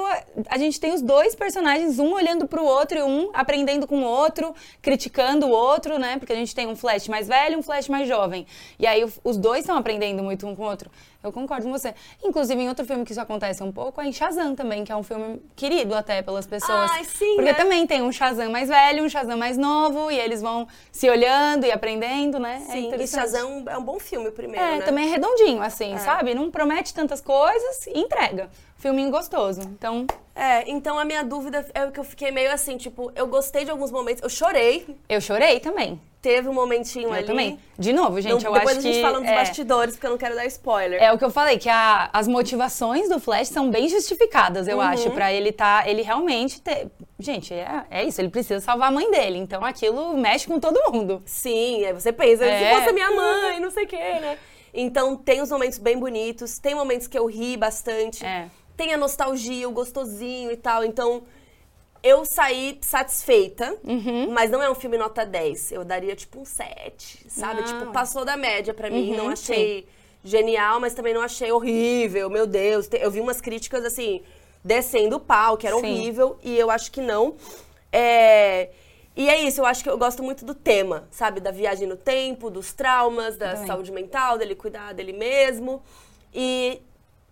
[0.49, 4.05] a gente tem os dois personagens, um olhando pro outro e um aprendendo com o
[4.05, 6.17] outro, criticando o outro, né?
[6.19, 8.47] Porque a gente tem um Flash mais velho e um Flash mais jovem.
[8.79, 10.89] E aí o- os dois estão aprendendo muito um com o outro.
[11.21, 11.93] Eu concordo com você.
[12.23, 14.97] Inclusive, em outro filme que isso acontece um pouco, é em Shazam também, que é
[14.97, 16.89] um filme querido até pelas pessoas.
[16.93, 17.55] Ai, sim, Porque né?
[17.55, 21.67] também tem um Shazam mais velho, um Shazam mais novo, e eles vão se olhando
[21.67, 22.63] e aprendendo, né?
[22.69, 23.21] é Sim, e interessante.
[23.23, 24.85] Shazam é um bom filme primeiro, É, né?
[24.85, 26.35] também é redondinho, assim, sabe?
[26.35, 28.49] Não promete tantas coisas e entrega.
[28.77, 29.61] Filminho gostoso.
[29.63, 33.27] Então, É, então a minha dúvida é o que eu fiquei meio assim, tipo, eu
[33.27, 36.01] gostei de alguns momentos, eu chorei, eu chorei também.
[36.21, 37.25] teve um momentinho Eu ali.
[37.27, 37.59] também.
[37.79, 39.03] De novo, gente, eu depois acho a gente que.
[39.03, 41.01] fala nos é, bastidores, porque eu não quero dar spoiler.
[41.03, 44.77] É o que eu falei, que a- as motivações do Flash são bem justificadas, eu
[44.79, 44.83] Uhum.
[44.83, 46.89] acho, pra ele tá, ele realmente ter,
[47.21, 50.93] gente, é, é isso, ele precisa salvar a mãe dele, então aquilo mexe com todo
[50.93, 51.23] mundo.
[51.25, 52.75] Sim, aí você pensa, É.
[52.75, 54.39] se fosse minha mãe, não sei o quê, né?
[54.75, 58.49] Então tem os momentos bem bonitos, tem momentos que eu ri bastante, É.
[58.79, 60.83] tem a nostalgia, o gostosinho e tal.
[60.85, 61.25] Então
[62.03, 64.31] eu saí satisfeita, Uhum.
[64.31, 65.73] mas não é um filme nota 10.
[65.73, 67.61] Eu daria tipo um 7, sabe?
[67.61, 67.67] Não.
[67.81, 69.11] Tipo, passou da média pra mim.
[69.11, 69.87] Uhum, não achei
[70.25, 72.31] genial, mas também não achei horrível.
[72.31, 74.23] Meu Deus, eu vi umas críticas assim,
[74.65, 75.83] descendo o pau, que era Sim.
[75.83, 77.35] horrível, e eu acho que não.
[77.93, 78.71] É,
[79.17, 81.41] E é isso, eu acho que eu gosto muito do tema, sabe?
[81.41, 83.67] Da viagem no tempo, dos traumas, da também.
[83.67, 85.83] saúde mental, dele cuidar dele mesmo.
[86.33, 86.81] E,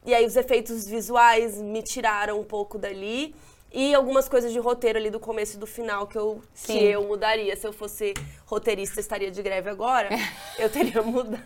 [0.06, 3.34] e aí os efeitos visuais me tiraram um pouco dali.
[3.72, 7.02] E algumas coisas de roteiro ali do começo e do final que eu, que eu
[7.02, 7.54] mudaria.
[7.56, 8.14] Se eu fosse
[8.46, 10.08] roteirista, estaria de greve agora,
[10.58, 11.42] eu teria mudado.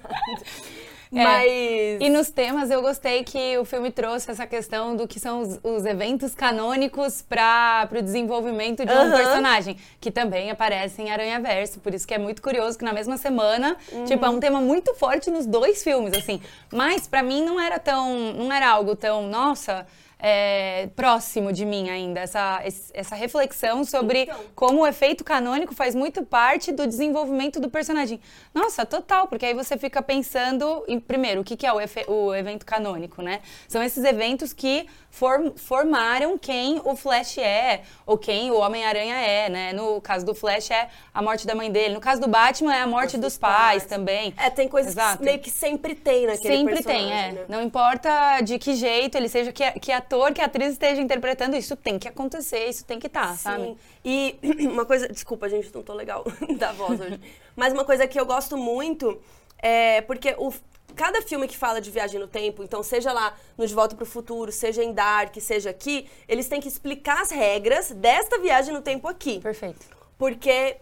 [1.12, 1.24] É.
[1.24, 2.01] Mas.
[2.01, 5.59] E nos temas eu gostei que o filme trouxe essa questão do que são os,
[5.62, 11.81] os eventos canônicos para o desenvolvimento de um personagem, que também aparece em Aranha Verso.
[11.81, 13.77] Por isso que é muito curioso que na mesma semana,
[14.07, 14.37] tipo, é Uhum.
[14.37, 16.41] um tema muito forte nos dois filmes, assim.
[16.73, 19.87] Mas pra mim não era tão, não era algo tão, nossa,
[20.20, 24.40] é, próximo de mim ainda, essa, essa reflexão sobre Então.
[24.55, 28.20] como o efeito canônico faz muito parte do desenvolvimento do personagem.
[28.55, 31.78] Nossa, total, porque aí você fica pensando, em, primeiro, o que, que é o,
[32.12, 33.40] o evento canônico, né?
[33.68, 39.49] São esses eventos que form- formaram quem o Flash é, ou quem o Homem-Aranha é,
[39.49, 39.73] né?
[39.73, 42.82] No caso do Flash é a morte da mãe dele, no caso do Batman é
[42.82, 43.85] a morte dos, dos pais, pais.
[43.85, 44.32] também.
[44.37, 45.19] É, tem coisas Exato.
[45.19, 47.32] que meio que sempre tem naquele Sempre tem, é.
[47.32, 47.45] né?
[47.49, 51.77] Não importa de que jeito ele seja, que, que ator, que atriz esteja interpretando, isso
[51.77, 53.65] tem que acontecer, isso tem que estar, sabe?
[53.65, 53.78] Sim.
[54.05, 54.39] E
[54.69, 56.24] uma coisa, desculpa, gente, não tô legal
[56.57, 57.20] da voz hoje.
[57.57, 59.20] Mas uma coisa que eu gosto muito
[59.59, 60.53] é porque o,
[60.90, 64.04] cada filme que fala de viagem no tempo, então seja lá no De Volta pro
[64.06, 68.82] Futuro, seja em Dark, seja aqui, eles têm que explicar as regras desta viagem no
[68.82, 69.40] tempo aqui.
[69.40, 69.86] Perfeito.
[70.18, 70.76] Porque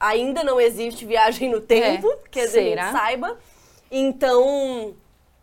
[0.00, 2.18] ainda não existe viagem no tempo, É.
[2.30, 3.38] que a gente saiba.
[3.90, 4.94] Então,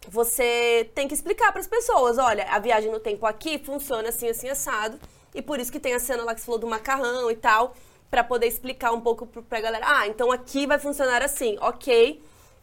[0.07, 4.27] você tem que explicar para as pessoas, olha, a viagem no tempo aqui funciona assim,
[4.29, 4.99] assim, assado.
[5.33, 7.75] E por isso que tem a cena lá que você falou do macarrão e tal,
[8.09, 9.85] para poder explicar um pouco pro- pra galera.
[9.87, 12.21] Ah, então aqui vai funcionar assim, ok.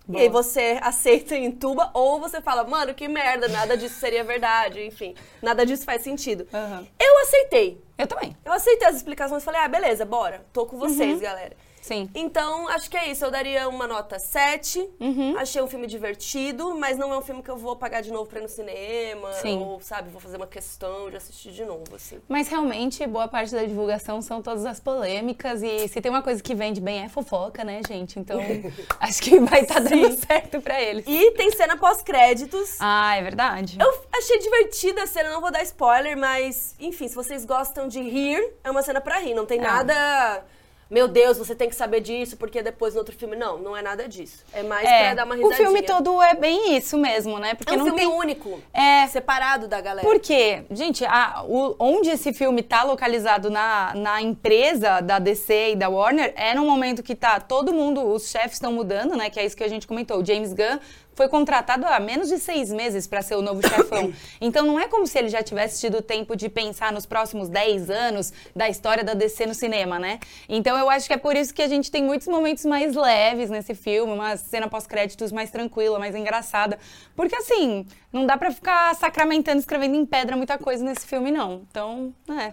[0.08, 4.22] E aí você aceita e entuba, ou você fala, mano, que merda, nada disso seria
[4.22, 6.46] verdade, enfim, nada disso faz sentido.
[6.52, 6.86] Aham.
[6.98, 7.85] Eu aceitei.
[7.98, 8.36] Eu também.
[8.44, 10.44] Eu aceitei as explicações e falei, ah, beleza, bora.
[10.52, 11.56] Tô com vocês, galera.
[11.86, 12.10] Sim.
[12.16, 13.24] Então, acho que é isso.
[13.24, 14.80] Eu daria uma nota 7.
[14.98, 15.38] Uhum.
[15.38, 18.28] Achei um filme divertido, mas não é um filme que eu vou pagar de novo
[18.28, 19.32] pra ir no cinema.
[19.34, 19.60] Sim.
[19.60, 22.20] Ou, sabe, vou fazer uma questão de assistir de novo, assim.
[22.28, 25.62] Mas realmente, boa parte da divulgação são todas as polêmicas.
[25.62, 28.18] E se tem uma coisa que vende bem é fofoca, né, gente?
[28.18, 28.40] Então,
[28.98, 31.04] acho que vai estar dando certo pra eles.
[31.06, 32.78] E tem cena pós-créditos.
[32.80, 33.78] Ah, é verdade.
[33.80, 38.00] Eu achei divertida a cena, não vou dar spoiler, mas, enfim, se vocês gostam de
[38.00, 39.34] rir, é uma cena pra rir.
[39.34, 39.62] Não tem É.
[39.62, 40.44] nada.
[40.88, 43.34] Meu Deus, você tem que saber disso, porque depois no outro filme.
[43.34, 44.44] Não, não é nada disso.
[44.52, 45.66] É mais É, pra dar uma o risadinha.
[45.66, 47.54] filme todo é bem isso mesmo, né?
[47.54, 48.60] Porque é um não filme tem único.
[48.72, 49.04] É.
[49.08, 50.06] Separado da galera.
[50.06, 50.62] Por quê?
[50.70, 55.88] Gente, a- o- onde esse filme tá localizado na, na empresa da DC e da
[55.88, 59.28] Warner é no momento que tá todo mundo, os chefes estão mudando, né?
[59.28, 60.20] Que é isso que a gente comentou.
[60.20, 60.78] O James Gunn
[61.16, 64.12] foi contratado há menos de seis meses para ser o novo chefão.
[64.38, 67.88] Então não é como se ele já tivesse tido tempo de pensar nos próximos 10
[67.88, 70.20] anos da história da DC no cinema, né?
[70.46, 73.48] Então eu acho que é por isso que a gente tem muitos momentos mais leves
[73.48, 76.78] nesse filme, uma cena pós-créditos mais tranquila, mais engraçada.
[77.14, 81.62] Porque assim, não dá pra ficar sacramentando, escrevendo em pedra muita coisa nesse filme, não.
[81.70, 82.52] Então, é.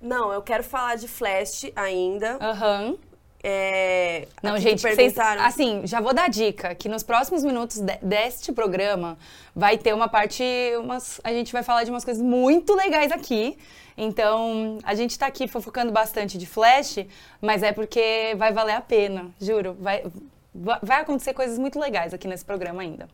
[0.00, 2.36] Não, eu quero falar de Flash ainda.
[2.40, 2.96] Aham.
[3.46, 5.42] É, Não, gente, vocês, perguntaram.
[5.42, 9.18] assim, já vou dar dica que nos próximos minutos de- deste programa
[9.54, 10.42] vai ter uma parte,
[10.78, 13.58] umas, a gente vai falar de umas coisas muito legais aqui.
[13.98, 17.00] Então, a gente tá aqui fofocando bastante de Flash,
[17.40, 19.76] mas é porque vai valer a pena, juro.
[19.78, 20.02] Vai,
[20.54, 23.06] va- vai acontecer coisas muito legais aqui nesse programa ainda.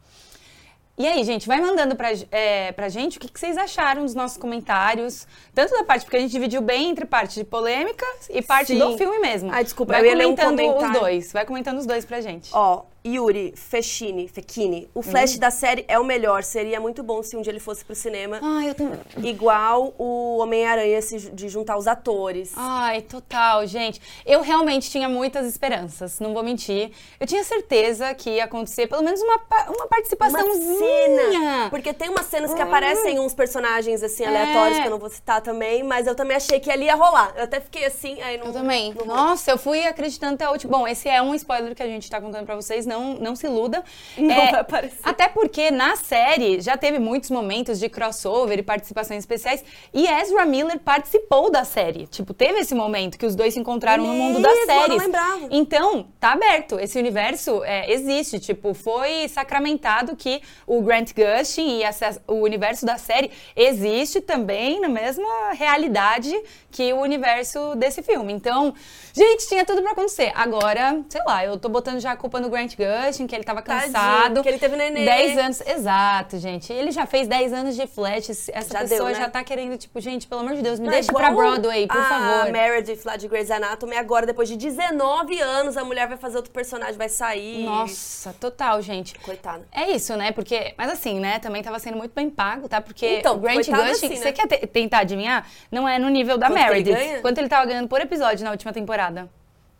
[1.00, 4.14] E aí, gente, vai mandando pra, é, pra gente o que, que vocês acharam dos
[4.14, 5.26] nossos comentários.
[5.54, 8.78] Tanto da parte, porque a gente dividiu bem entre parte de polêmica e parte Sim.
[8.78, 9.50] do filme mesmo.
[9.50, 11.32] Ai, desculpa, vai eu ia ler um comentando os dois.
[11.32, 12.50] Vai comentando os dois pra gente.
[12.52, 14.88] Ó, Yuri Fechini, Fechini.
[14.94, 15.38] O Flash Hum.
[15.38, 16.42] da série é o melhor.
[16.42, 18.38] Seria muito bom se um dia ele fosse pro cinema.
[18.42, 18.98] Ai, eu também.
[19.22, 21.00] Igual o Homem-Aranha
[21.32, 22.52] de juntar os atores.
[22.56, 24.00] Ai, total, gente.
[24.26, 26.90] Eu realmente tinha muitas esperanças, não vou mentir.
[27.18, 29.36] Eu tinha certeza que ia acontecer pelo menos uma,
[29.68, 30.78] uma Uma participaçãozinha.
[30.78, 31.70] cena.
[31.70, 34.80] Porque tem umas cenas que aparecem uns personagens assim aleatórios É.
[34.82, 37.32] que eu não vou citar também, mas eu também achei que ali ia rolar.
[37.36, 38.46] Eu até fiquei assim, aí não.
[38.46, 38.94] Eu também.
[38.94, 39.06] não.
[39.06, 40.70] Nossa, eu fui acreditando até o último.
[40.72, 43.46] Bom, esse é um spoiler que a gente tá contando pra vocês, não, não se
[43.46, 43.82] iluda.
[44.18, 44.98] Não É, vai aparecer.
[45.02, 49.64] Até porque na série já teve muitos momentos de crossover e participações especiais.
[49.94, 52.06] E Ezra Miller participou da série.
[52.08, 54.82] Tipo, teve esse momento que os dois se encontraram no mundo das Mesmo, eu não
[54.82, 55.02] séries.
[55.02, 55.40] lembrava.
[55.50, 56.78] Então, tá aberto.
[56.78, 58.38] Esse universo é, existe.
[58.40, 64.80] Tipo, foi sacramentado que o Grant Gustin e essa- o universo da série existe também
[64.80, 66.32] na mesma realidade
[66.70, 68.32] que o universo desse filme.
[68.32, 68.74] Então,
[69.12, 70.32] gente, tinha tudo pra acontecer.
[70.34, 73.62] Agora, sei lá, eu tô botando já a culpa no Grant Gustin, que ele tava
[73.62, 74.42] Tadinho, cansado.
[74.42, 75.04] que ele teve nenê.
[75.04, 76.72] 10 anos, exato, gente.
[76.72, 78.30] Ele já fez 10 anos de Flash.
[78.30, 79.14] Essa Já pessoa deu, né?
[79.14, 81.86] já tá querendo, tipo, gente, pelo amor de Deus, me Não, deixa igual pra Broadway,
[81.86, 82.52] por a favor.
[82.52, 86.50] Meredith lá de Grey's Anatomy, agora, depois de 19 anos, a mulher vai fazer outro
[86.52, 87.64] personagem, vai sair.
[87.64, 89.18] Nossa, total, gente.
[89.20, 89.66] Coitada.
[89.72, 90.32] É isso, né?
[90.32, 91.38] Porque, mas assim, né?
[91.38, 92.80] Também tava sendo muito bem pago, tá?
[92.80, 94.32] Porque Então, Grant Gustin, assim, você né?
[94.32, 95.46] quer te- tentar adivinhar?
[95.70, 96.92] Não é no nível da Quanto ele Meredith.
[96.94, 97.20] ganha?
[97.20, 99.28] Quanto ele tava ganhando por episódio na última temporada?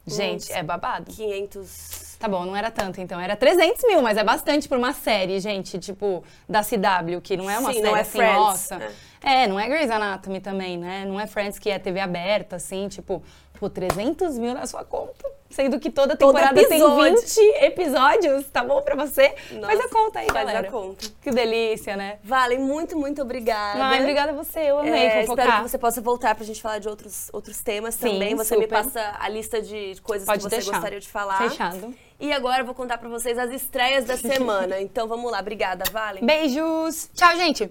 [0.07, 1.11] Gente, Uns é babado.
[1.13, 2.10] 500.
[2.21, 3.19] Tá bom, não era tanto, então.
[3.19, 7.49] Era 300 mil, mas é bastante por uma série, gente, tipo, da CW, que não
[7.51, 8.75] é uma Sim, série é assim, Friends, nossa.
[9.23, 9.45] é.
[9.45, 11.07] É, não é Grey's Anatomy também, né?
[11.07, 13.23] Não é Friends que é TV aberta, assim, tipo,
[13.61, 15.23] Pô, 300 mil na sua conta.
[15.51, 17.17] Sendo que toda temporada tem episódio.
[17.21, 19.29] 20 episódios, tá bom pra você?
[19.37, 20.71] faz a Nossa, conta aí, faz a galera.
[20.71, 21.07] conta.
[21.21, 22.19] Que delícia, né?
[22.25, 23.85] Vale, muito, muito obrigada.
[23.85, 25.45] Ai, obrigada a você, eu amei É, fofocar.
[25.47, 28.35] espero que você possa voltar pra gente falar de outros, outros temas Sim, também.
[28.35, 28.83] Você me super.
[28.83, 30.73] passa a lista de coisas Pode que você deixar.
[30.73, 31.37] gostaria de falar.
[31.51, 31.95] Fechado.
[32.19, 34.81] E agora eu vou contar pra vocês as estreias da semana.
[34.81, 36.21] então vamos lá, obrigada, Vale.
[36.25, 37.11] Beijos.
[37.15, 37.71] Tchau, gente.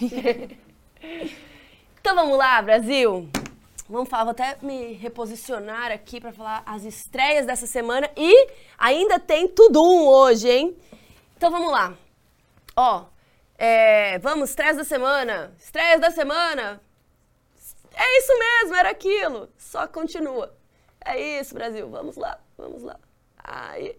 [2.00, 3.28] Então vamos lá, Brasil.
[3.88, 8.48] Vamos falar, vou até me reposicionar aqui pra falar as estreias dessa semana e
[8.78, 10.76] ainda tem tudo um hoje, hein?
[11.36, 11.94] Então vamos lá.
[12.76, 13.06] Ó,
[13.58, 15.52] é, vamos, estreias da semana.
[15.58, 16.80] Estreias da semana.
[17.94, 19.50] É isso mesmo, era aquilo.
[19.58, 20.56] Só continua.
[21.04, 21.90] É isso, Brasil.
[21.90, 22.98] Vamos lá, vamos lá.
[23.36, 23.98] Aí,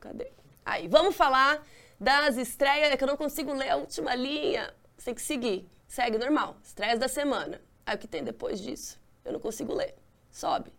[0.00, 0.30] cadê?
[0.64, 1.60] Aí, vamos falar
[1.98, 2.92] das estreias.
[2.92, 4.72] É que eu não consigo ler a última linha.
[4.96, 5.68] Você tem que seguir.
[5.88, 6.56] Segue normal.
[6.62, 7.60] Estreias da semana.
[7.84, 9.03] Aí o que tem depois disso?
[9.24, 9.94] Eu não consigo ler.
[10.30, 10.72] Sobe.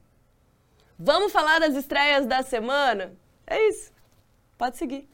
[0.98, 3.16] Vamos falar das estreias da semana?
[3.46, 3.92] É isso.
[4.58, 5.10] Pode seguir.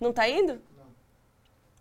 [0.00, 0.60] Não tá indo?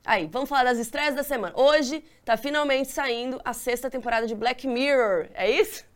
[0.06, 1.58] Aí, vamos falar das estreias da semana.
[1.58, 5.30] Hoje tá finalmente saindo a sexta temporada de Black Mirror.
[5.34, 5.86] É isso?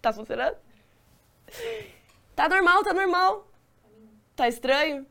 [0.00, 0.56] Tá funcionando?
[2.34, 3.46] Tá normal, tá normal.
[4.34, 5.06] Tá estranho?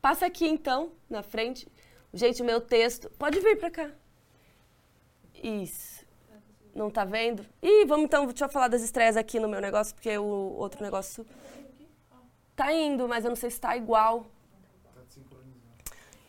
[0.00, 1.66] Passa aqui então, na frente.
[2.14, 3.10] Gente, o meu texto.
[3.18, 3.90] Pode vir pra cá.
[5.34, 5.99] Isso.
[6.74, 7.44] Não tá vendo?
[7.62, 10.82] Ih, vamos então, deixa eu falar das estreias aqui no meu negócio, porque o outro
[10.82, 11.26] negócio.
[12.54, 14.26] Tá indo, mas eu não sei se tá igual.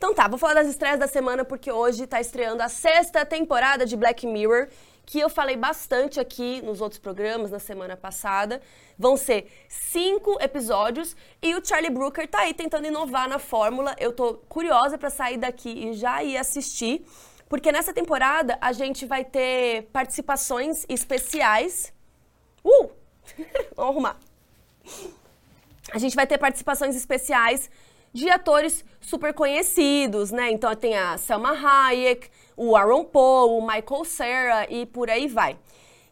[0.02, 3.86] Então tá, vou falar das estreias da semana porque hoje tá estreando a sexta temporada
[3.86, 4.68] de Black Mirror,
[5.06, 8.64] que eu falei bastante aqui nos outros programas na semana passada.
[8.98, 13.96] Vão ser cinco episódios e o Charlie Brooker tá aí tentando inovar na fórmula.
[14.00, 17.06] Eu tô curiosa pra sair daqui e já ir assistir,
[17.52, 21.94] porque nessa temporada a gente vai ter participações especiais.
[22.64, 22.90] Uh!
[23.76, 24.18] Vamos arrumar
[25.92, 27.70] a gente vai ter participações especiais
[28.14, 30.52] de atores super conhecidos, né?
[30.52, 35.58] Então tem a Selma Hayek, o Aaron Paul, o Michael Cera e por aí vai.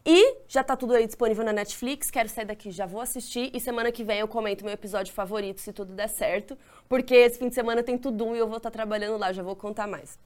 [0.04, 3.60] E já tá tudo aí disponível na Netflix, quero sair daqui, já vou assistir e
[3.60, 6.56] semana que vem eu comento meu episódio favorito, se tudo der certo,
[6.88, 9.54] porque esse fim de semana tem tudo e eu vou estar trabalhando lá, já vou
[9.54, 10.18] contar mais.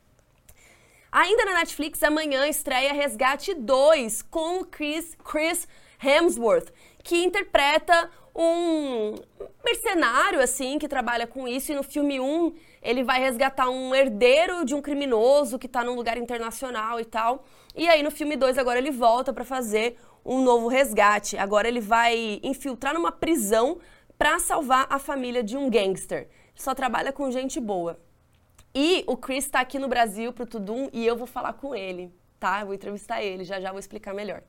[1.14, 5.68] Ainda na Netflix, amanhã estreia Resgate 2 com o Chris, Chris
[6.02, 6.72] Hemsworth,
[7.04, 9.14] que interpreta um
[9.64, 11.70] mercenário, assim, que trabalha com isso.
[11.70, 15.94] E no filme 1, ele vai resgatar um herdeiro de um criminoso que tá num
[15.94, 17.44] lugar internacional e tal.
[17.76, 21.36] E aí no filme 2, agora ele volta para fazer um novo resgate.
[21.36, 23.78] Agora ele vai infiltrar numa prisão
[24.18, 26.28] para salvar a família de um gangster.
[26.56, 28.00] Só trabalha com gente boa.
[28.74, 32.12] E o Chris tá aqui no Brasil pro Tudum e eu vou falar com ele,
[32.40, 32.60] tá?
[32.60, 34.42] Eu vou entrevistar ele, já já vou explicar melhor.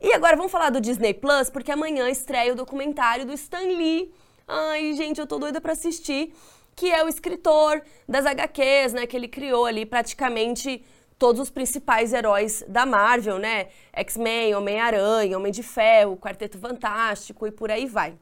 [0.00, 4.12] E agora vamos falar do Disney Plus, porque amanhã estreia o documentário do Stan Lee.
[4.46, 6.34] Ai, gente, eu tô doida pra assistir.
[6.74, 9.06] Que é o escritor das HQs, né?
[9.06, 10.84] Que ele criou ali praticamente
[11.18, 13.68] todos os principais heróis da Marvel, né?
[13.92, 18.16] X-Men, Homem-Aranha, Homem de Ferro, Quarteto Fantástico e por aí vai.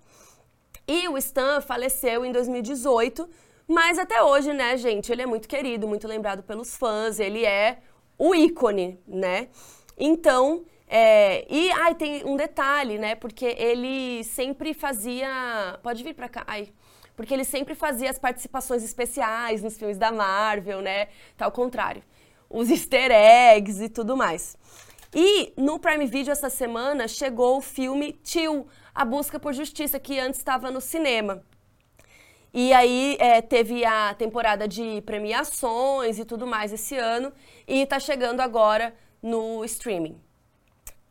[0.88, 3.28] E o Stan faleceu em 2018,
[3.68, 7.78] mas até hoje, né, gente, ele é muito querido, muito lembrado pelos fãs, ele é
[8.18, 9.48] o ícone, né?
[9.98, 13.14] Então, é, e ai, tem um detalhe, né?
[13.14, 15.78] Porque ele sempre fazia.
[15.82, 16.44] Pode vir pra cá.
[16.46, 16.68] Ai.
[17.16, 21.08] Porque ele sempre fazia as participações especiais nos filmes da Marvel, né?
[21.36, 22.02] Tá ao contrário.
[22.48, 24.56] Os easter eggs e tudo mais.
[25.14, 30.18] E no Prime Video essa semana chegou o filme Till, A Busca por Justiça, que
[30.18, 31.42] antes estava no cinema.
[32.58, 37.30] E aí é, teve a temporada de premiações e tudo mais esse ano.
[37.68, 40.18] E tá chegando agora no streaming.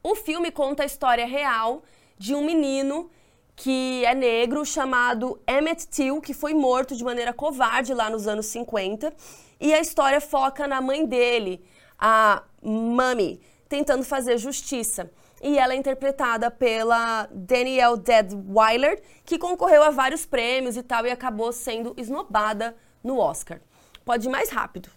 [0.02, 1.84] O filme conta a história real
[2.18, 3.12] de um menino
[3.56, 8.48] que é negro chamado Emmett Till, que foi morto de maneira covarde lá nos anos
[8.48, 9.14] 50.
[9.62, 11.64] E a história foca na mãe dele,
[12.00, 13.40] a Mummy,
[13.70, 15.12] tentando fazer justiça.
[15.42, 21.12] E ela é interpretada pela Danielle Deadweiler, que concorreu a vários prêmios e tal e
[21.12, 23.60] acabou sendo esnobada no Oscar.
[24.04, 24.90] Pode ir mais rápido.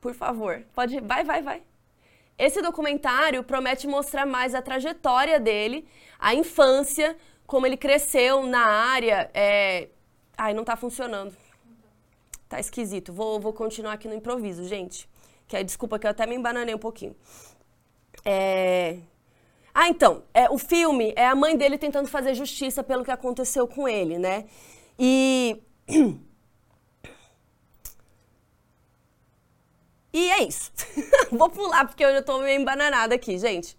[0.00, 0.62] Por favor.
[0.74, 1.02] Pode ir.
[1.02, 1.62] Vai, vai, vai.
[2.38, 7.16] Esse documentário promete mostrar mais a trajetória dele, a infância,
[7.46, 9.30] como ele cresceu na área.
[9.32, 9.88] É...
[10.36, 11.34] Ai, não tá funcionando.
[12.48, 13.12] Tá esquisito.
[13.12, 15.08] Vou, vou continuar aqui no improviso, gente.
[15.48, 17.16] Que aí, desculpa que eu até me embananei um pouquinho.
[18.26, 18.98] É...
[19.72, 23.68] Ah, então, é, o filme é a mãe dele tentando fazer justiça pelo que aconteceu
[23.68, 24.46] com ele, né?
[24.98, 25.62] E.
[30.12, 30.72] E é isso.
[31.30, 33.76] Vou pular porque eu já tô meio embananada aqui, gente.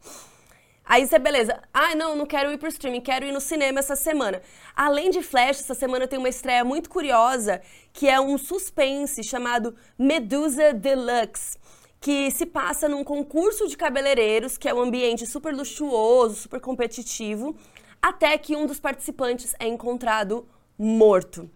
[0.85, 1.59] Aí você, beleza.
[1.73, 4.39] Ah, não, não quero ir pro streaming, quero ir no cinema essa semana.
[4.75, 7.59] Além de Flash, essa semana tem uma estreia muito curiosa,
[7.91, 11.57] que é um suspense chamado Medusa Deluxe,
[11.99, 17.55] que se passa num concurso de cabeleireiros, que é um ambiente super luxuoso, super competitivo,
[18.01, 20.47] até que um dos participantes é encontrado
[20.77, 21.49] morto.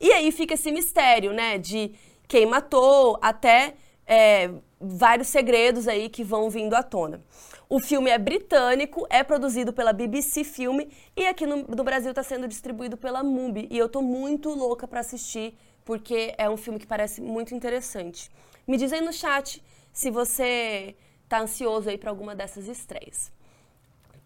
[0.00, 1.92] E aí fica esse mistério, né, de
[2.26, 3.74] quem matou, até
[4.06, 4.50] é,
[4.80, 7.22] vários segredos aí que vão vindo à tona.
[7.68, 12.22] O filme é britânico, é produzido pela BBC Filme e aqui no, no Brasil está
[12.22, 13.68] sendo distribuído pela MUBI.
[13.70, 18.30] E eu tô muito louca para assistir, porque é um filme que parece muito interessante.
[18.66, 19.62] Me diz aí no chat
[19.94, 20.94] se você
[21.28, 23.32] tá ansioso aí para alguma dessas estreias.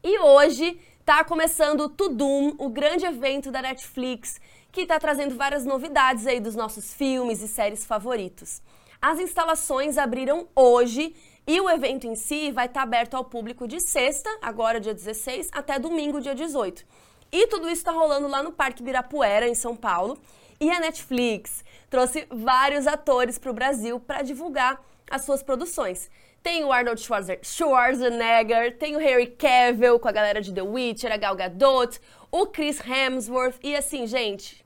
[0.03, 4.41] E hoje tá começando o Tudum, o grande evento da Netflix,
[4.73, 8.63] que está trazendo várias novidades aí dos nossos filmes e séries favoritos.
[9.01, 11.15] As instalações abriram hoje
[11.47, 15.49] e o evento em si vai estar aberto ao público de sexta, agora dia 16,
[15.53, 16.85] até domingo, dia 18.
[17.31, 20.19] E tudo isso está rolando lá no Parque Birapuera, em São Paulo.
[20.61, 26.11] E a Netflix trouxe vários atores para o Brasil para divulgar as suas produções.
[26.43, 27.01] Tem o Arnold
[27.43, 32.47] Schwarzenegger, tem o Harry Cavill com a galera de The Witcher, a Gal Gadot, o
[32.47, 34.65] Chris Hemsworth e assim, gente.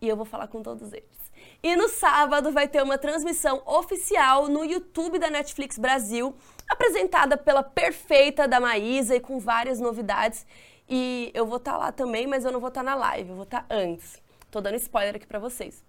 [0.00, 1.20] E eu vou falar com todos eles.
[1.62, 6.34] E no sábado vai ter uma transmissão oficial no YouTube da Netflix Brasil,
[6.66, 10.46] apresentada pela perfeita da Maísa e com várias novidades.
[10.88, 13.28] E eu vou estar tá lá também, mas eu não vou estar tá na live,
[13.28, 14.20] eu vou estar tá antes.
[14.50, 15.84] Tô dando spoiler aqui para vocês.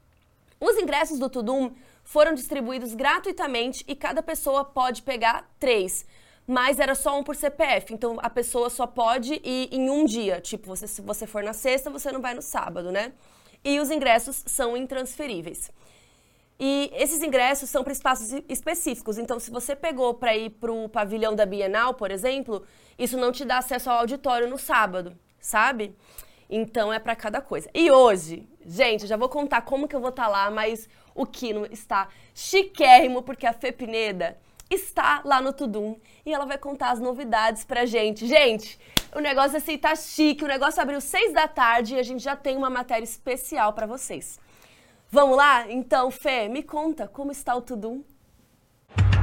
[0.59, 1.71] Os ingressos do Tudum
[2.11, 6.05] foram distribuídos gratuitamente e cada pessoa pode pegar três.
[6.45, 10.41] Mas era só um por CPF, então a pessoa só pode ir em um dia.
[10.41, 13.13] Tipo, você, se você for na sexta, você não vai no sábado, né?
[13.63, 15.71] e os ingressos são intransferíveis.
[16.59, 19.17] E esses ingressos são para espaços específicos.
[19.17, 22.63] Então, se você pegou para ir para o pavilhão da Bienal, por exemplo,
[22.99, 25.95] isso não te dá acesso ao auditório no sábado, sabe?
[26.47, 27.69] Então, é para cada coisa.
[27.73, 30.88] E hoje, gente, eu já vou contar como que eu vou estar tá lá, mas
[31.15, 34.38] o Kino está chiquérrimo, porque a Fê Pineda
[34.69, 38.25] está lá no Tudum e ela vai contar as novidades pra gente.
[38.25, 38.79] Gente,
[39.13, 42.35] o negócio assim tá chique, o negócio abriu seis da tarde e a gente já
[42.35, 44.39] tem uma matéria especial para vocês.
[45.09, 45.69] Vamos lá?
[45.69, 48.01] Então, Fê, me conta como está o Tudum.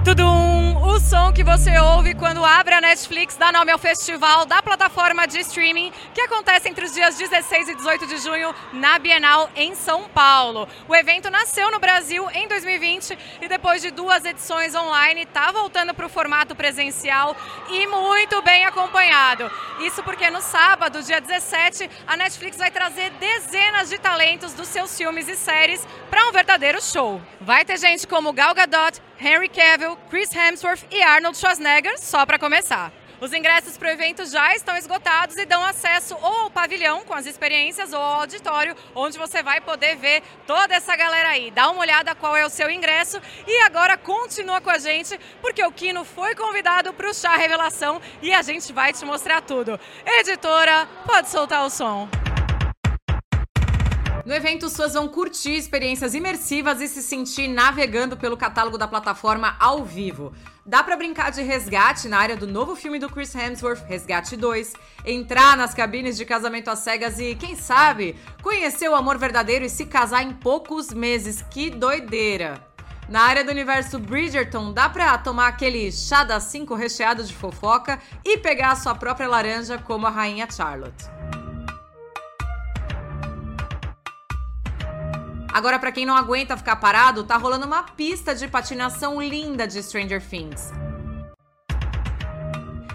[0.04, 4.62] Tudum, o som que você ouve quando abre a Netflix dá nome ao festival da
[4.62, 9.50] plataforma de streaming que acontece entre os dias 16 e 18 de junho na Bienal
[9.54, 10.66] em São Paulo.
[10.88, 15.92] O evento nasceu no Brasil em 2020 e depois de duas edições online está voltando
[15.92, 17.36] para o formato presencial
[17.68, 19.50] e muito bem acompanhado.
[19.80, 24.96] Isso porque no sábado, dia 17, a Netflix vai trazer dezenas de talentos dos seus
[24.96, 27.20] filmes e séries para um verdadeiro show.
[27.40, 32.38] Vai ter gente como Gal Gadot, Henry Cavill, Chris Hemsworth e Arnold Schwarzenegger, só para
[32.38, 32.92] começar.
[33.20, 37.14] Os ingressos para o evento já estão esgotados e dão acesso ou ao pavilhão com
[37.14, 41.50] as experiências ou ao auditório, onde você vai poder ver toda essa galera aí.
[41.50, 45.64] Dá uma olhada qual é o seu ingresso e agora continua com a gente, porque
[45.64, 49.80] o Kino foi convidado para o Chá Revelação e a gente vai te mostrar tudo.
[50.06, 52.08] Editora, pode soltar o som.
[54.28, 58.86] No evento, os fãs vão curtir experiências imersivas e se sentir navegando pelo catálogo da
[58.86, 60.34] plataforma ao vivo.
[60.66, 64.74] Dá para brincar de resgate na área do novo filme do Chris Hemsworth, Resgate 2,
[65.06, 69.70] entrar nas cabines de casamento às cegas e, quem sabe, conhecer o amor verdadeiro e
[69.70, 71.40] se casar em poucos meses.
[71.50, 72.62] Que doideira!
[73.08, 77.98] Na área do universo Bridgerton, dá pra tomar aquele chá das 5 recheado de fofoca
[78.22, 81.17] e pegar a sua própria laranja como a rainha Charlotte.
[85.58, 89.82] Agora, para quem não aguenta ficar parado, tá rolando uma pista de patinação linda de
[89.82, 90.70] Stranger Things.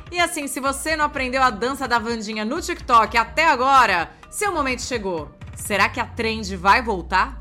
[0.10, 4.54] E assim, se você não aprendeu a dança da Vandinha no TikTok até agora, seu
[4.54, 5.30] momento chegou.
[5.54, 7.38] Será que a trend vai voltar?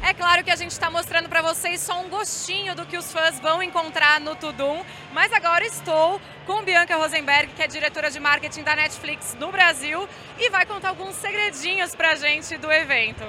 [0.00, 3.10] É claro que a gente está mostrando para vocês só um gostinho do que os
[3.10, 8.20] fãs vão encontrar no Tudum, mas agora estou com Bianca Rosenberg, que é diretora de
[8.20, 10.08] marketing da Netflix no Brasil,
[10.38, 13.24] e vai contar alguns segredinhos para a gente do evento.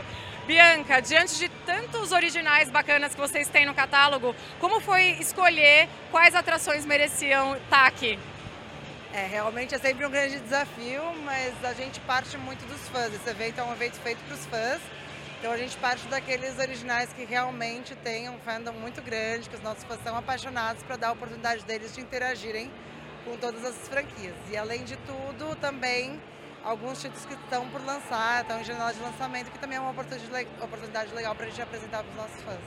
[0.45, 6.35] Bianca, diante de tantos originais bacanas que vocês têm no catálogo, como foi escolher quais
[6.35, 8.19] atrações mereciam estar aqui?
[9.13, 13.13] É, realmente é sempre um grande desafio, mas a gente parte muito dos fãs.
[13.13, 14.81] Esse evento é um evento feito para os fãs,
[15.39, 19.61] então a gente parte daqueles originais que realmente têm um fandom muito grande, que os
[19.61, 22.69] nossos fãs são apaixonados para dar a oportunidade deles de interagirem
[23.23, 24.35] com todas as franquias.
[24.51, 26.19] E além de tudo, também
[26.63, 29.91] alguns títulos que estão por lançar, estão em janela de lançamento, que também é uma
[29.91, 32.59] oportunidade, legal para a gente apresentar para os nossos fãs.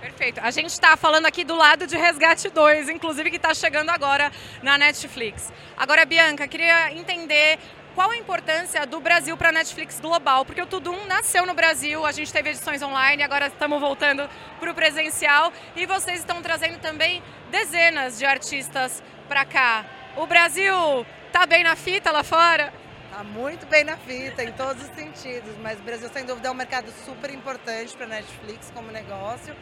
[0.00, 0.40] Perfeito.
[0.40, 4.32] A gente está falando aqui do lado de Resgate 2, inclusive que está chegando agora
[4.62, 5.52] na Netflix.
[5.76, 7.58] Agora, Bianca, queria entender
[7.94, 10.44] qual a importância do Brasil para a Netflix global?
[10.44, 14.70] Porque o Tudum nasceu no Brasil, a gente teve edições online, agora estamos voltando para
[14.70, 19.84] o presencial e vocês estão trazendo também dezenas de artistas para cá.
[20.16, 22.72] O Brasil tá bem na fita lá fora?
[23.10, 26.50] Tá muito bem na fita, em todos os sentidos, mas o Brasil, sem dúvida, é
[26.52, 29.52] um mercado super importante para a Netflix como negócio.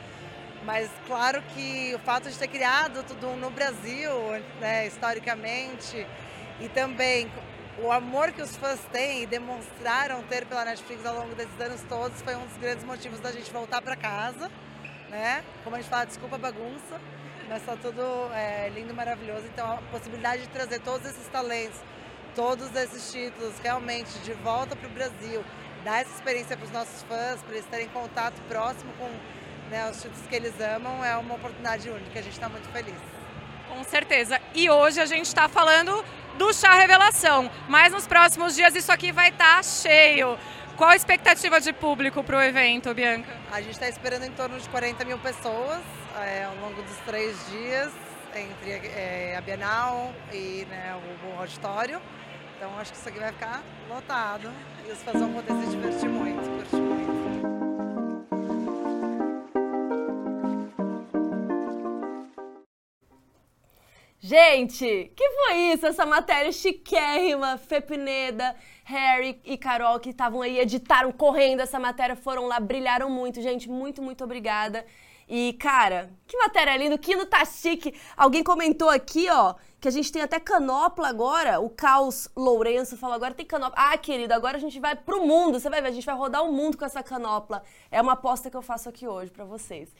[0.66, 4.12] Mas claro que o fato de ter criado tudo no Brasil,
[4.60, 6.06] né, historicamente,
[6.60, 7.30] e também
[7.82, 11.80] o amor que os fãs têm e demonstraram ter pela Netflix ao longo desses anos
[11.88, 14.50] todos foi um dos grandes motivos da gente voltar para casa,
[15.08, 15.42] né?
[15.64, 17.00] Como a gente fala, desculpa a bagunça,
[17.48, 18.02] mas está tudo
[18.34, 19.46] é, lindo, maravilhoso.
[19.46, 21.80] Então a possibilidade de trazer todos esses talentos,
[22.34, 25.44] todos esses títulos realmente de volta para o Brasil,
[25.84, 29.08] dar essa experiência para os nossos fãs, para eles terem contato próximo com
[29.70, 32.18] né, os títulos que eles amam, é uma oportunidade única.
[32.18, 32.96] A gente está muito feliz.
[33.68, 34.40] Com certeza.
[34.54, 36.04] E hoje a gente está falando
[36.36, 40.38] do chá revelação, mas nos próximos dias isso aqui vai estar tá cheio.
[40.76, 43.36] Qual a expectativa de público para o evento, Bianca?
[43.50, 45.80] A gente está esperando em torno de 40 mil pessoas
[46.16, 47.90] é, ao longo dos três dias,
[48.34, 52.00] entre é, a Bienal e né, o, o auditório.
[52.58, 54.50] Então acho que isso aqui vai ficar lotado
[54.84, 57.18] e os fãs vão poder se divertir muito, curtir muito.
[64.18, 65.86] Gente, que foi isso?
[65.86, 72.16] Essa matéria chiquérrima, Fê Pineda, Harry e Carol que estavam aí, editaram correndo essa matéria,
[72.16, 73.40] foram lá, brilharam muito.
[73.40, 74.84] Gente, muito, muito obrigada.
[75.28, 77.94] E, cara, que matéria linda, o Kino tá chique.
[78.16, 81.60] Alguém comentou aqui, ó, que a gente tem até canopla agora.
[81.60, 83.76] O Caos Lourenço falou, agora tem canopla.
[83.78, 85.60] Ah, querido, agora a gente vai pro mundo.
[85.60, 87.62] Você vai ver, a gente vai rodar o mundo com essa canopla.
[87.90, 89.94] É uma aposta que eu faço aqui hoje para vocês.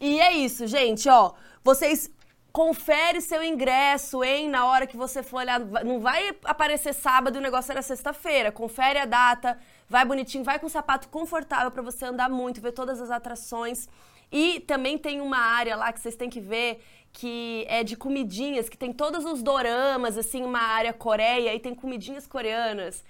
[0.00, 1.32] E é isso, gente, ó.
[1.64, 2.08] Vocês
[2.52, 4.48] confere seu ingresso, hein?
[4.48, 5.58] Na hora que você for olhar.
[5.60, 8.52] Não vai aparecer sábado o negócio era sexta-feira.
[8.52, 13.00] Confere a data, vai bonitinho, vai com sapato confortável para você andar muito, ver todas
[13.00, 13.88] as atrações.
[14.30, 16.80] E também tem uma área lá que vocês têm que ver
[17.12, 21.74] que é de comidinhas, que tem todos os doramas, assim, uma área Coreia e tem
[21.74, 23.02] comidinhas coreanas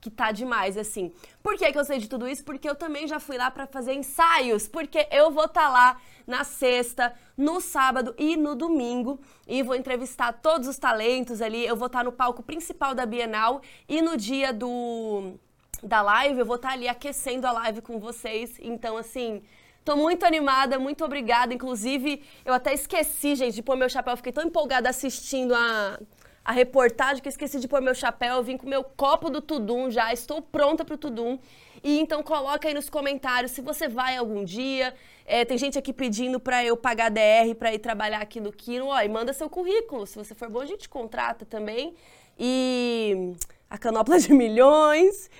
[0.00, 1.12] que tá demais, assim.
[1.42, 2.44] Por que, que eu sei de tudo isso?
[2.44, 6.00] Porque eu também já fui lá para fazer ensaios, porque eu vou estar tá lá
[6.26, 11.66] na sexta, no sábado e no domingo e vou entrevistar todos os talentos ali.
[11.66, 15.34] Eu vou estar tá no palco principal da Bienal e no dia do
[15.82, 18.56] da live eu vou estar tá ali aquecendo a live com vocês.
[18.60, 19.42] Então, assim,
[19.88, 21.54] Tô muito animada, muito obrigada.
[21.54, 24.14] Inclusive, eu até esqueci, gente, de pôr meu chapéu.
[24.18, 25.98] Fiquei tão empolgada assistindo a,
[26.44, 28.34] a reportagem que esqueci de pôr meu chapéu.
[28.34, 31.38] Eu vim com meu copo do Tudum já, estou pronta para o Tudum.
[31.82, 34.92] E então coloca aí nos comentários se você vai algum dia.
[35.24, 38.88] É, tem gente aqui pedindo para eu pagar DR para ir trabalhar aqui no Kino.
[38.88, 40.06] Ó, e manda seu currículo.
[40.06, 41.94] Se você for bom, a gente contrata também.
[42.38, 43.32] E
[43.70, 45.30] a canopla de milhões.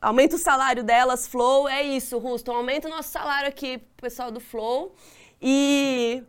[0.00, 1.68] Aumenta o salário delas, Flow.
[1.68, 2.54] É isso, Ruston.
[2.54, 4.94] Aumenta o nosso salário aqui, pessoal do Flow.
[5.42, 6.22] E,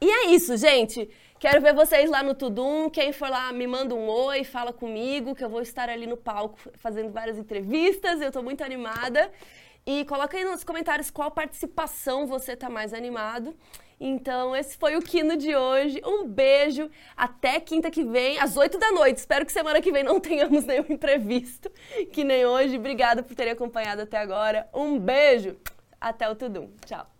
[0.00, 1.10] e é isso, gente.
[1.38, 2.88] Quero ver vocês lá no Tudum.
[2.88, 6.16] Quem for lá, me manda um oi, fala comigo, que eu vou estar ali no
[6.16, 8.22] palco fazendo várias entrevistas.
[8.22, 9.30] Eu estou muito animada.
[9.86, 13.54] E coloca aí nos comentários qual participação você está mais animado.
[14.06, 15.98] Então, esse foi o Kino de hoje.
[16.04, 16.90] Um beijo.
[17.16, 19.16] Até quinta que vem, às 8 da noite.
[19.16, 21.70] Espero que semana que vem não tenhamos nenhum imprevisto,
[22.12, 22.76] que nem hoje.
[22.76, 24.68] Obrigada por terem acompanhado até agora.
[24.74, 25.56] Um beijo.
[25.98, 26.70] Até o Tudum.
[26.84, 27.13] Tchau.